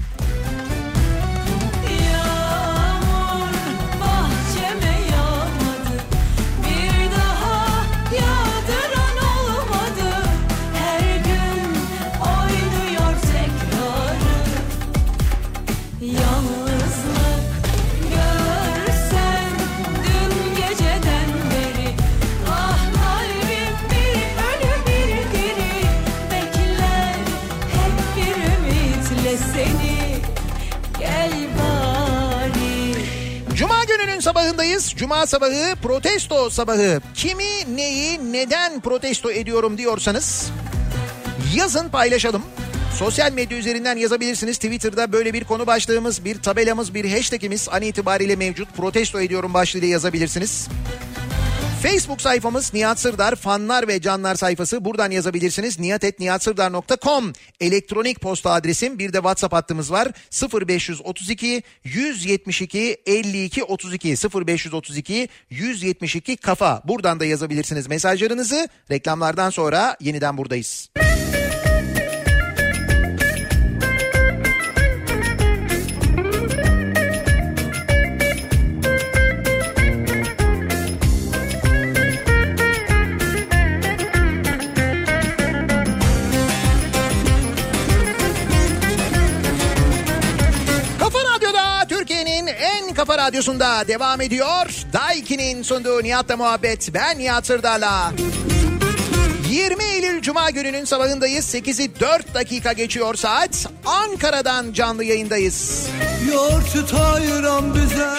Yağmur 16.00 16.49
Gününün 34.20 34.32
sabahındayız. 34.32 34.92
Cuma 34.96 35.26
sabahı 35.26 35.76
protesto 35.82 36.50
sabahı. 36.50 37.00
Kimi, 37.14 37.76
neyi, 37.76 38.32
neden 38.32 38.80
protesto 38.80 39.30
ediyorum 39.30 39.78
diyorsanız 39.78 40.50
yazın 41.54 41.88
paylaşalım. 41.88 42.42
Sosyal 42.98 43.32
medya 43.32 43.58
üzerinden 43.58 43.96
yazabilirsiniz. 43.96 44.58
Twitter'da 44.58 45.12
böyle 45.12 45.34
bir 45.34 45.44
konu 45.44 45.66
başlığımız, 45.66 46.24
bir 46.24 46.42
tabelamız, 46.42 46.94
bir 46.94 47.10
hashtagimiz 47.10 47.68
an 47.68 47.82
itibariyle 47.82 48.36
mevcut. 48.36 48.76
Protesto 48.76 49.20
ediyorum 49.20 49.54
başlığıyla 49.54 49.88
yazabilirsiniz. 49.88 50.68
Facebook 51.82 52.20
sayfamız 52.20 52.74
Nihat 52.74 53.00
Sırdar 53.00 53.36
fanlar 53.36 53.88
ve 53.88 54.00
canlar 54.00 54.34
sayfası. 54.34 54.84
Buradan 54.84 55.10
yazabilirsiniz. 55.10 55.78
nihatetnihatsırdar.com 55.78 57.32
elektronik 57.60 58.20
posta 58.20 58.50
adresim. 58.50 58.98
Bir 58.98 59.12
de 59.12 59.16
WhatsApp 59.16 59.54
hattımız 59.54 59.92
var. 59.92 60.08
0532 60.68 61.62
172 61.84 62.96
52 63.06 63.64
32 63.64 64.08
0532 64.08 65.28
172 65.50 66.36
kafa. 66.36 66.82
Buradan 66.84 67.20
da 67.20 67.24
yazabilirsiniz 67.24 67.86
mesajlarınızı. 67.86 68.68
Reklamlardan 68.90 69.50
sonra 69.50 69.96
yeniden 70.00 70.36
buradayız. 70.36 70.88
Kafa 70.94 71.39
kafa 93.00 93.18
radyosunda 93.18 93.88
devam 93.88 94.20
ediyor. 94.20 94.66
Daiki'nin 94.92 95.62
sunduğu 95.62 96.02
Nihat'la 96.02 96.36
muhabbet. 96.36 96.94
Ben 96.94 97.18
Nihat 97.18 97.46
Sırdar'la. 97.46 98.12
20 99.50 99.84
Eylül 99.84 100.22
Cuma 100.22 100.50
gününün 100.50 100.84
sabahındayız. 100.84 101.54
8'i 101.54 102.00
4 102.00 102.34
dakika 102.34 102.72
geçiyor 102.72 103.14
saat. 103.14 103.66
Ankara'dan 103.84 104.72
canlı 104.72 105.04
yayındayız. 105.04 105.88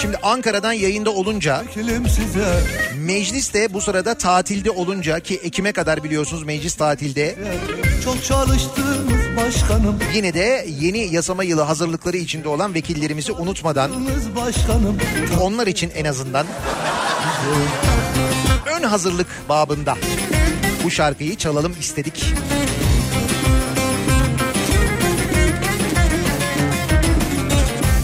Şimdi 0.02 0.18
Ankara'dan 0.24 0.74
yayında 0.74 1.10
olunca 1.10 1.64
meclis 2.98 3.54
de 3.54 3.74
bu 3.74 3.82
sırada 3.82 4.14
tatilde 4.14 4.72
olunca 4.72 5.20
ki 5.20 5.40
Ekim'e 5.44 5.72
kadar 5.72 6.04
biliyorsunuz 6.04 6.44
meclis 6.44 6.76
tatilde. 6.76 7.36
Çok 8.04 8.24
çalıştığımız 8.24 9.38
başkanım 9.38 10.00
Yine 10.14 10.34
de 10.34 10.66
yeni 10.80 11.14
yasama 11.14 11.44
yılı 11.44 11.62
hazırlıkları 11.62 12.18
içinde 12.18 12.48
olan 12.48 12.74
vekillerimizi 12.74 13.32
unutmadan 13.32 13.92
başkanım 14.36 14.98
onlar 15.42 15.68
için 15.68 15.92
en 15.96 16.06
azından 16.06 16.46
ön 18.66 18.84
hazırlık 18.84 19.28
babında 19.50 19.98
bu 20.84 20.92
şarkıyı 20.92 21.36
çalalım 21.36 21.76
istedik. 21.80 22.26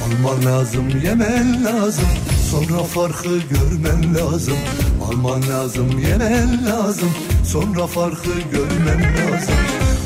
Alman 0.05 0.45
lazım 0.45 0.89
yemen 1.03 1.65
lazım. 1.65 2.05
Sonra 2.51 2.83
farkı 2.83 3.29
görmen 3.29 4.15
lazım. 4.15 4.57
Alman 5.07 5.49
lazım 5.49 5.99
yemen 5.99 6.65
lazım. 6.65 7.11
Sonra 7.45 7.87
farkı 7.87 8.29
görmen 8.51 9.03
lazım. 9.03 9.55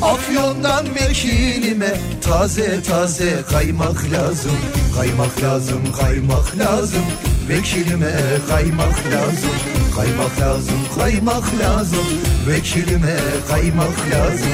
Afyon'dan 0.02 0.86
vekilime 0.94 1.94
taze 2.20 2.82
taze 2.82 3.42
kaymak 3.50 4.04
lazım. 4.12 4.56
Kaymak 4.96 5.42
lazım 5.42 5.82
kaymak 6.00 6.58
lazım 6.58 7.04
Vekilime 7.52 8.12
kaymak 8.48 9.06
lazım 9.12 9.50
Kaymak 9.96 10.40
lazım 10.40 10.78
kaymak 10.98 11.44
lazım 11.60 12.06
Vekilime 12.48 13.16
kaymak 13.48 13.98
lazım 14.12 14.48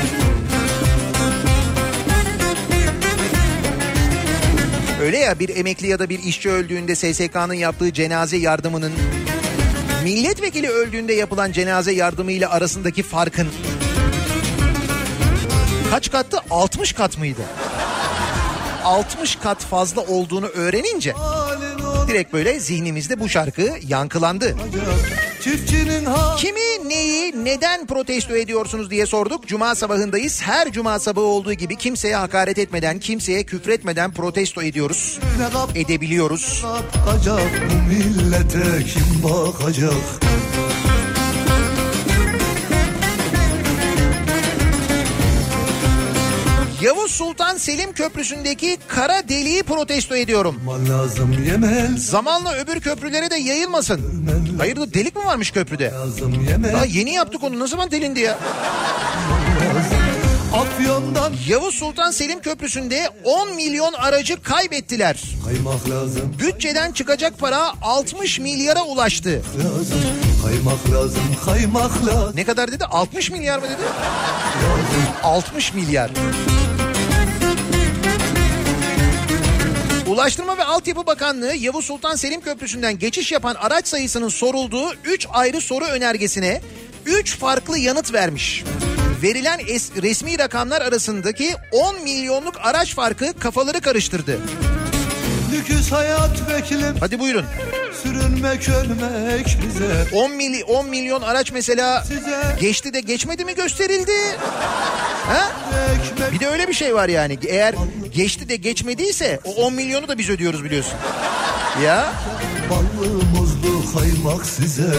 Öyle 5.03 5.18
ya 5.18 5.38
bir 5.38 5.57
emekli 5.57 5.86
ya 5.86 5.99
da 5.99 6.09
bir 6.09 6.18
işçi 6.18 6.51
öldüğünde 6.51 6.94
SSK'nın 6.94 7.55
yaptığı 7.55 7.92
cenaze 7.92 8.36
yardımının 8.36 8.92
milletvekili 10.05 10.68
öldüğünde 10.68 11.12
yapılan 11.12 11.53
cenaze 11.53 11.92
yardımıyla 11.92 12.51
arasındaki 12.51 13.03
farkın 13.03 13.49
kaç 15.90 16.11
kattı? 16.11 16.38
60 16.51 16.92
kat 16.92 17.18
mıydı? 17.18 17.42
60 18.84 19.36
kat 19.36 19.64
fazla 19.64 20.01
olduğunu 20.01 20.46
öğrenince 20.46 21.14
direkt 22.09 22.32
böyle 22.32 22.61
zihnimizde 22.61 23.20
bu 23.20 23.28
şarkı 23.28 23.70
yankılandı. 23.88 24.56
Kimi, 26.38 26.88
neyi, 26.88 27.44
neden 27.44 27.86
protesto 27.86 28.36
ediyorsunuz 28.36 28.90
diye 28.90 29.06
sorduk. 29.06 29.46
Cuma 29.46 29.74
sabahındayız. 29.74 30.42
Her 30.42 30.72
cuma 30.72 30.98
sabahı 30.98 31.24
olduğu 31.24 31.52
gibi 31.52 31.76
kimseye 31.76 32.16
hakaret 32.16 32.59
etmeden, 32.59 32.98
kimseye 32.98 33.42
küfretmeden 33.42 34.12
protesto 34.12 34.62
ediyoruz. 34.62 35.18
Edebiliyoruz. 35.74 36.64
bu 37.70 37.88
millete 37.88 38.84
kim 38.84 39.30
bakacak? 39.30 39.92
Yavuz 46.81 47.11
Sultan 47.11 47.57
Selim 47.57 47.93
Köprüsü'ndeki 47.93 48.79
kara 48.89 49.29
deliği 49.29 49.62
protesto 49.62 50.16
ediyorum. 50.16 50.61
Lazım 50.89 51.37
Zamanla 51.97 52.55
öbür 52.55 52.81
köprülere 52.81 53.31
de 53.31 53.37
yayılmasın. 53.37 54.01
Hayırdır 54.59 54.95
delik 54.95 55.16
mi 55.16 55.24
varmış 55.24 55.51
köprüde? 55.51 55.93
lazım 55.93 56.47
Daha 56.72 56.85
yeni 56.85 57.14
yaptık 57.14 57.43
onu 57.43 57.61
ne 57.61 57.66
zaman 57.66 57.91
delindi 57.91 58.20
ya? 58.20 58.39
Afyon'dan 60.55 61.33
Yavuz 61.49 61.74
Sultan 61.74 62.11
Selim 62.11 62.41
Köprüsü'nde 62.41 63.11
10 63.24 63.55
milyon 63.55 63.93
aracı 63.93 64.43
kaybettiler. 64.43 65.22
kaymak 65.45 65.91
lazım 65.91 66.35
Bütçeden 66.39 66.93
çıkacak 66.93 67.39
para 67.39 67.72
60 67.83 68.39
milyara 68.39 68.83
ulaştı. 68.83 69.43
lazım 69.59 70.01
Kaymak 70.45 70.91
lazım 70.93 71.22
kaymak 71.45 72.07
lazım 72.07 72.33
Ne 72.37 72.45
kadar 72.45 72.72
dedi? 72.72 72.85
60 72.85 73.31
milyar 73.31 73.59
mı 73.59 73.64
dedi? 73.64 73.83
60 75.22 75.74
milyar. 75.74 76.11
Ulaştırma 80.09 80.59
ve 80.59 80.64
Altyapı 80.64 81.06
Bakanlığı 81.06 81.54
Yavuz 81.54 81.84
Sultan 81.84 82.16
Selim 82.16 82.40
Köprüsü'nden 82.40 82.98
geçiş 82.98 83.32
yapan 83.32 83.54
araç 83.54 83.86
sayısının 83.88 84.28
sorulduğu 84.28 84.94
3 85.04 85.26
ayrı 85.30 85.61
soru 85.61 85.84
önergesine 85.84 86.61
3 87.06 87.36
farklı 87.38 87.78
yanıt 87.78 88.12
vermiş. 88.12 88.64
Verilen 89.22 89.59
es- 89.61 90.02
resmi 90.02 90.38
rakamlar 90.38 90.82
arasındaki 90.82 91.54
10 91.72 92.02
milyonluk 92.02 92.54
araç 92.62 92.94
farkı 92.94 93.38
kafaları 93.38 93.80
karıştırdı. 93.80 94.38
Hadi 97.00 97.18
buyurun. 97.20 97.44
Sürünmek 98.03 98.68
ölmek 98.68 99.59
bize 99.66 100.07
10, 100.12 100.30
mili 100.30 100.64
10 100.64 100.88
milyon 100.88 101.22
araç 101.22 101.53
mesela 101.53 102.05
Size 102.05 102.57
geçti 102.61 102.94
de 102.94 103.01
geçmedi 103.01 103.44
mi 103.44 103.55
gösterildi? 103.55 104.12
Ha? 105.26 105.51
ekmek 105.94 106.32
Bir 106.32 106.40
de 106.40 106.49
öyle 106.49 106.68
bir 106.68 106.72
şey 106.72 106.94
var 106.94 107.09
yani. 107.09 107.38
Eğer 107.49 107.74
geçti 108.14 108.49
de 108.49 108.57
geçmediyse 108.57 109.40
o 109.44 109.51
10 109.51 109.74
milyonu 109.74 110.09
da 110.09 110.18
biz 110.18 110.30
ödüyoruz 110.30 110.64
biliyorsun. 110.64 110.94
Ya 111.84 112.12
Ballı 112.70 113.24
muzlu 113.24 113.92
kaymak 113.94 114.46
size 114.46 114.92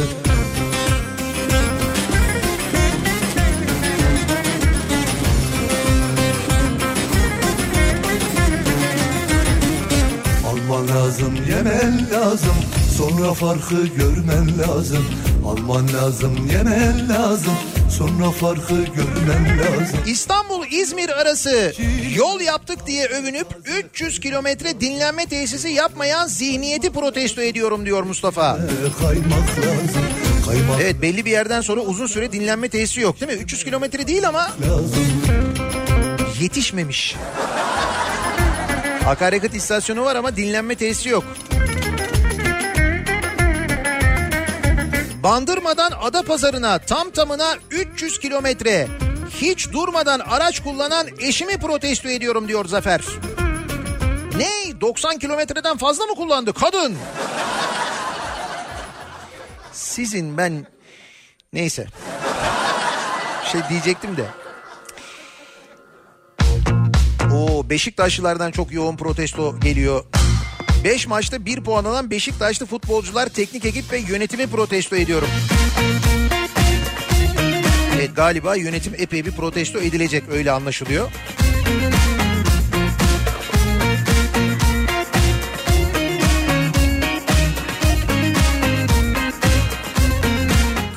lazım 10.90 11.34
yemen 11.50 12.08
lazım 12.12 12.56
Sonra 13.00 13.34
farkı 13.34 13.86
görmen 13.88 14.60
lazım 14.60 15.06
Alman 15.46 15.94
lazım 15.94 16.50
yemen 16.52 17.10
lazım 17.10 17.54
Sonra 17.98 18.32
farkı 18.32 18.74
görmen 18.74 19.60
lazım 19.60 20.00
İstanbul-İzmir 20.06 21.10
arası 21.10 21.74
yol 22.16 22.42
yaptık 22.42 22.88
diye 22.88 23.06
övünüp 23.06 23.48
300 23.94 24.20
kilometre 24.20 24.82
dinlenme 24.82 25.26
tesisi 25.26 25.70
yapmayan 25.70 26.28
zihniyeti 26.28 26.90
protesto 26.90 27.42
ediyorum 27.42 27.86
diyor 27.86 28.04
Mustafa. 28.04 28.58
Ee, 28.58 29.02
Kaymak 29.02 29.50
lazım 29.50 30.04
Kaymak 30.46 30.82
Evet 30.82 31.02
belli 31.02 31.26
bir 31.26 31.32
yerden 31.32 31.62
sonra 31.62 31.82
uzun 31.82 32.08
süre 32.08 32.32
dinlenme 32.32 32.70
tesisi 32.70 33.02
yok 33.02 33.22
değil 33.22 33.32
mi? 33.32 33.38
300 33.38 33.64
kilometre 33.64 34.08
değil 34.08 34.28
ama 34.28 34.52
lazım 34.70 35.08
yetişmemiş. 36.42 37.16
Akaryakıt 39.08 39.56
istasyonu 39.56 40.06
var 40.06 40.16
ama 40.16 40.36
dinlenme 40.36 40.76
tesisi 40.76 41.10
yok. 41.10 41.24
Bandırmadan 45.24 45.92
Adapazarı'na 46.02 46.80
tam 46.80 47.12
tamına 47.12 47.56
300 47.72 48.20
kilometre 48.20 48.88
hiç 49.30 49.72
durmadan 49.72 50.20
araç 50.20 50.64
kullanan 50.64 51.08
eşimi 51.20 51.58
protesto 51.58 52.10
ediyorum 52.10 52.48
diyor 52.48 52.66
Zafer. 52.66 53.02
Ne? 54.38 54.82
90 54.82 55.20
kilometreden 55.20 55.78
fazla 55.78 56.06
mı 56.06 56.16
kullandı 56.16 56.54
kadın? 56.54 56.98
Sizin 59.72 60.38
ben 60.38 60.66
neyse. 61.54 61.88
Şey 63.52 63.62
diyecektim 63.70 64.18
de. 64.18 64.26
O 67.34 67.70
Beşiktaşlılardan 67.70 68.52
çok 68.52 68.72
yoğun 68.72 68.98
protesto 68.98 69.60
geliyor. 69.60 70.06
5 70.84 71.08
maçta 71.08 71.46
1 71.46 71.62
puan 71.64 71.86
alan 71.86 72.12
Beşiktaşlı 72.12 72.66
futbolcular 72.66 73.30
teknik 73.30 73.66
ekip 73.66 73.92
ve 73.92 73.98
yönetimi 73.98 74.48
protesto 74.48 74.96
ediyorum. 74.96 75.30
Evet 77.96 78.16
galiba 78.16 78.56
yönetim 78.56 78.94
epey 78.98 79.26
bir 79.26 79.32
protesto 79.32 79.80
edilecek 79.80 80.24
öyle 80.32 80.52
anlaşılıyor. 80.52 81.12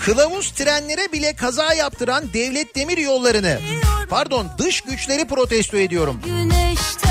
Kılavuz 0.01 0.51
trenlere 0.51 1.13
bile 1.13 1.37
kaza 1.37 1.75
yaptıran 1.75 2.25
devlet 2.35 2.77
demir 2.77 2.99
yollarını 2.99 3.59
pardon 4.09 4.47
dış 4.59 4.81
güçleri 4.81 5.25
protesto 5.25 5.77
ediyorum. 5.77 6.21
Güneşten 6.25 7.02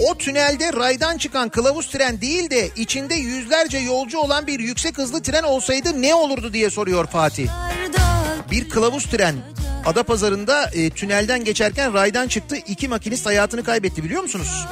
O 0.00 0.18
tünelde 0.18 0.72
raydan 0.72 1.18
çıkan 1.18 1.48
kılavuz 1.48 1.90
tren 1.90 2.20
değil 2.20 2.50
de 2.50 2.70
içinde 2.76 3.14
yüzlerce 3.14 3.78
yolcu 3.78 4.18
olan 4.18 4.46
bir 4.46 4.60
yüksek 4.60 4.98
hızlı 4.98 5.22
tren 5.22 5.42
olsaydı 5.42 6.02
ne 6.02 6.14
olurdu 6.14 6.52
diye 6.52 6.70
soruyor 6.70 7.06
Fatih. 7.06 7.48
Bir 8.50 8.68
kılavuz 8.68 9.04
tren 9.04 9.36
Adapazarı'nda 9.86 10.70
e, 10.72 10.90
tünelden 10.90 11.44
geçerken 11.44 11.94
raydan 11.94 12.28
çıktı. 12.28 12.56
iki 12.56 12.88
makinist 12.88 13.26
hayatını 13.26 13.64
kaybetti 13.64 14.04
biliyor 14.04 14.22
musunuz? 14.22 14.66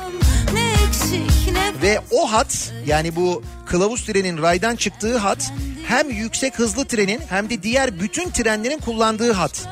ne 0.53 0.73
eksik 0.89 1.53
ne 1.53 1.83
Ve 1.83 2.01
o 2.11 2.33
hat 2.33 2.73
yani 2.87 3.17
bu 3.17 3.43
kılavuz 3.67 4.05
trenin 4.07 4.43
raydan 4.43 4.77
çıktığı 4.77 5.19
hat 5.19 5.53
hem 5.89 6.11
yüksek 6.11 6.59
hızlı 6.59 6.85
trenin 6.85 7.21
hem 7.29 7.51
de 7.51 7.63
diğer 7.63 8.01
bütün 8.01 8.31
trenlerin 8.31 8.79
kullandığı 8.79 9.33
hat. 9.33 9.69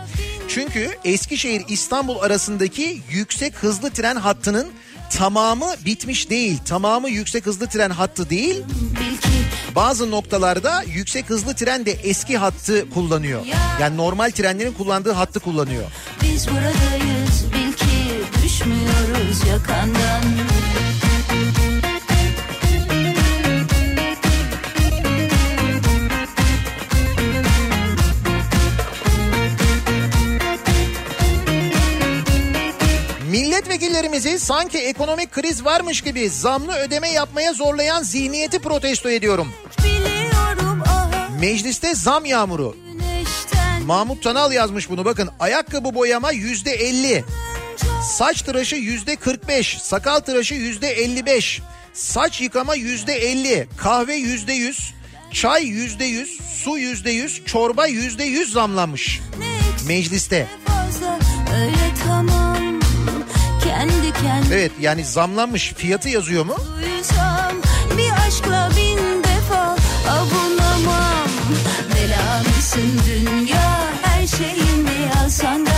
Çünkü 0.48 0.90
Eskişehir 1.04 1.64
İstanbul 1.68 2.18
arasındaki 2.18 3.02
yüksek 3.10 3.54
hızlı 3.54 3.90
tren 3.90 4.16
hattının 4.16 4.72
tamamı 5.18 5.74
bitmiş 5.84 6.30
değil. 6.30 6.58
Tamamı 6.64 7.08
yüksek 7.10 7.46
hızlı 7.46 7.66
tren 7.68 7.90
hattı 7.90 8.30
değil. 8.30 8.62
Bazı 9.74 10.10
noktalarda 10.10 10.82
yüksek 10.82 11.30
hızlı 11.30 11.54
tren 11.54 11.86
de 11.86 11.92
eski 11.92 12.38
hattı 12.38 12.90
kullanıyor. 12.90 13.40
Yani 13.80 13.96
normal 13.96 14.30
trenlerin 14.30 14.72
kullandığı 14.72 15.12
hattı 15.12 15.40
kullanıyor. 15.40 15.84
biz 16.22 16.48
buradayız 16.48 17.44
bil 17.52 17.72
ki 17.72 18.24
düşmüyoruz 18.44 19.48
yakandan. 19.48 20.22
Milletvekillerimizi 33.64 34.38
sanki 34.38 34.78
ekonomik 34.78 35.32
kriz 35.32 35.64
varmış 35.64 36.00
gibi 36.00 36.30
zamlı 36.30 36.74
ödeme 36.74 37.08
yapmaya 37.10 37.52
zorlayan 37.52 38.02
zihniyeti 38.02 38.58
protesto 38.58 39.10
ediyorum. 39.10 39.52
Aha 40.86 41.28
Mecliste 41.40 41.94
zam 41.94 42.24
yağmuru. 42.24 42.76
Mahmut 43.86 44.22
Tanal 44.22 44.52
yazmış 44.52 44.90
bunu 44.90 45.04
bakın. 45.04 45.30
Ayakkabı 45.40 45.94
boyama 45.94 46.32
yüzde 46.32 46.70
elli. 46.72 47.24
Saç 48.08 48.42
tıraşı 48.42 48.76
yüzde 48.76 49.16
kırk 49.16 49.48
beş. 49.48 49.78
Sakal 49.78 50.20
tıraşı 50.20 50.54
yüzde 50.54 50.88
elli 50.88 51.26
beş. 51.26 51.60
Saç 51.94 52.40
yıkama 52.40 52.74
yüzde 52.74 53.14
elli. 53.14 53.68
Kahve 53.76 54.14
yüzde 54.14 54.52
yüz. 54.52 54.94
Çay 55.32 55.64
yüzde 55.64 56.04
yüz. 56.04 56.38
Su 56.64 56.78
yüzde 56.78 57.10
yüz. 57.10 57.44
Çorba 57.44 57.86
yüzde 57.86 58.24
yüz 58.24 58.52
zamlanmış. 58.52 59.20
Mecliste. 59.86 60.46
fazla 60.66 61.18
öyle. 61.56 61.83
Kendi 63.64 64.12
kendime 64.22 64.54
Evet 64.54 64.72
yani 64.80 65.04
zamlanmış. 65.04 65.72
Fiyatı 65.76 66.08
yazıyor 66.08 66.44
mu? 66.44 66.56
duysam 66.82 67.52
bir 67.98 68.26
aşkla 68.26 68.70
bin 68.76 69.24
defa 69.24 69.76
avunamam. 70.10 71.28
Bela 71.94 72.42
mısın 72.56 73.00
dünya 73.06 73.80
her 74.02 74.26
şeyimi 74.26 75.10
alsan 75.24 75.66
da 75.66 75.70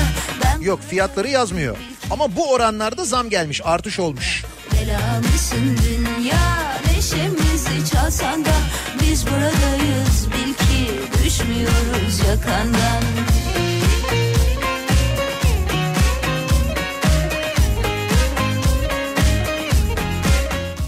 ben 0.45 0.61
Yok 0.61 0.81
fiyatları 0.89 1.29
yazmıyor. 1.29 1.77
Ama 2.11 2.37
bu 2.37 2.51
oranlarda 2.51 3.05
zam 3.05 3.31
gelmiş. 3.31 3.61
Artış 3.65 3.99
olmuş. 4.01 4.45
Bela 4.73 5.21
mısın 5.33 5.79
dünya 5.89 6.77
neşemizi 6.87 7.91
çalsan 7.93 8.45
da 8.45 8.55
biz 9.03 9.27
buradayız 9.27 10.27
bil 10.27 10.55
ki 10.55 10.91
düşmüyoruz 11.25 12.19
yakandan. 12.29 13.03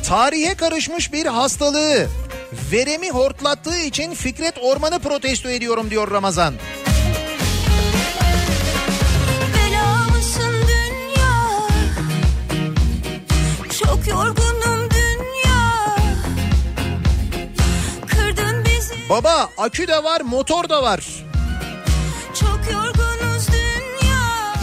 Tarihe 0.08 0.54
karışmış 0.54 1.12
bir 1.12 1.26
hastalığı 1.26 2.06
veremi 2.72 3.10
hortlattığı 3.10 3.78
için 3.78 4.14
Fikret 4.14 4.54
Orman'ı 4.62 4.98
protesto 4.98 5.48
ediyorum 5.48 5.90
diyor 5.90 6.10
Ramazan. 6.10 6.54
Bela 9.54 9.96
mısın 10.16 10.52
dünya 10.68 11.68
çok 13.80 14.06
yorgunum 14.08 14.90
dünya 14.90 15.96
kırdın 18.06 18.64
bizi 18.64 18.94
Baba 19.10 19.50
akü 19.58 19.88
de 19.88 20.04
var 20.04 20.20
motor 20.20 20.68
da 20.68 20.82
var. 20.82 21.00
çok 22.40 22.72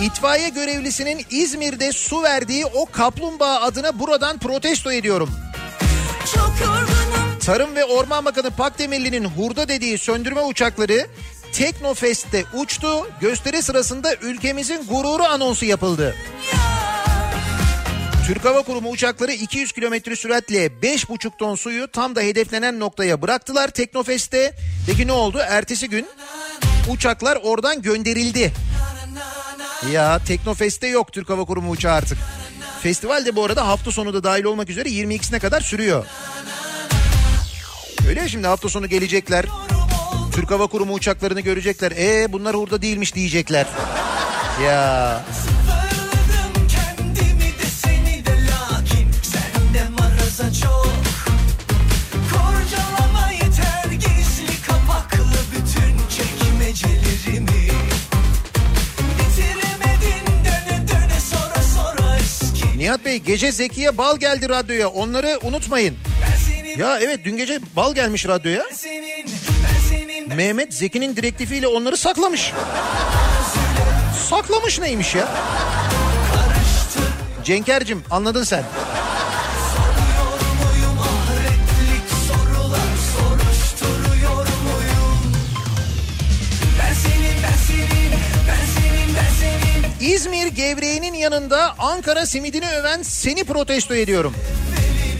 İtfaiye 0.05 0.49
görevlisinin 0.49 1.25
İzmir'de 1.29 1.91
su 1.91 2.23
verdiği 2.23 2.65
o 2.65 2.85
kaplumbağa 2.85 3.61
adına 3.61 3.99
buradan 3.99 4.37
protesto 4.37 4.91
ediyorum. 4.91 5.29
Tarım 7.45 7.75
ve 7.75 7.85
Orman 7.85 8.25
Bakanı 8.25 8.51
Pakdemirli'nin 8.51 9.25
hurda 9.25 9.67
dediği 9.67 9.97
söndürme 9.97 10.41
uçakları 10.41 11.07
Teknofest'te 11.53 12.43
uçtu. 12.53 13.07
Gösteri 13.21 13.61
sırasında 13.61 14.15
ülkemizin 14.15 14.87
gururu 14.87 15.23
anonsu 15.23 15.65
yapıldı. 15.65 16.15
Türk 18.27 18.45
Hava 18.45 18.61
Kurumu 18.61 18.89
uçakları 18.89 19.31
200 19.31 19.71
kilometre 19.71 20.15
süratle 20.15 20.65
5,5 20.65 21.37
ton 21.37 21.55
suyu 21.55 21.91
tam 21.91 22.15
da 22.15 22.21
hedeflenen 22.21 22.79
noktaya 22.79 23.21
bıraktılar 23.21 23.67
Teknofest'te. 23.67 24.53
Peki 24.87 25.07
ne 25.07 25.11
oldu? 25.11 25.39
Ertesi 25.49 25.89
gün 25.89 26.07
uçaklar 26.89 27.39
oradan 27.43 27.81
gönderildi. 27.81 28.53
Ya 29.91 30.19
Teknofest'te 30.19 30.87
yok 30.87 31.13
Türk 31.13 31.29
Hava 31.29 31.45
Kurumu 31.45 31.71
uçağı 31.71 31.93
artık. 31.93 32.17
Festival 32.81 33.25
de 33.25 33.35
bu 33.35 33.45
arada 33.45 33.67
hafta 33.67 33.91
sonu 33.91 34.13
da 34.13 34.23
dahil 34.23 34.43
olmak 34.43 34.69
üzere 34.69 34.89
22'sine 34.89 35.39
kadar 35.39 35.61
sürüyor. 35.61 36.05
Öyle 38.07 38.19
ya 38.19 38.27
şimdi 38.27 38.47
hafta 38.47 38.69
sonu 38.69 38.87
gelecekler. 38.87 39.45
Türk 40.33 40.51
Hava 40.51 40.67
Kurumu 40.67 40.93
uçaklarını 40.93 41.41
görecekler. 41.41 41.91
E 41.91 42.33
bunlar 42.33 42.55
hurda 42.55 42.81
değilmiş 42.81 43.15
diyecekler. 43.15 43.65
Ya 44.63 45.21
Nihat 62.85 63.05
Bey 63.05 63.17
gece 63.17 63.51
Zekiye 63.51 63.97
Bal 63.97 64.17
geldi 64.17 64.49
radyoya. 64.49 64.87
Onları 64.87 65.39
unutmayın. 65.43 65.97
Ya 66.77 66.99
evet 66.99 67.19
dün 67.25 67.37
gece 67.37 67.59
Bal 67.75 67.95
gelmiş 67.95 68.27
radyoya. 68.27 68.63
ben 68.69 68.75
senin, 68.75 69.25
ben 69.25 69.89
senin, 69.89 70.29
ben 70.29 70.37
Mehmet 70.37 70.73
Zeki'nin 70.73 71.15
direktifiyle 71.15 71.67
onları 71.67 71.97
saklamış. 71.97 72.53
Saklamış 74.29 74.79
neymiş 74.79 75.15
ya? 75.15 75.27
Cenker'cim 77.43 78.03
anladın 78.11 78.43
sen. 78.43 78.63
İzmir 90.05 90.47
gevreğinin 90.47 91.13
yanında 91.13 91.75
Ankara 91.79 92.25
simidini 92.25 92.69
öven 92.69 93.01
seni 93.01 93.43
protesto 93.43 93.95
ediyorum. 93.95 94.33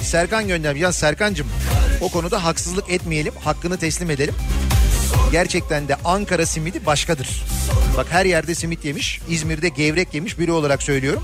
Serkan 0.01 0.47
göndermiş. 0.47 0.81
Ya 0.81 0.91
Serkancığım 0.91 1.47
o 2.01 2.09
konuda 2.09 2.43
haksızlık 2.43 2.89
etmeyelim. 2.89 3.33
Hakkını 3.43 3.77
teslim 3.77 4.09
edelim. 4.09 4.35
Gerçekten 5.31 5.87
de 5.87 5.95
Ankara 6.05 6.45
simidi 6.45 6.85
başkadır. 6.85 7.43
Bak 7.97 8.07
her 8.09 8.25
yerde 8.25 8.55
simit 8.55 8.85
yemiş. 8.85 9.21
İzmir'de 9.29 9.69
gevrek 9.69 10.13
yemiş 10.13 10.39
biri 10.39 10.51
olarak 10.51 10.83
söylüyorum. 10.83 11.23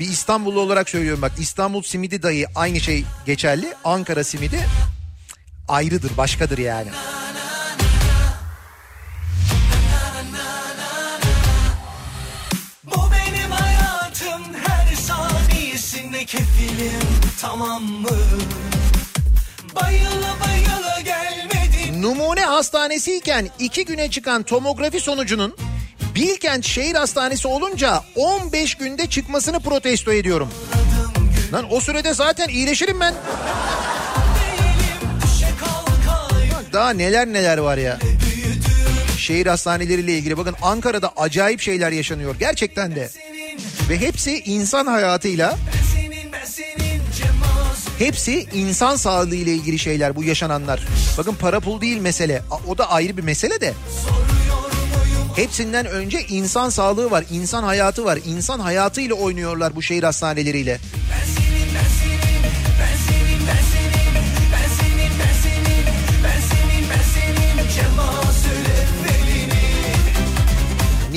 Bir 0.00 0.08
İstanbullu 0.08 0.60
olarak 0.60 0.88
söylüyorum 0.88 1.22
bak 1.22 1.32
İstanbul 1.38 1.82
simidi 1.82 2.22
dahi 2.22 2.46
aynı 2.54 2.80
şey 2.80 3.04
geçerli. 3.26 3.74
Ankara 3.84 4.24
simidi 4.24 4.58
ayrıdır 5.68 6.16
başkadır 6.16 6.58
yani. 6.58 6.88
Kefilim 16.78 17.00
tamam 17.40 17.82
mı? 17.82 18.08
Bayıla 19.74 20.36
bayıla 20.46 21.00
gelmedin 21.00 22.02
Numune 22.02 22.40
hastanesiyken 22.40 23.48
iki 23.58 23.84
güne 23.84 24.10
çıkan 24.10 24.42
tomografi 24.42 25.00
sonucunun 25.00 25.56
Bilkent 26.14 26.64
Şehir 26.64 26.94
Hastanesi 26.94 27.48
olunca 27.48 28.04
15 28.16 28.74
günde 28.74 29.06
çıkmasını 29.06 29.60
protesto 29.60 30.12
ediyorum. 30.12 30.48
Lan 31.52 31.66
o 31.70 31.80
sürede 31.80 32.14
zaten 32.14 32.48
iyileşirim 32.48 33.00
ben. 33.00 33.14
değilim 33.14 33.28
daha 36.72 36.90
neler 36.90 37.26
neler 37.26 37.58
var 37.58 37.78
ya. 37.78 37.98
Şehir 39.18 39.46
hastaneleriyle 39.46 40.12
ilgili 40.12 40.38
bakın 40.38 40.56
Ankara'da 40.62 41.12
acayip 41.16 41.60
şeyler 41.60 41.92
yaşanıyor 41.92 42.36
gerçekten 42.38 42.96
de. 42.96 43.10
Ve 43.88 44.00
hepsi 44.00 44.38
insan 44.38 44.86
hayatıyla, 44.86 45.56
hepsi 47.98 48.46
insan 48.54 48.96
sağlığı 48.96 49.34
ile 49.34 49.52
ilgili 49.52 49.78
şeyler 49.78 50.16
bu 50.16 50.24
yaşananlar. 50.24 50.86
Bakın 51.18 51.34
para 51.34 51.60
pul 51.60 51.80
değil 51.80 51.98
mesele. 51.98 52.42
O 52.66 52.78
da 52.78 52.90
ayrı 52.90 53.16
bir 53.16 53.22
mesele 53.22 53.60
de. 53.60 53.74
Hepsinden 55.36 55.86
önce 55.86 56.26
insan 56.28 56.70
sağlığı 56.70 57.10
var, 57.10 57.24
insan 57.30 57.62
hayatı 57.62 58.04
var. 58.04 58.18
İnsan 58.26 58.60
hayatıyla 58.60 59.14
oynuyorlar 59.14 59.76
bu 59.76 59.82
şehir 59.82 60.02
hastaneleriyle. 60.02 60.78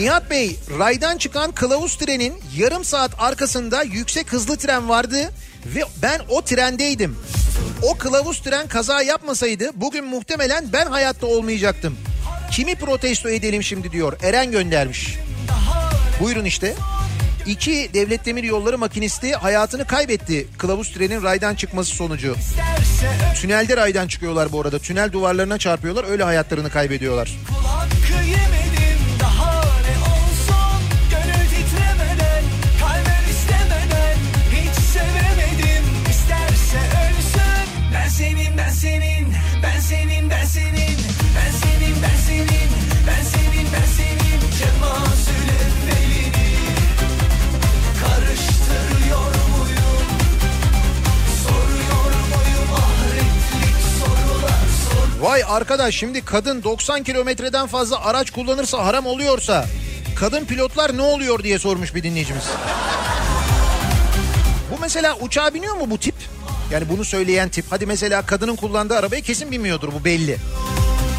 Nihat 0.01 0.29
Bey, 0.29 0.55
raydan 0.79 1.17
çıkan 1.17 1.51
kılavuz 1.51 1.95
trenin 1.95 2.33
yarım 2.57 2.85
saat 2.85 3.11
arkasında 3.19 3.83
yüksek 3.83 4.33
hızlı 4.33 4.57
tren 4.57 4.89
vardı 4.89 5.31
ve 5.65 5.83
ben 6.01 6.21
o 6.29 6.41
trendeydim. 6.41 7.17
O 7.81 7.97
kılavuz 7.97 8.41
tren 8.41 8.67
kaza 8.67 9.01
yapmasaydı 9.01 9.69
bugün 9.75 10.05
muhtemelen 10.05 10.73
ben 10.73 10.85
hayatta 10.85 11.27
olmayacaktım. 11.27 11.97
Kimi 12.51 12.75
protesto 12.75 13.29
edelim 13.29 13.63
şimdi 13.63 13.91
diyor. 13.91 14.13
Eren 14.23 14.51
göndermiş. 14.51 15.17
Buyurun 16.19 16.45
işte. 16.45 16.73
İki 17.45 17.89
devlet 17.93 18.25
demir 18.25 18.43
yolları 18.43 18.77
makinisti 18.77 19.35
hayatını 19.35 19.87
kaybetti. 19.87 20.47
Kılavuz 20.57 20.93
trenin 20.93 21.23
raydan 21.23 21.55
çıkması 21.55 21.95
sonucu. 21.95 22.35
Tünelde 23.35 23.77
raydan 23.77 24.07
çıkıyorlar 24.07 24.51
bu 24.51 24.61
arada. 24.61 24.79
Tünel 24.79 25.11
duvarlarına 25.11 25.57
çarpıyorlar. 25.57 26.05
Öyle 26.09 26.23
hayatlarını 26.23 26.69
kaybediyorlar. 26.69 27.31
Kul 27.47 27.80
Vay 55.21 55.43
arkadaş 55.47 55.95
şimdi 55.95 56.25
kadın 56.25 56.63
90 56.63 57.03
kilometreden 57.03 57.67
fazla 57.67 58.05
araç 58.05 58.31
kullanırsa 58.31 58.85
haram 58.85 59.05
oluyorsa 59.05 59.65
kadın 60.19 60.45
pilotlar 60.45 60.97
ne 60.97 61.01
oluyor 61.01 61.43
diye 61.43 61.59
sormuş 61.59 61.95
bir 61.95 62.03
dinleyicimiz. 62.03 62.43
Bu 64.71 64.81
mesela 64.81 65.17
uçağa 65.17 65.53
biniyor 65.53 65.75
mu 65.75 65.89
bu 65.89 65.97
tip? 65.97 66.15
Yani 66.71 66.89
bunu 66.89 67.05
söyleyen 67.05 67.49
tip. 67.49 67.65
Hadi 67.69 67.85
mesela 67.85 68.25
kadının 68.25 68.55
kullandığı 68.55 68.97
arabaya 68.97 69.21
kesin 69.21 69.51
binmiyordur 69.51 69.93
bu 69.93 70.05
belli. 70.05 70.37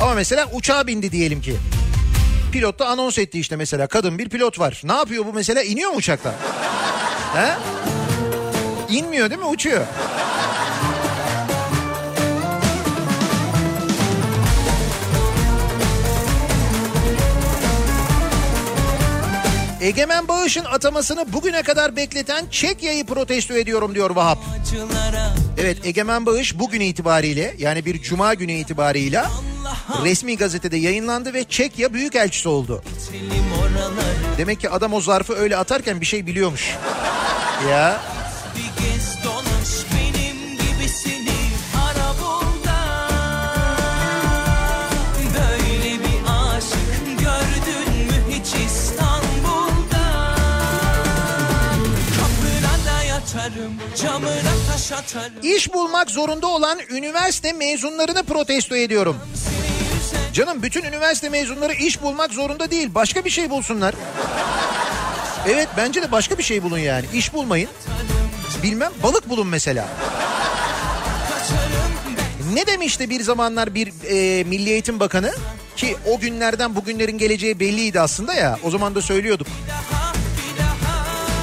Ama 0.02 0.14
mesela 0.14 0.46
uçağa 0.52 0.86
bindi 0.86 1.12
diyelim 1.12 1.40
ki. 1.40 1.56
Pilot 2.52 2.78
da 2.78 2.86
anons 2.86 3.18
etti 3.18 3.40
işte 3.40 3.56
mesela 3.56 3.86
kadın 3.86 4.18
bir 4.18 4.28
pilot 4.28 4.58
var. 4.58 4.80
Ne 4.84 4.92
yapıyor 4.92 5.26
bu 5.26 5.32
mesela 5.32 5.62
iniyor 5.62 5.90
mu 5.90 5.96
uçaktan? 5.96 6.34
He? 7.34 7.52
İnmiyor 8.90 9.30
değil 9.30 9.40
mi 9.40 9.46
uçuyor. 9.46 9.86
Egemen 19.82 20.28
Bağış'ın 20.28 20.64
atamasını 20.64 21.32
bugüne 21.32 21.62
kadar 21.62 21.96
bekleten 21.96 22.46
Çekya'yı 22.50 23.06
protesto 23.06 23.54
ediyorum 23.54 23.94
diyor 23.94 24.10
Vahap. 24.10 24.38
Evet 25.58 25.86
Egemen 25.86 26.26
Bağış 26.26 26.58
bugün 26.58 26.80
itibariyle 26.80 27.54
yani 27.58 27.84
bir 27.84 28.02
cuma 28.02 28.34
günü 28.34 28.52
itibarıyla 28.52 29.30
resmi 30.04 30.36
gazetede 30.36 30.76
yayınlandı 30.76 31.34
ve 31.34 31.44
Çekya 31.44 31.94
Büyükelçisi 31.94 32.48
oldu. 32.48 32.82
Demek 34.38 34.60
ki 34.60 34.70
adam 34.70 34.92
o 34.92 35.00
zarfı 35.00 35.34
öyle 35.34 35.56
atarken 35.56 36.00
bir 36.00 36.06
şey 36.06 36.26
biliyormuş. 36.26 36.76
Ya 37.70 38.00
bir 38.56 38.82
İş 55.42 55.74
bulmak 55.74 56.10
zorunda 56.10 56.46
olan 56.46 56.78
üniversite 56.90 57.52
mezunlarını 57.52 58.22
protesto 58.22 58.76
ediyorum. 58.76 59.16
Canım 60.32 60.62
bütün 60.62 60.82
üniversite 60.82 61.28
mezunları 61.28 61.72
iş 61.72 62.02
bulmak 62.02 62.32
zorunda 62.32 62.70
değil. 62.70 62.94
Başka 62.94 63.24
bir 63.24 63.30
şey 63.30 63.50
bulsunlar. 63.50 63.94
Evet 65.48 65.68
bence 65.76 66.02
de 66.02 66.12
başka 66.12 66.38
bir 66.38 66.42
şey 66.42 66.62
bulun 66.62 66.78
yani. 66.78 67.06
İş 67.14 67.32
bulmayın. 67.32 67.68
Bilmem 68.62 68.92
balık 69.02 69.28
bulun 69.28 69.46
mesela. 69.46 69.88
Ne 72.54 72.66
demişti 72.66 73.10
bir 73.10 73.20
zamanlar 73.20 73.74
bir 73.74 73.92
e, 74.08 74.44
Milli 74.44 74.70
Eğitim 74.70 75.00
Bakanı? 75.00 75.32
Ki 75.76 75.96
o 76.06 76.18
günlerden 76.18 76.74
bugünlerin 76.74 77.18
geleceği 77.18 77.60
belliydi 77.60 78.00
aslında 78.00 78.34
ya. 78.34 78.58
O 78.62 78.70
zaman 78.70 78.94
da 78.94 79.02
söylüyorduk. 79.02 79.46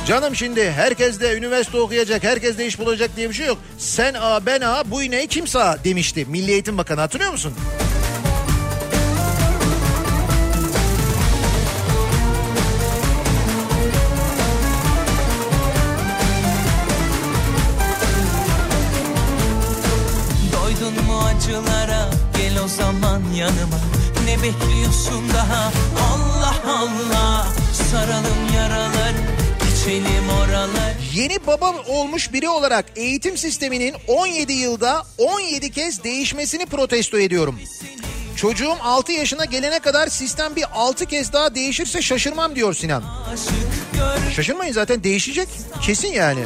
Canım 0.10 0.36
şimdi 0.36 0.72
herkes 0.72 1.20
de 1.20 1.38
üniversite 1.38 1.78
okuyacak, 1.78 2.24
herkes 2.24 2.58
de 2.58 2.66
iş 2.66 2.80
bulacak 2.80 3.16
diye 3.16 3.30
bir 3.30 3.34
şey 3.34 3.48
yok. 3.48 3.58
Sen 3.78 4.14
A, 4.20 4.46
ben 4.46 4.62
A, 4.62 4.92
bu 4.92 5.04
ineği 5.04 5.28
kim 5.28 5.48
sağ 5.48 5.78
demişti 5.84 6.26
Milli 6.26 6.52
Eğitim 6.52 6.78
Bakanı 6.78 7.02
hatırlıyor 7.02 7.32
musun? 7.32 7.54
Doydun 20.54 21.06
mu 21.06 21.20
acılara 21.20 22.10
gel 22.38 22.64
o 22.64 22.68
zaman 22.68 23.22
yanıma 23.36 23.80
Ne 24.26 24.36
bekliyorsun 24.44 25.30
daha 25.34 25.72
Allah 26.14 26.56
Allah 26.68 27.48
Saralım 27.92 28.49
Yeni 31.14 31.48
baba 31.48 31.74
olmuş 31.88 32.34
biri 32.34 32.50
olarak 32.50 32.86
eğitim 32.96 33.38
sisteminin 33.38 33.96
17 34.08 34.54
yılda 34.54 35.04
17 35.18 35.72
kez 35.72 36.04
değişmesini 36.04 36.66
protesto 36.66 37.20
ediyorum. 37.20 37.60
Çocuğum 38.36 38.76
6 38.82 39.12
yaşına 39.12 39.46
gelene 39.46 39.80
kadar 39.80 40.08
sistem 40.08 40.56
bir 40.56 40.66
6 40.74 41.06
kez 41.06 41.34
daha 41.34 41.56
değişirse 41.56 42.02
şaşırmam 42.02 42.56
diyor 42.56 42.74
Sinan. 42.74 43.04
Şaşırmayın 44.36 44.74
zaten 44.74 45.04
değişecek 45.04 45.48
kesin 45.82 46.14
yani. 46.14 46.42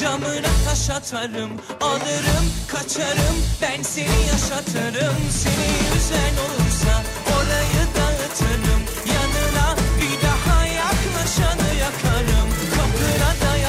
Camına 0.00 0.52
taş 0.68 0.90
atarım 0.90 1.50
Alırım 1.80 2.46
kaçarım 2.68 3.36
Ben 3.62 3.82
seni 3.82 4.26
yaşatırım 4.32 5.16
Seni 5.30 5.96
üzen 5.96 6.34
olursa 6.44 7.02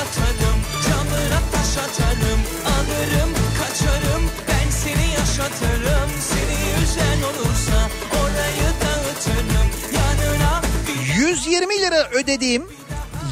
Yatarım 0.06 0.60
Camına 0.88 1.42
taş 1.52 1.78
atarım 1.78 2.40
Alırım 2.66 3.34
kaçarım 3.60 4.24
Ben 4.48 4.70
seni 4.70 5.14
yaşatırım 5.14 6.10
Seni 6.22 6.84
üzen 6.84 7.22
olursa 7.22 7.90
Orayı 8.22 8.72
dağıtırım 8.82 9.68
Yanına 9.94 10.62
bir 10.88 11.28
120 11.28 11.82
lira 11.82 12.10
ödediğim 12.10 12.64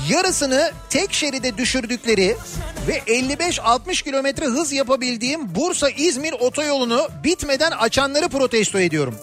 yarısını 0.09 0.71
tek 0.89 1.13
şeride 1.13 1.57
düşürdükleri 1.57 2.37
ve 2.87 2.97
55-60 2.97 4.03
kilometre 4.03 4.45
hız 4.45 4.71
yapabildiğim 4.71 5.55
Bursa-İzmir 5.55 6.33
otoyolunu 6.33 7.07
bitmeden 7.23 7.71
açanları 7.71 8.29
protesto 8.29 8.79
ediyorum. 8.79 9.15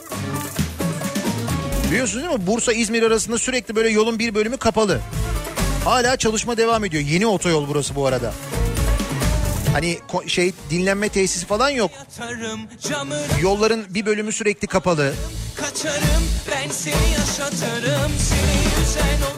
Biliyorsunuz 1.90 2.24
değil 2.24 2.38
mi? 2.40 2.46
Bursa-İzmir 2.46 3.02
arasında 3.02 3.38
sürekli 3.38 3.76
böyle 3.76 3.88
yolun 3.88 4.18
bir 4.18 4.34
bölümü 4.34 4.56
kapalı. 4.56 5.00
Hala 5.84 6.16
çalışma 6.16 6.56
devam 6.56 6.84
ediyor. 6.84 7.02
Yeni 7.02 7.26
otoyol 7.26 7.68
burası 7.68 7.94
bu 7.94 8.06
arada. 8.06 8.32
Hani 9.72 9.98
şey 10.26 10.52
dinlenme 10.70 11.08
tesisi 11.08 11.46
falan 11.46 11.70
yok. 11.70 11.90
Yolların 13.42 13.86
bir 13.88 14.06
bölümü 14.06 14.32
sürekli 14.32 14.66
kapalı. 14.66 15.12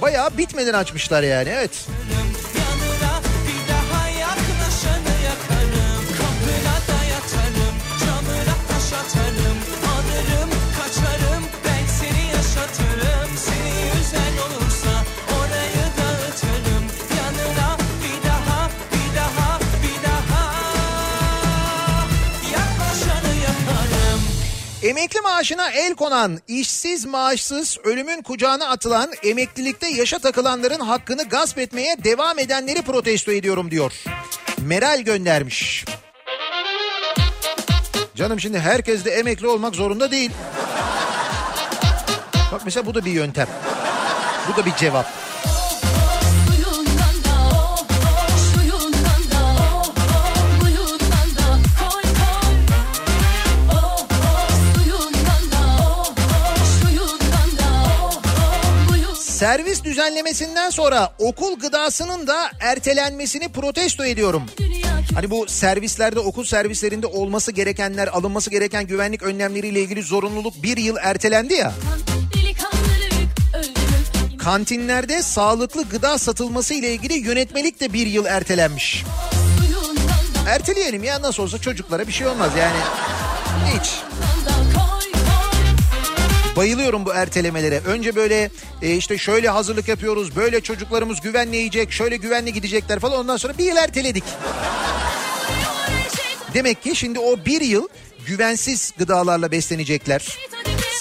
Bayağı 0.02 0.38
bitmeden 0.38 0.74
açmışlar 0.74 1.22
yani 1.22 1.48
evet. 1.48 1.86
Emekli 24.82 25.20
maaşına 25.20 25.70
el 25.70 25.94
konan, 25.94 26.38
işsiz 26.48 27.04
maaşsız, 27.04 27.78
ölümün 27.84 28.22
kucağına 28.22 28.68
atılan, 28.68 29.10
emeklilikte 29.24 29.88
yaşa 29.88 30.18
takılanların 30.18 30.80
hakkını 30.80 31.24
gasp 31.24 31.58
etmeye 31.58 32.04
devam 32.04 32.38
edenleri 32.38 32.82
protesto 32.82 33.32
ediyorum 33.32 33.70
diyor. 33.70 33.92
Meral 34.58 35.00
göndermiş. 35.00 35.84
Canım 38.14 38.40
şimdi 38.40 38.58
herkes 38.58 39.04
de 39.04 39.10
emekli 39.10 39.46
olmak 39.46 39.74
zorunda 39.74 40.10
değil. 40.10 40.30
Bak 42.52 42.60
mesela 42.64 42.86
bu 42.86 42.94
da 42.94 43.04
bir 43.04 43.12
yöntem. 43.12 43.48
Bu 44.48 44.56
da 44.56 44.66
bir 44.66 44.74
cevap. 44.74 45.31
Servis 59.42 59.84
düzenlemesinden 59.84 60.70
sonra 60.70 61.12
okul 61.18 61.58
gıdasının 61.58 62.26
da 62.26 62.50
ertelenmesini 62.60 63.48
protesto 63.48 64.04
ediyorum. 64.04 64.42
Hani 65.14 65.30
bu 65.30 65.46
servislerde 65.48 66.20
okul 66.20 66.44
servislerinde 66.44 67.06
olması 67.06 67.52
gerekenler 67.52 68.08
alınması 68.08 68.50
gereken 68.50 68.86
güvenlik 68.86 69.22
önlemleriyle 69.22 69.80
ilgili 69.80 70.02
zorunluluk 70.02 70.62
bir 70.62 70.76
yıl 70.76 70.96
ertelendi 71.02 71.54
ya. 71.54 71.72
Kantinlerde 74.38 75.22
sağlıklı 75.22 75.88
gıda 75.88 76.18
satılması 76.18 76.74
ile 76.74 76.92
ilgili 76.92 77.14
yönetmelik 77.14 77.80
de 77.80 77.92
bir 77.92 78.06
yıl 78.06 78.24
ertelenmiş. 78.24 79.04
Erteleyelim 80.48 81.04
ya 81.04 81.22
nasıl 81.22 81.42
olsa 81.42 81.58
çocuklara 81.58 82.06
bir 82.06 82.12
şey 82.12 82.26
olmaz 82.26 82.50
yani. 82.58 82.78
Hiç. 83.74 84.11
Bayılıyorum 86.56 87.06
bu 87.06 87.14
ertelemelere. 87.14 87.80
Önce 87.86 88.16
böyle 88.16 88.50
e, 88.82 88.94
işte 88.96 89.18
şöyle 89.18 89.48
hazırlık 89.48 89.88
yapıyoruz. 89.88 90.36
Böyle 90.36 90.60
çocuklarımız 90.60 91.20
güvenle 91.20 91.56
yiyecek. 91.56 91.92
Şöyle 91.92 92.16
güvenle 92.16 92.50
gidecekler 92.50 92.98
falan. 92.98 93.18
Ondan 93.18 93.36
sonra 93.36 93.58
bir 93.58 93.64
yıl 93.64 93.76
erteledik. 93.76 94.24
Demek 96.54 96.82
ki 96.82 96.96
şimdi 96.96 97.18
o 97.18 97.44
bir 97.44 97.60
yıl 97.60 97.88
güvensiz 98.26 98.92
gıdalarla 98.98 99.50
beslenecekler. 99.52 100.38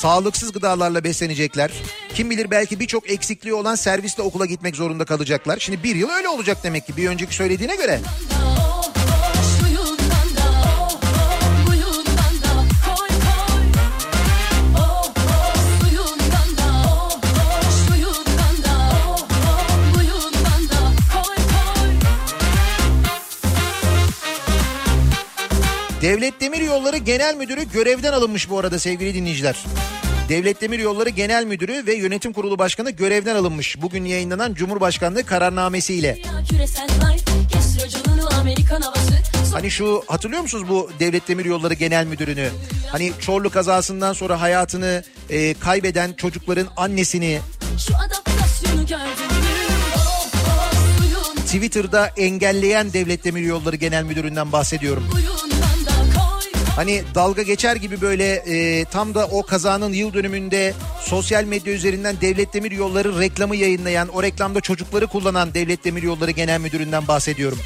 Sağlıksız 0.02 0.52
gıdalarla 0.52 1.03
beslenecekler. 1.03 1.72
Kim 2.14 2.30
bilir 2.30 2.52
belki 2.52 2.80
birçok 2.80 3.10
eksikliği 3.10 3.53
olan 3.53 3.76
servisle 3.76 4.23
okula 4.23 4.45
gitmek 4.45 4.76
zorunda 4.76 5.06
kalacaklar. 5.06 5.57
Şimdi 5.60 5.84
bir 5.84 5.95
yıl 5.95 6.10
öyle 6.10 6.30
olacak 6.30 6.57
demek 6.64 6.88
ki 6.88 6.98
bir 6.98 7.10
önceki 7.10 7.36
söylediğine 7.36 7.76
göre. 7.76 7.99
Devlet 26.02 26.41
Demir 26.41 26.61
Yolları 26.61 26.98
Genel 26.98 27.36
Müdürü 27.36 27.72
görevden 27.72 28.14
alınmış 28.14 28.49
bu 28.49 28.60
arada 28.60 28.80
sevgili 28.80 29.14
dinleyiciler. 29.14 29.65
Devlet 30.30 30.61
Demir 30.61 30.80
Yolları 30.80 31.10
Genel 31.10 31.45
Müdürü 31.45 31.86
ve 31.88 31.94
Yönetim 31.94 32.34
Kurulu 32.34 32.60
Başkanı 32.60 32.91
görevden 32.91 33.36
alınmış. 33.36 33.82
Bugün 33.82 34.06
yayınlanan 34.06 34.53
Cumhurbaşkanlığı 34.53 35.23
kararnamesiyle. 35.26 36.18
Hani 39.53 39.72
şu 39.72 40.03
hatırlıyor 40.07 40.41
musunuz 40.41 40.69
bu 40.69 40.90
Devlet 40.99 41.28
Demir 41.28 41.45
Yolları 41.45 41.73
Genel 41.73 42.06
Müdürünü? 42.06 42.49
Hani 42.91 43.11
Çorlu 43.19 43.49
kazasından 43.49 44.14
sonra 44.14 44.41
hayatını 44.41 45.03
e, 45.30 45.53
kaybeden 45.53 46.14
çocukların 46.14 46.68
annesini 46.78 47.40
Şu 47.88 47.94
adaptasyonu? 47.95 48.86
Oh 49.95 50.28
oh 50.48 51.36
Twitter'da 51.45 52.07
engelleyen 52.07 52.94
Devlet 52.94 53.23
Demir 53.23 53.41
Yolları 53.41 53.76
Genel 53.76 54.03
Müdürü'nden 54.03 54.52
bahsediyorum. 54.52 55.03
koy 55.11 55.22
Hani 56.76 57.03
dalga 57.15 57.41
geçer 57.41 57.76
gibi 57.76 58.02
böyle 58.02 58.34
e, 58.34 58.85
tam 58.85 59.15
da 59.15 59.27
o 59.27 59.43
kazanın 59.43 59.93
yıl 59.93 60.14
dönümünde 60.14 60.73
sosyal 60.99 61.43
medya 61.43 61.73
üzerinden 61.73 62.15
Devlet 62.22 62.53
Demir 62.53 62.72
Yolları 62.72 63.19
reklamı 63.19 63.56
yayınlayan, 63.56 64.07
o 64.07 64.23
reklamda 64.23 64.61
çocukları 64.61 65.07
kullanan 65.07 65.53
Devlet 65.53 65.85
Demir 65.85 66.03
Yolları 66.03 66.31
Genel 66.31 66.60
Müdürü'nden 66.61 67.07
bahsediyorum. 67.07 67.60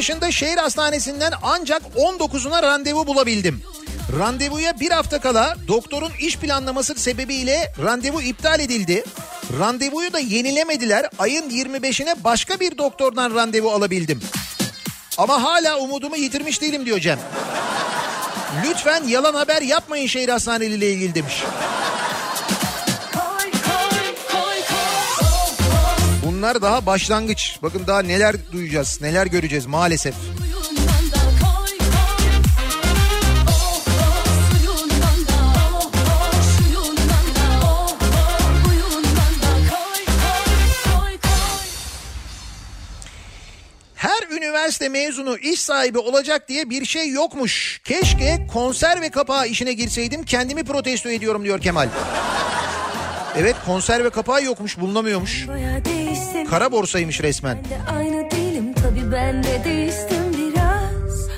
Başında 0.00 0.30
şehir 0.30 0.56
hastanesinden 0.56 1.32
ancak 1.42 1.82
19'una 1.96 2.62
randevu 2.62 3.06
bulabildim. 3.06 3.62
Randevuya 4.18 4.80
bir 4.80 4.90
hafta 4.90 5.20
kala 5.20 5.56
doktorun 5.68 6.12
iş 6.20 6.36
planlaması 6.36 6.94
sebebiyle 6.94 7.72
randevu 7.82 8.22
iptal 8.22 8.60
edildi. 8.60 9.04
Randevuyu 9.58 10.12
da 10.12 10.18
yenilemediler. 10.18 11.06
Ayın 11.18 11.50
25'ine 11.50 12.24
başka 12.24 12.60
bir 12.60 12.78
doktordan 12.78 13.34
randevu 13.34 13.70
alabildim. 13.70 14.20
Ama 15.18 15.42
hala 15.42 15.78
umudumu 15.78 16.16
yitirmiş 16.16 16.60
değilim 16.60 16.86
diyor 16.86 16.98
Cem. 16.98 17.18
Lütfen 18.64 19.04
yalan 19.04 19.34
haber 19.34 19.62
yapmayın 19.62 20.06
şehir 20.06 20.28
hastaneliyle 20.28 20.92
ilgili 20.92 21.14
demiş. 21.14 21.42
Bunlar 26.40 26.62
daha 26.62 26.86
başlangıç. 26.86 27.58
Bakın 27.62 27.86
daha 27.86 28.02
neler 28.02 28.36
duyacağız, 28.52 28.98
neler 29.02 29.26
göreceğiz 29.26 29.66
maalesef. 29.66 30.14
üniversite 44.32 44.88
mezunu 44.88 45.38
iş 45.38 45.60
sahibi 45.60 45.98
olacak 45.98 46.48
diye 46.48 46.70
bir 46.70 46.84
şey 46.84 47.08
yokmuş. 47.08 47.80
Keşke 47.84 48.46
konserve 48.52 49.10
kapağı 49.10 49.46
işine 49.46 49.72
girseydim 49.72 50.22
kendimi 50.24 50.64
protesto 50.64 51.10
ediyorum 51.10 51.44
diyor 51.44 51.60
Kemal. 51.60 51.88
Evet 53.36 53.56
konserve 53.66 54.10
kapağı 54.10 54.44
yokmuş 54.44 54.80
bulunamıyormuş. 54.80 55.48
Baya 55.48 55.84
değiştim. 55.84 55.89
Kara 56.50 56.72
borsaymış 56.72 57.22
resmen. 57.22 57.58
Ben 57.64 57.70
de 57.70 57.90
aynı 57.90 58.30
değilim 58.30 58.74
tabi 58.74 59.12
ben 59.12 59.42
de 59.44 59.64
değiştim 59.64 60.32
biraz. 60.38 61.28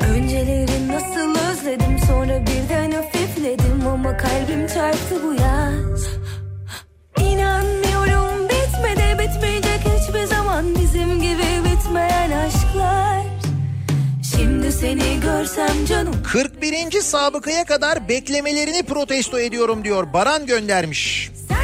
Önceleri 0.00 0.88
nasıl 0.88 1.50
özledim 1.50 1.98
sonra 2.06 2.40
birden 2.46 2.90
hafifledim 2.90 3.86
ama 3.86 4.16
kalbim 4.16 4.66
çarptı 4.66 5.22
bu 5.24 5.34
yaz. 5.34 6.06
İnanmıyorum 7.20 8.48
bitmedi 8.48 9.18
bitmeyecek 9.18 9.80
hiçbir 9.80 10.24
zaman 10.24 10.74
bizim 10.74 11.20
gibi 11.20 11.64
bitmeyen 11.64 12.30
aşklar. 12.30 13.22
Şimdi 14.36 14.72
seni 14.72 15.20
görsem 15.20 15.86
canım 15.88 16.14
41. 16.32 17.00
sabıkaya 17.00 17.64
kadar 17.64 18.08
beklemelerini 18.08 18.82
protesto 18.82 19.38
ediyorum 19.38 19.84
diyor. 19.84 20.12
Baran 20.12 20.46
göndermiş. 20.46 21.30
deliyiz. 21.30 21.55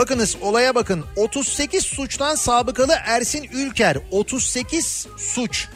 Bakınız 0.00 0.36
olaya 0.42 0.74
bakın. 0.74 1.04
38 1.16 1.84
suçtan 1.84 2.34
sabıkalı 2.34 2.92
Ersin 3.06 3.48
Ülker 3.52 3.96
38 4.10 5.06
suç. 5.16 5.68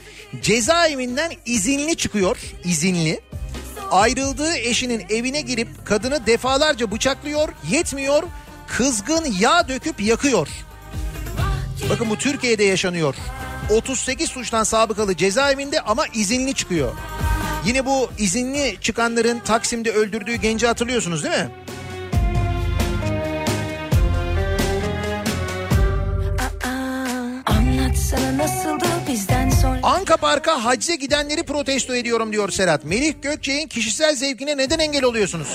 Cezaevinden 0.43 1.33
izinli 1.47 1.97
çıkıyor. 1.97 2.37
izinli. 2.65 3.21
Ayrıldığı 3.91 4.57
eşinin 4.57 5.05
evine 5.11 5.41
girip 5.41 5.69
kadını 5.87 6.27
defalarca 6.27 6.91
bıçaklıyor. 6.91 7.49
Yetmiyor. 7.71 8.23
Kızgın 8.67 9.25
yağ 9.41 9.69
döküp 9.69 10.01
yakıyor. 10.01 10.49
Bakın 11.91 12.11
bu 12.11 12.19
Türkiye'de 12.19 12.65
yaşanıyor. 12.65 13.15
38 13.71 14.31
suçtan 14.31 14.65
sabıkalı 14.65 15.17
cezaevinde 15.17 15.81
ama 15.81 16.07
izinli 16.15 16.55
çıkıyor. 16.55 16.93
Yine 17.67 17.87
bu 17.87 18.11
izinli 18.19 18.77
çıkanların 18.81 19.39
Taksim'de 19.39 19.91
öldürdüğü 19.91 20.35
genci 20.35 20.67
hatırlıyorsunuz 20.67 21.25
değil 21.25 21.35
mi? 21.35 21.51
Anka 30.05 30.17
Park'a 30.17 30.65
hacca 30.65 30.95
gidenleri 30.95 31.43
protesto 31.43 31.95
ediyorum 31.95 32.33
diyor 32.33 32.51
Serhat. 32.51 32.85
Melih 32.85 33.15
Gökçe'nin 33.23 33.69
kişisel 33.69 34.17
zevkine 34.17 34.57
neden 34.57 34.79
engel 34.79 35.05
oluyorsunuz? 35.05 35.49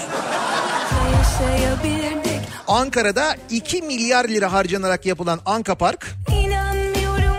Ankara'da 2.67 3.35
2 3.49 3.81
milyar 3.81 4.25
lira 4.25 4.53
harcanarak 4.53 5.05
yapılan 5.05 5.39
Anka 5.45 5.75
Park 5.75 6.15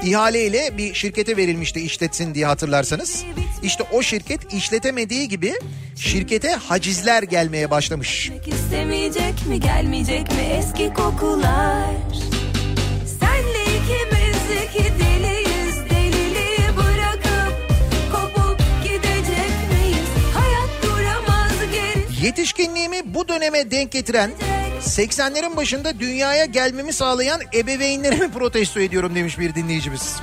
ihaleyle 0.03 0.79
bir 0.79 0.95
şirkete 0.95 1.37
verilmişti 1.37 1.81
işletsin 1.81 2.35
diye 2.35 2.47
hatırlarsanız. 2.47 3.25
İşte 3.63 3.85
o 3.93 4.03
şirket 4.03 4.53
işletemediği 4.53 5.29
gibi 5.29 5.55
şirkete 5.97 6.51
hacizler 6.51 7.23
gelmeye 7.23 7.71
başlamış. 7.71 8.31
İstemeyecek 8.47 9.47
mi 9.47 9.61
gelmeyecek 9.61 10.29
mi 10.29 10.43
eski 10.59 10.95
kokular 10.95 11.95
Senle 13.21 13.71
deliyiz 14.81 15.10
Yetişkinliğimi 22.23 23.15
bu 23.15 23.29
döneme 23.29 23.71
denk 23.71 23.93
getiren 23.93 24.31
80'lerin 24.81 25.57
başında 25.57 26.01
dünyaya 26.01 26.45
gelmemi 26.45 26.93
sağlayan 26.93 27.41
ebeveynlerimi 27.55 28.33
protesto 28.33 28.81
ediyorum 28.81 29.15
demiş 29.15 29.39
bir 29.39 29.55
dinleyicimiz. 29.55 30.17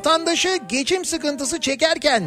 Vatandaşı 0.00 0.58
geçim 0.68 1.04
sıkıntısı 1.04 1.60
çekerken 1.60 2.22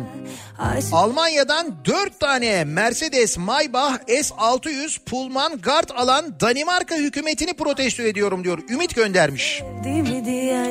Almanya'dan 0.92 1.76
4 1.86 2.20
tane 2.20 2.64
Mercedes 2.64 3.38
Maybach 3.38 3.96
S600 4.08 5.00
Pullman 5.06 5.58
Guard 5.58 5.90
alan 5.96 6.40
Danimarka 6.40 6.96
hükümetini 6.96 7.54
protesto 7.54 8.04
ediyorum 8.04 8.44
diyor. 8.44 8.60
Ümit 8.70 8.96
göndermiş. 8.96 9.64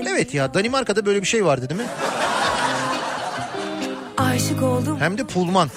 Evet 0.09 0.35
ya 0.35 0.55
Danimarka'da 0.55 1.07
böyle 1.07 1.23
bir 1.23 1.27
şey 1.27 1.45
vardı 1.45 1.69
değil 1.69 1.81
mi? 1.81 1.87
Aşık 4.19 4.63
oldum 4.63 5.01
Hem 5.01 5.19
de 5.19 5.25
Pullman. 5.25 5.69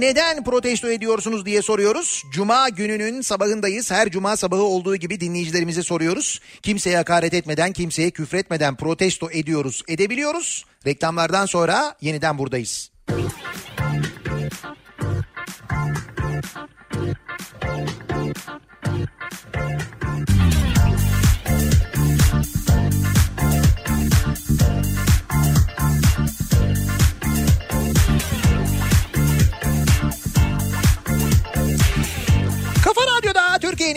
Neden 0.00 0.44
protesto 0.44 0.90
ediyorsunuz 0.90 1.46
diye 1.46 1.62
soruyoruz. 1.62 2.24
Cuma 2.32 2.68
gününün 2.68 3.20
sabahındayız. 3.20 3.90
Her 3.90 4.10
cuma 4.10 4.36
sabahı 4.36 4.62
olduğu 4.62 4.96
gibi 4.96 5.20
dinleyicilerimize 5.20 5.82
soruyoruz. 5.82 6.40
Kimseye 6.62 6.96
hakaret 6.96 7.34
etmeden, 7.34 7.72
kimseye 7.72 8.10
küfretmeden 8.10 8.76
protesto 8.76 9.30
ediyoruz, 9.30 9.82
edebiliyoruz. 9.88 10.64
Reklamlardan 10.86 11.46
sonra 11.46 11.96
yeniden 12.00 12.38
buradayız. 12.38 12.90
Radyo'da 13.10 14.78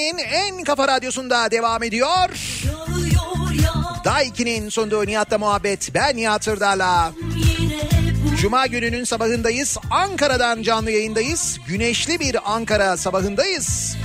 Türkiye'nin 0.02 0.32
en 0.34 0.64
Kafa 0.64 0.88
Radyosu'nda 0.88 1.52
devam 1.52 1.84
ediyor. 1.84 2.30
Yağmur 2.65 4.03
Daiki'nin 4.06 4.69
sunduğu 4.69 5.06
Nihat'la 5.06 5.38
muhabbet. 5.38 5.94
Ben 5.94 6.18
Nihat 6.18 6.48
bu 6.48 8.36
Cuma 8.36 8.68
gününün 8.68 9.03
sabahındayız. 9.03 9.78
Ankara'dan 9.91 10.61
canlı 10.61 10.91
yayındayız. 10.91 11.60
Güneşli 11.68 12.19
bir 12.19 12.53
Ankara 12.53 12.98
sabahındayız. 12.98 13.98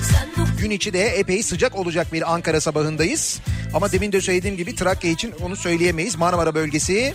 Gün 0.61 0.71
içi 0.71 0.93
de 0.93 1.07
epey 1.07 1.43
sıcak 1.43 1.77
olacak 1.77 2.13
bir 2.13 2.33
Ankara 2.33 2.61
sabahındayız. 2.61 3.41
Ama 3.75 3.93
demin 3.93 4.13
de 4.13 4.21
söylediğim 4.21 4.57
gibi 4.57 4.75
Trakya 4.75 5.11
için 5.11 5.35
onu 5.43 5.57
söyleyemeyiz. 5.57 6.17
Marmara 6.17 6.55
bölgesi 6.55 7.15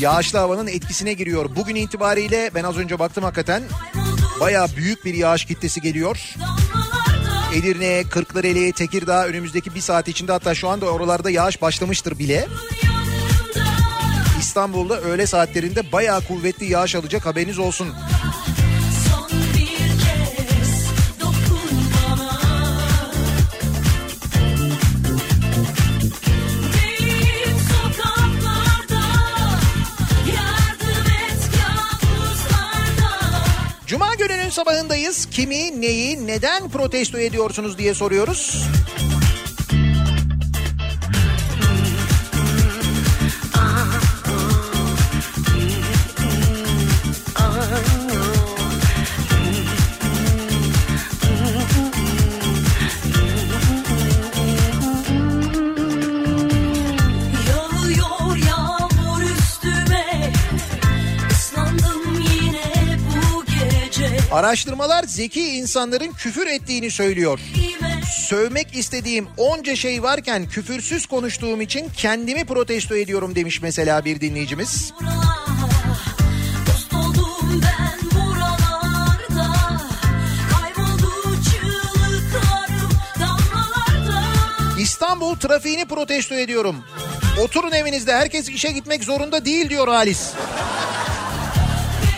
yağışlı 0.00 0.38
havanın 0.38 0.66
etkisine 0.66 1.12
giriyor. 1.12 1.56
Bugün 1.56 1.74
itibariyle 1.74 2.50
ben 2.54 2.64
az 2.64 2.76
önce 2.76 2.98
baktım 2.98 3.24
hakikaten 3.24 3.62
baya 4.40 4.66
büyük 4.76 5.04
bir 5.04 5.14
yağış 5.14 5.44
kitlesi 5.44 5.80
geliyor. 5.80 6.34
Edirne, 7.54 8.04
Kırklareli, 8.10 8.72
Tekirdağ 8.72 9.26
önümüzdeki 9.26 9.74
bir 9.74 9.80
saat 9.80 10.08
içinde 10.08 10.32
hatta 10.32 10.54
şu 10.54 10.68
anda 10.68 10.86
oralarda 10.86 11.30
yağış 11.30 11.62
başlamıştır 11.62 12.18
bile. 12.18 12.48
İstanbul'da 14.40 15.00
öğle 15.00 15.26
saatlerinde 15.26 15.92
bayağı 15.92 16.20
kuvvetli 16.20 16.70
yağış 16.70 16.94
alacak 16.94 17.26
haberiniz 17.26 17.58
olsun. 17.58 17.88
Sabahındayız. 34.54 35.26
Kimi, 35.26 35.80
neyi, 35.80 36.26
neden 36.26 36.68
protesto 36.68 37.18
ediyorsunuz 37.18 37.78
diye 37.78 37.94
soruyoruz. 37.94 38.64
Araştırmalar 64.34 65.04
zeki 65.04 65.48
insanların 65.48 66.12
küfür 66.12 66.46
ettiğini 66.46 66.90
söylüyor. 66.90 67.40
Sövmek 68.28 68.76
istediğim 68.76 69.28
onca 69.36 69.76
şey 69.76 70.02
varken 70.02 70.48
küfürsüz 70.48 71.06
konuştuğum 71.06 71.60
için 71.60 71.90
kendimi 71.96 72.44
protesto 72.44 72.96
ediyorum 72.96 73.34
demiş 73.34 73.62
mesela 73.62 74.04
bir 74.04 74.20
dinleyicimiz. 74.20 74.92
İstanbul 84.78 85.36
trafiğini 85.36 85.84
protesto 85.84 86.34
ediyorum. 86.34 86.76
Oturun 87.40 87.72
evinizde 87.72 88.14
herkes 88.14 88.48
işe 88.48 88.72
gitmek 88.72 89.04
zorunda 89.04 89.44
değil 89.44 89.70
diyor 89.70 89.88
Halis. 89.88 90.32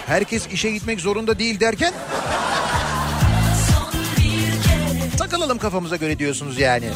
Herkes 0.07 0.47
işe 0.47 0.71
gitmek 0.71 1.01
zorunda 1.01 1.39
değil 1.39 1.61
derken 1.61 1.93
takılalım 5.19 5.59
kafamıza 5.59 5.97
göre 5.97 6.19
diyorsunuz 6.19 6.59
yani. 6.59 6.87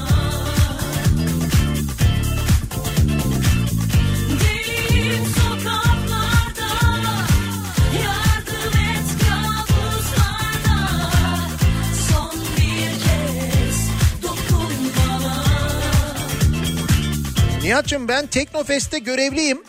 Nihat'cığım 17.63 18.09
ben 18.09 18.27
Teknofest'te 18.27 18.99
görevliyim. 18.99 19.63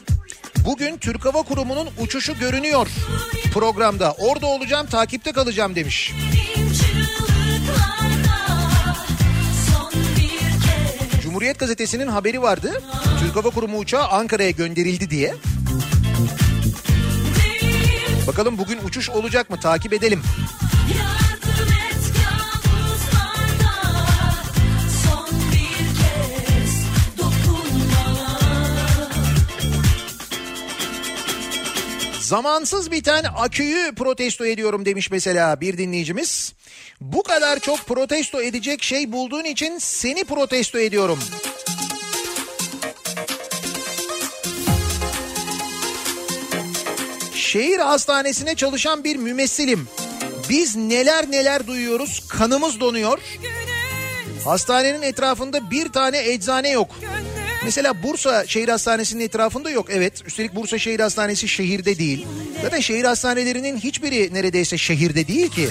Bugün 0.65 0.97
Türk 0.97 1.25
Hava 1.25 1.43
Kurumu'nun 1.43 1.89
uçuşu 1.99 2.39
görünüyor 2.39 2.88
programda. 3.53 4.11
Orada 4.11 4.45
olacağım 4.47 4.88
takipte 4.88 5.31
kalacağım 5.31 5.75
demiş. 5.75 6.13
Cumhuriyet 11.23 11.59
Gazetesi'nin 11.59 12.07
haberi 12.07 12.41
vardı. 12.41 12.81
Türk 13.19 13.35
Hava 13.35 13.49
Kurumu 13.49 13.77
uçağı 13.77 14.07
Ankara'ya 14.07 14.49
gönderildi 14.49 15.09
diye. 15.09 15.35
Bakalım 18.27 18.57
bugün 18.57 18.79
uçuş 18.83 19.09
olacak 19.09 19.49
mı 19.49 19.59
takip 19.59 19.93
edelim. 19.93 20.21
Yardım 20.97 21.20
Zamansız 32.31 32.91
biten 32.91 33.23
aküyü 33.37 33.95
protesto 33.95 34.45
ediyorum 34.45 34.85
demiş 34.85 35.11
mesela 35.11 35.61
bir 35.61 35.77
dinleyicimiz. 35.77 36.53
Bu 37.01 37.23
kadar 37.23 37.59
çok 37.59 37.85
protesto 37.85 38.41
edecek 38.41 38.83
şey 38.83 39.11
bulduğun 39.11 39.43
için 39.43 39.77
seni 39.77 40.23
protesto 40.23 40.79
ediyorum. 40.79 41.19
Şehir 47.35 47.79
hastanesine 47.79 48.55
çalışan 48.55 49.03
bir 49.03 49.15
mümessilim. 49.15 49.87
Biz 50.49 50.75
neler 50.75 51.31
neler 51.31 51.67
duyuyoruz, 51.67 52.23
kanımız 52.29 52.79
donuyor. 52.79 53.19
Hastanenin 54.45 55.01
etrafında 55.01 55.71
bir 55.71 55.91
tane 55.91 56.31
eczane 56.31 56.69
yok. 56.69 56.95
Mesela 57.63 58.03
Bursa 58.03 58.47
Şehir 58.47 58.69
Hastanesi'nin 58.69 59.23
etrafında 59.23 59.69
yok 59.69 59.88
evet. 59.89 60.13
Üstelik 60.25 60.55
Bursa 60.55 60.77
Şehir 60.79 60.99
Hastanesi 60.99 61.47
şehirde 61.47 61.99
değil. 61.99 62.27
Zaten 62.61 62.79
şehir 62.79 63.03
hastanelerinin 63.03 63.77
hiçbiri 63.77 64.33
neredeyse 64.33 64.77
şehirde 64.77 65.27
değil 65.27 65.49
ki. 65.49 65.69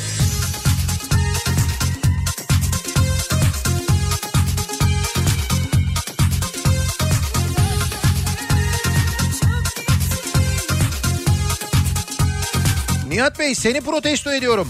Nihat 13.09 13.39
Bey 13.39 13.55
seni 13.55 13.81
protesto 13.81 14.33
ediyorum. 14.33 14.69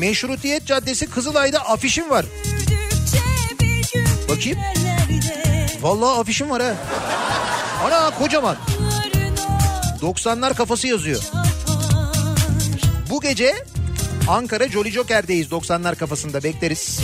Meşrutiyet 0.00 0.66
Caddesi 0.66 1.10
Kızılay'da 1.10 1.58
afişim 1.68 2.10
var. 2.10 2.26
Bakayım. 4.28 4.58
Vallahi 5.82 6.20
afişim 6.20 6.50
var 6.50 6.62
ha. 6.62 6.74
Ana 7.84 8.10
kocaman. 8.18 8.56
90'lar 10.00 10.54
kafası 10.54 10.86
yazıyor. 10.88 11.22
Bu 13.10 13.20
gece 13.20 13.64
Ankara 14.28 14.68
Jolly 14.68 14.90
Joker'deyiz 14.90 15.48
90'lar 15.48 15.96
kafasında 15.96 16.42
bekleriz. 16.42 17.00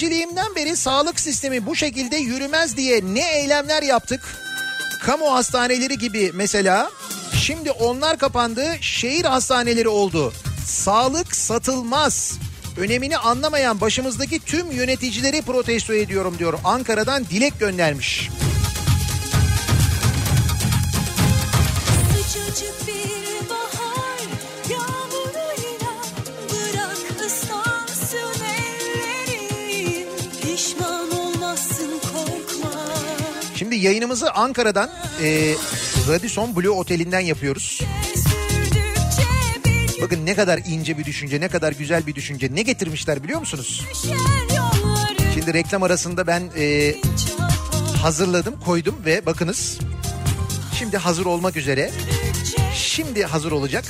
Öğrenciliğimden 0.00 0.54
beri 0.56 0.76
sağlık 0.76 1.20
sistemi 1.20 1.66
bu 1.66 1.76
şekilde 1.76 2.16
yürümez 2.16 2.76
diye 2.76 3.00
ne 3.04 3.38
eylemler 3.38 3.82
yaptık? 3.82 4.20
Kamu 5.02 5.32
hastaneleri 5.32 5.98
gibi 5.98 6.30
mesela. 6.34 6.90
Şimdi 7.34 7.70
onlar 7.70 8.18
kapandı, 8.18 8.64
şehir 8.80 9.24
hastaneleri 9.24 9.88
oldu. 9.88 10.32
Sağlık 10.66 11.36
satılmaz. 11.36 12.38
Önemini 12.78 13.16
anlamayan 13.16 13.80
başımızdaki 13.80 14.40
tüm 14.40 14.70
yöneticileri 14.70 15.42
protesto 15.42 15.94
ediyorum 15.94 16.34
diyor. 16.38 16.58
Ankara'dan 16.64 17.24
dilek 17.24 17.60
göndermiş. 17.60 18.28
Sıcacık 18.28 18.49
yayınımızı 33.80 34.32
Ankara'dan 34.32 34.90
e, 35.22 35.54
Radisson 36.08 36.56
Blue 36.56 36.70
Oteli'nden 36.70 37.20
yapıyoruz. 37.20 37.80
Bakın 40.02 40.26
ne 40.26 40.34
kadar 40.34 40.60
ince 40.66 40.98
bir 40.98 41.04
düşünce, 41.04 41.40
ne 41.40 41.48
kadar 41.48 41.72
güzel 41.72 42.06
bir 42.06 42.14
düşünce. 42.14 42.54
Ne 42.54 42.62
getirmişler 42.62 43.22
biliyor 43.24 43.40
musunuz? 43.40 43.84
Şimdi 45.34 45.54
reklam 45.54 45.82
arasında 45.82 46.26
ben 46.26 46.42
e, 46.58 46.94
hazırladım, 48.02 48.54
koydum 48.64 48.96
ve 49.04 49.26
bakınız. 49.26 49.78
Şimdi 50.78 50.96
hazır 50.96 51.26
olmak 51.26 51.56
üzere. 51.56 51.90
Şimdi 52.74 53.24
hazır 53.24 53.52
olacak. 53.52 53.84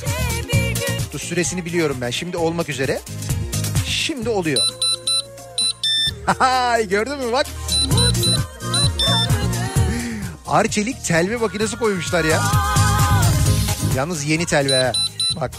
Dur 1.13 1.19
süresini 1.19 1.65
biliyorum 1.65 1.97
ben. 2.01 2.09
Şimdi 2.09 2.37
olmak 2.37 2.69
üzere. 2.69 3.01
Şimdi 3.87 4.29
oluyor. 4.29 4.61
Gördün 6.89 7.17
mü 7.17 7.31
bak. 7.31 7.45
Arçelik 10.51 11.05
telve 11.05 11.35
makinesi 11.35 11.79
koymuşlar 11.79 12.25
ya. 12.25 12.41
Yalnız 13.95 14.23
yeni 14.23 14.45
telve. 14.45 14.91
Bak. 15.35 15.51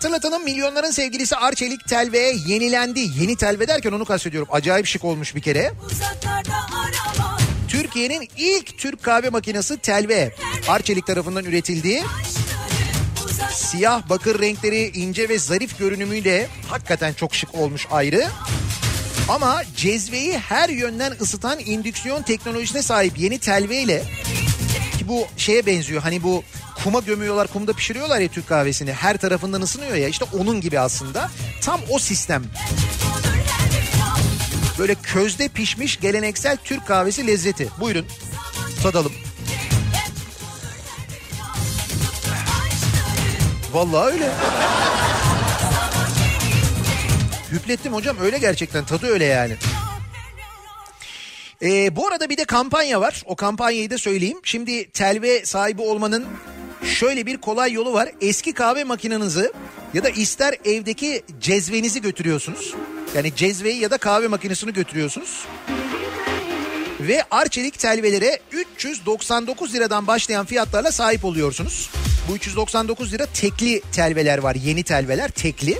Hatırlatalım 0.00 0.44
milyonların 0.44 0.90
sevgilisi 0.90 1.36
Arçelik 1.36 1.88
telve 1.88 2.18
yenilendi. 2.46 3.00
Yeni 3.00 3.36
telve 3.36 3.68
derken 3.68 3.92
onu 3.92 4.04
kastediyorum. 4.04 4.48
Acayip 4.52 4.86
şık 4.86 5.04
olmuş 5.04 5.34
bir 5.34 5.40
kere. 5.40 5.72
Türkiye'nin 8.00 8.28
ilk 8.36 8.78
Türk 8.78 9.02
kahve 9.02 9.30
makinesi 9.30 9.78
telve. 9.78 10.34
Arçelik 10.68 11.06
tarafından 11.06 11.44
üretildiği 11.44 12.02
siyah 13.52 14.08
bakır 14.08 14.40
renkleri 14.40 14.90
ince 14.94 15.28
ve 15.28 15.38
zarif 15.38 15.78
görünümüyle 15.78 16.48
hakikaten 16.68 17.12
çok 17.12 17.34
şık 17.34 17.54
olmuş 17.54 17.86
ayrı. 17.90 18.26
Ama 19.28 19.62
cezveyi 19.76 20.38
her 20.38 20.68
yönden 20.68 21.12
ısıtan 21.20 21.58
indüksiyon 21.58 22.22
teknolojisine 22.22 22.82
sahip 22.82 23.18
yeni 23.18 23.38
telve 23.38 23.82
ile 23.82 24.02
ki 24.98 25.08
bu 25.08 25.26
şeye 25.36 25.66
benziyor 25.66 26.02
hani 26.02 26.22
bu 26.22 26.42
kuma 26.84 27.00
gömüyorlar 27.00 27.48
kumda 27.48 27.72
pişiriyorlar 27.72 28.20
ya 28.20 28.28
Türk 28.28 28.48
kahvesini 28.48 28.92
her 28.92 29.16
tarafından 29.16 29.62
ısınıyor 29.62 29.94
ya 29.94 30.08
işte 30.08 30.24
onun 30.38 30.60
gibi 30.60 30.80
aslında 30.80 31.30
tam 31.62 31.80
o 31.90 31.98
sistem. 31.98 32.44
Böyle 34.80 34.94
közde 34.94 35.48
pişmiş 35.48 36.00
geleneksel 36.00 36.56
Türk 36.64 36.86
kahvesi 36.86 37.26
lezzeti. 37.26 37.68
Buyurun 37.80 38.06
tadalım. 38.82 39.12
Vallahi 43.72 44.12
öyle. 44.12 44.30
Hüplettim 47.52 47.92
hocam 47.92 48.16
öyle 48.20 48.38
gerçekten 48.38 48.84
tadı 48.84 49.06
öyle 49.06 49.24
yani. 49.24 49.56
Ee, 51.62 51.96
bu 51.96 52.06
arada 52.06 52.28
bir 52.28 52.36
de 52.36 52.44
kampanya 52.44 53.00
var. 53.00 53.22
O 53.24 53.36
kampanyayı 53.36 53.90
da 53.90 53.98
söyleyeyim. 53.98 54.38
Şimdi 54.44 54.90
telve 54.90 55.46
sahibi 55.46 55.82
olmanın 55.82 56.26
şöyle 56.84 57.26
bir 57.26 57.36
kolay 57.36 57.72
yolu 57.72 57.92
var. 57.92 58.08
Eski 58.20 58.52
kahve 58.52 58.84
makinenizi 58.84 59.52
ya 59.94 60.04
da 60.04 60.08
ister 60.08 60.54
evdeki 60.64 61.22
cezvenizi 61.40 62.02
götürüyorsunuz. 62.02 62.74
Yani 63.14 63.34
cezveyi 63.36 63.80
ya 63.80 63.90
da 63.90 63.98
kahve 63.98 64.28
makinesini 64.28 64.72
götürüyorsunuz. 64.72 65.44
Ve 67.00 67.24
Arçelik 67.30 67.78
telvelere 67.78 68.40
399 68.52 69.74
liradan 69.74 70.06
başlayan 70.06 70.46
fiyatlarla 70.46 70.92
sahip 70.92 71.24
oluyorsunuz. 71.24 71.90
Bu 72.28 72.36
399 72.36 73.12
lira 73.12 73.26
tekli 73.26 73.82
telveler 73.92 74.38
var. 74.38 74.54
Yeni 74.54 74.82
telveler 74.82 75.30
tekli. 75.30 75.78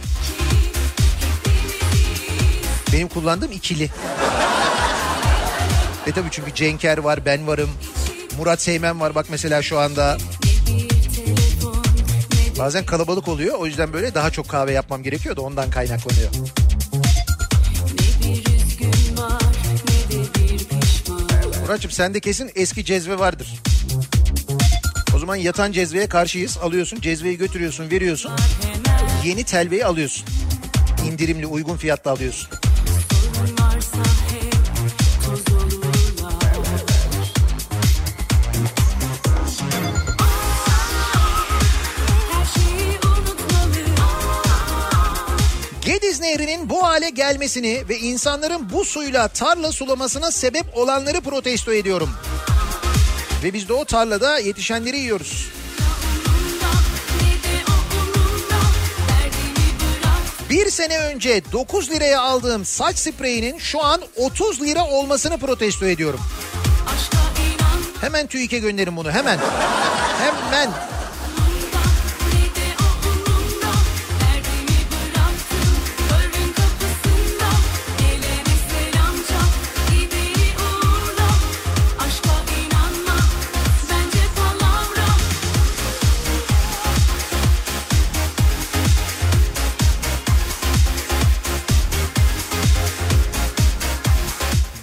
Benim 2.92 3.08
kullandığım 3.08 3.52
ikili. 3.52 3.90
E 6.06 6.12
tabii 6.12 6.28
çünkü 6.30 6.54
Cenker 6.54 6.98
var, 6.98 7.24
ben 7.24 7.46
varım. 7.46 7.70
Murat 8.38 8.62
Seymen 8.62 9.00
var 9.00 9.14
bak 9.14 9.26
mesela 9.30 9.62
şu 9.62 9.78
anda. 9.78 10.18
Bazen 12.60 12.86
kalabalık 12.86 13.28
oluyor. 13.28 13.54
O 13.58 13.66
yüzden 13.66 13.92
böyle 13.92 14.14
daha 14.14 14.30
çok 14.30 14.48
kahve 14.48 14.72
yapmam 14.72 15.02
gerekiyor 15.02 15.36
da 15.36 15.40
ondan 15.40 15.70
kaynaklanıyor. 15.70 16.30
Muratçım 21.62 21.90
sende 21.90 22.20
kesin 22.20 22.50
eski 22.54 22.84
cezve 22.84 23.18
vardır. 23.18 23.54
O 25.16 25.18
zaman 25.18 25.36
yatan 25.36 25.72
cezveye 25.72 26.08
karşıyız. 26.08 26.58
Alıyorsun 26.58 27.00
cezveyi 27.00 27.38
götürüyorsun 27.38 27.90
veriyorsun. 27.90 28.32
Yeni 29.24 29.44
telveyi 29.44 29.86
alıyorsun. 29.86 30.24
İndirimli 31.06 31.46
uygun 31.46 31.76
fiyatta 31.76 32.10
alıyorsun. 32.10 32.48
Gediz 46.20 46.38
Nehri'nin 46.38 46.70
bu 46.70 46.82
hale 46.82 47.10
gelmesini 47.10 47.88
ve 47.88 47.98
insanların 47.98 48.70
bu 48.70 48.84
suyla 48.84 49.28
tarla 49.28 49.72
sulamasına 49.72 50.30
sebep 50.30 50.76
olanları 50.76 51.20
protesto 51.20 51.72
ediyorum. 51.72 52.10
Ve 53.42 53.52
biz 53.52 53.68
de 53.68 53.72
o 53.72 53.84
tarlada 53.84 54.38
yetişenleri 54.38 54.98
yiyoruz. 54.98 55.48
Bir 60.50 60.70
sene 60.70 60.98
önce 60.98 61.42
9 61.52 61.90
liraya 61.90 62.20
aldığım 62.20 62.64
saç 62.64 62.98
spreyinin 62.98 63.58
şu 63.58 63.84
an 63.84 64.02
30 64.16 64.62
lira 64.62 64.86
olmasını 64.86 65.38
protesto 65.38 65.86
ediyorum. 65.86 66.20
Hemen 68.00 68.26
TÜİK'e 68.26 68.58
gönderin 68.58 68.96
bunu 68.96 69.12
hemen. 69.12 69.38
Hemen. 70.18 70.70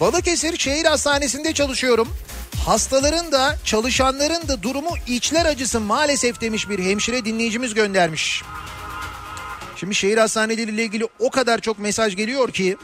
Balıkesir 0.07 0.57
Şehir 0.57 0.85
Hastanesi'nde 0.85 1.53
çalışıyorum. 1.53 2.07
Hastaların 2.65 3.31
da 3.31 3.55
çalışanların 3.63 4.47
da 4.47 4.63
durumu 4.63 4.89
içler 5.07 5.45
acısı 5.45 5.79
maalesef 5.79 6.41
demiş 6.41 6.69
bir 6.69 6.79
hemşire 6.79 7.25
dinleyicimiz 7.25 7.73
göndermiş. 7.73 8.43
Şimdi 9.75 9.95
şehir 9.95 10.17
hastaneleriyle 10.17 10.83
ilgili 10.83 11.07
o 11.19 11.29
kadar 11.29 11.59
çok 11.59 11.79
mesaj 11.79 12.15
geliyor 12.15 12.51
ki. 12.51 12.77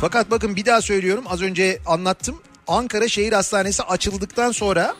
Fakat 0.00 0.30
bakın 0.30 0.56
bir 0.56 0.66
daha 0.66 0.82
söylüyorum 0.82 1.24
az 1.28 1.42
önce 1.42 1.78
anlattım. 1.86 2.42
Ankara 2.68 3.08
Şehir 3.08 3.32
Hastanesi 3.32 3.82
açıldıktan 3.82 4.52
sonra 4.52 4.94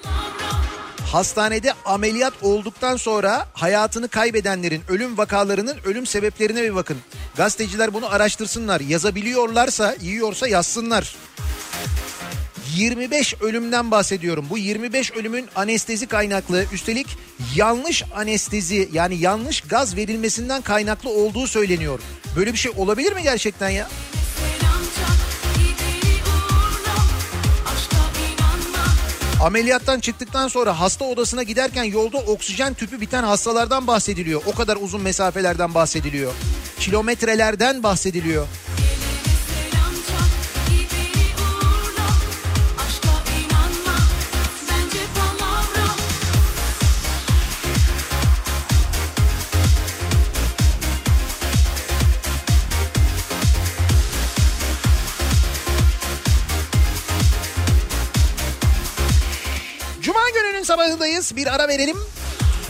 hastanede 1.13 1.73
ameliyat 1.85 2.33
olduktan 2.43 2.97
sonra 2.97 3.49
hayatını 3.53 4.09
kaybedenlerin 4.09 4.83
ölüm 4.89 5.19
vakalarının 5.19 5.77
ölüm 5.85 6.07
sebeplerine 6.07 6.63
bir 6.63 6.75
bakın. 6.75 6.97
Gazeteciler 7.37 7.95
bunu 7.95 8.13
araştırsınlar. 8.13 8.81
Yazabiliyorlarsa, 8.81 9.97
yiyorsa 10.01 10.49
yazsınlar. 10.49 11.17
25 12.77 13.35
ölümden 13.41 13.91
bahsediyorum. 13.91 14.47
Bu 14.51 14.59
25 14.59 15.13
ölümün 15.13 15.49
anestezi 15.57 16.07
kaynaklı 16.07 16.65
üstelik 16.73 17.07
yanlış 17.55 18.03
anestezi 18.15 18.89
yani 18.93 19.19
yanlış 19.19 19.61
gaz 19.61 19.97
verilmesinden 19.97 20.63
kaynaklı 20.63 21.11
olduğu 21.11 21.47
söyleniyor. 21.47 22.01
Böyle 22.37 22.53
bir 22.53 22.59
şey 22.59 22.73
olabilir 22.77 23.13
mi 23.13 23.23
gerçekten 23.23 23.71
ya? 23.71 23.89
Ameliyattan 29.41 30.01
çıktıktan 30.01 30.49
sonra 30.49 30.81
hasta 30.81 31.05
odasına 31.05 31.43
giderken 31.43 31.85
yolda 31.85 32.19
oksijen 32.19 32.75
tüpü 32.75 33.01
biten 33.01 33.23
hastalardan 33.23 33.87
bahsediliyor. 33.87 34.43
O 34.47 34.55
kadar 34.55 34.79
uzun 34.81 35.03
mesafelerden 35.03 35.75
bahsediliyor. 35.75 36.33
Kilometrelerden 36.79 37.83
bahsediliyor. 37.83 38.47
Bir 61.37 61.55
ara 61.55 61.69
verelim. 61.69 61.97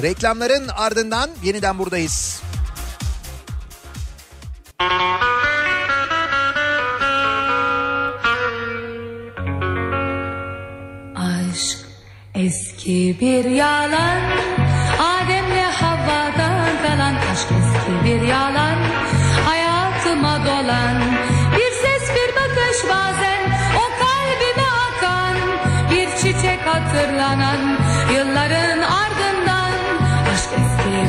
Reklamların 0.02 0.68
ardından 0.68 1.30
yeniden 1.42 1.78
buradayız. 1.78 2.42
Aşk 11.16 11.78
eski 12.34 13.16
bir 13.20 13.44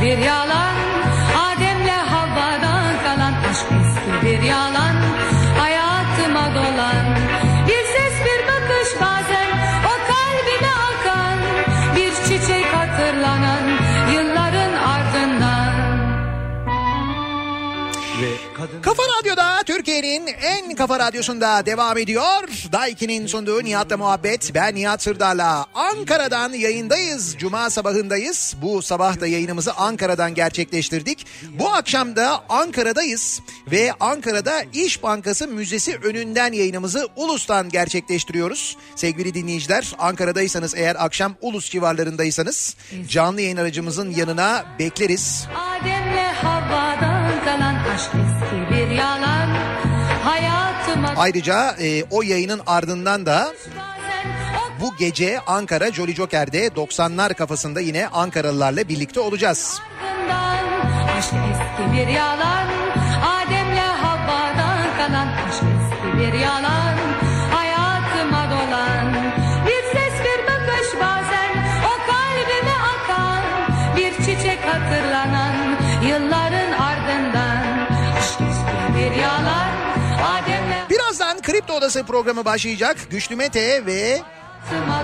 bir 0.01 0.17
yalan 0.17 0.75
Adem'le 1.37 1.97
Havva'dan 2.11 3.03
kalan 3.03 3.33
Aşk 3.49 3.67
eski 3.81 4.25
bir 4.25 4.41
yalan 4.41 4.95
Hayatıma 5.57 6.55
dolan 6.55 7.05
Bir 7.67 7.83
ses 7.93 8.15
bir 8.25 8.47
bakış 8.47 9.01
bazen 9.01 9.49
O 9.85 9.93
kalbime 10.11 10.73
akan 10.91 11.37
Bir 11.95 12.11
çiçek 12.13 12.65
hatırlanan 12.65 13.63
Yılların 14.13 14.73
ardından 14.73 15.71
Kafa 18.81 19.03
Radyo'da 19.19 19.63
Türkiye'nin 19.65 20.27
en 20.27 20.75
kafa 20.75 20.99
radyosunda 20.99 21.65
devam 21.65 21.97
ediyor. 21.97 22.60
Daiki'nin 22.71 23.27
sunduğu 23.27 23.63
Nihat'la 23.63 23.97
muhabbet. 23.97 24.51
Ben 24.55 24.75
Nihat 24.75 25.03
Sırdar'la 25.03 25.65
Ankara'dan 25.73 26.53
yayındayız. 26.53 27.35
Cuma 27.37 27.69
sabahındayız. 27.69 28.55
Bu 28.61 28.81
sabah 28.81 29.19
da 29.19 29.27
yayınımızı 29.27 29.73
Ankara'dan 29.73 30.33
gerçekleştirdik. 30.33 31.27
Bu 31.59 31.69
akşam 31.69 32.15
da 32.15 32.43
Ankara'dayız. 32.49 33.41
Ve 33.71 33.93
Ankara'da 33.99 34.63
İş 34.73 35.03
Bankası 35.03 35.47
Müzesi 35.47 35.97
önünden 35.97 36.53
yayınımızı 36.53 37.07
Ulus'tan 37.15 37.69
gerçekleştiriyoruz. 37.69 38.77
Sevgili 38.95 39.33
dinleyiciler 39.33 39.95
Ankara'daysanız 39.99 40.75
eğer 40.75 40.95
akşam 41.05 41.35
Ulus 41.41 41.69
civarlarındaysanız 41.69 42.75
canlı 43.07 43.41
yayın 43.41 43.57
aracımızın 43.57 44.11
yanına 44.11 44.65
bekleriz. 44.79 45.47
Adem'le 45.55 46.33
Havva'dan 46.33 47.45
kalan 47.45 47.75
Aşk 47.75 48.11
eski 48.15 48.75
bir 48.75 48.95
yalan 48.95 49.40
Ayrıca 51.21 51.75
e, 51.79 52.03
o 52.11 52.21
yayının 52.21 52.61
ardından 52.67 53.25
da 53.25 53.53
bu 54.81 54.95
gece 54.95 55.39
Ankara 55.39 55.91
Jolly 55.91 56.15
Joker'de 56.15 56.67
90'lar 56.67 57.33
kafasında 57.33 57.79
yine 57.79 58.07
Ankaralılarla 58.07 58.87
birlikte 58.87 59.19
olacağız. 59.19 59.81
bir 61.93 62.07
yalan 62.07 62.67
Adem'le 63.25 63.87
Havva'dan 64.01 64.97
kalan 64.97 65.27
bir 66.19 66.33
yalan 66.33 66.90
Kripto 81.71 81.85
Odası 81.85 82.03
programı 82.03 82.45
başlayacak. 82.45 82.97
Güçlü 83.09 83.35
Mete 83.35 83.85
ve 83.85 84.21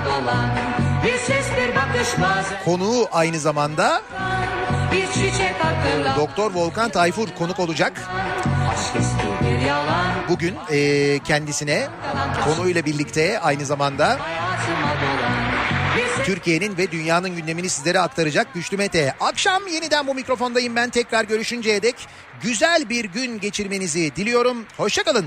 dolan 0.06 0.50
konuğu 2.66 3.08
aynı 3.12 3.40
zamanda 3.40 4.02
Doktor 6.18 6.54
Volkan 6.54 6.90
Tayfur 6.90 7.28
konuk 7.38 7.60
olacak. 7.60 8.02
Bugün 10.30 10.56
e, 10.72 11.20
kendisine 11.20 11.88
konuyla 12.44 12.86
birlikte 12.86 13.40
aynı 13.40 13.66
zamanda 13.66 14.20
Türkiye'nin 16.26 16.78
ve 16.78 16.92
dünyanın 16.92 17.36
gündemini 17.36 17.70
sizlere 17.70 18.00
aktaracak 18.00 18.54
Güçlü 18.54 18.78
Mete. 18.78 19.16
Akşam 19.20 19.68
yeniden 19.68 20.08
bu 20.08 20.16
mikrofondayım 20.16 20.76
ben 20.76 20.90
tekrar 20.90 21.24
görüşünceye 21.24 21.82
dek 21.82 21.96
güzel 22.42 22.90
bir 22.90 23.06
gün 23.06 23.40
geçirmenizi 23.40 24.16
diliyorum. 24.16 24.66
Hoşçakalın. 24.78 25.26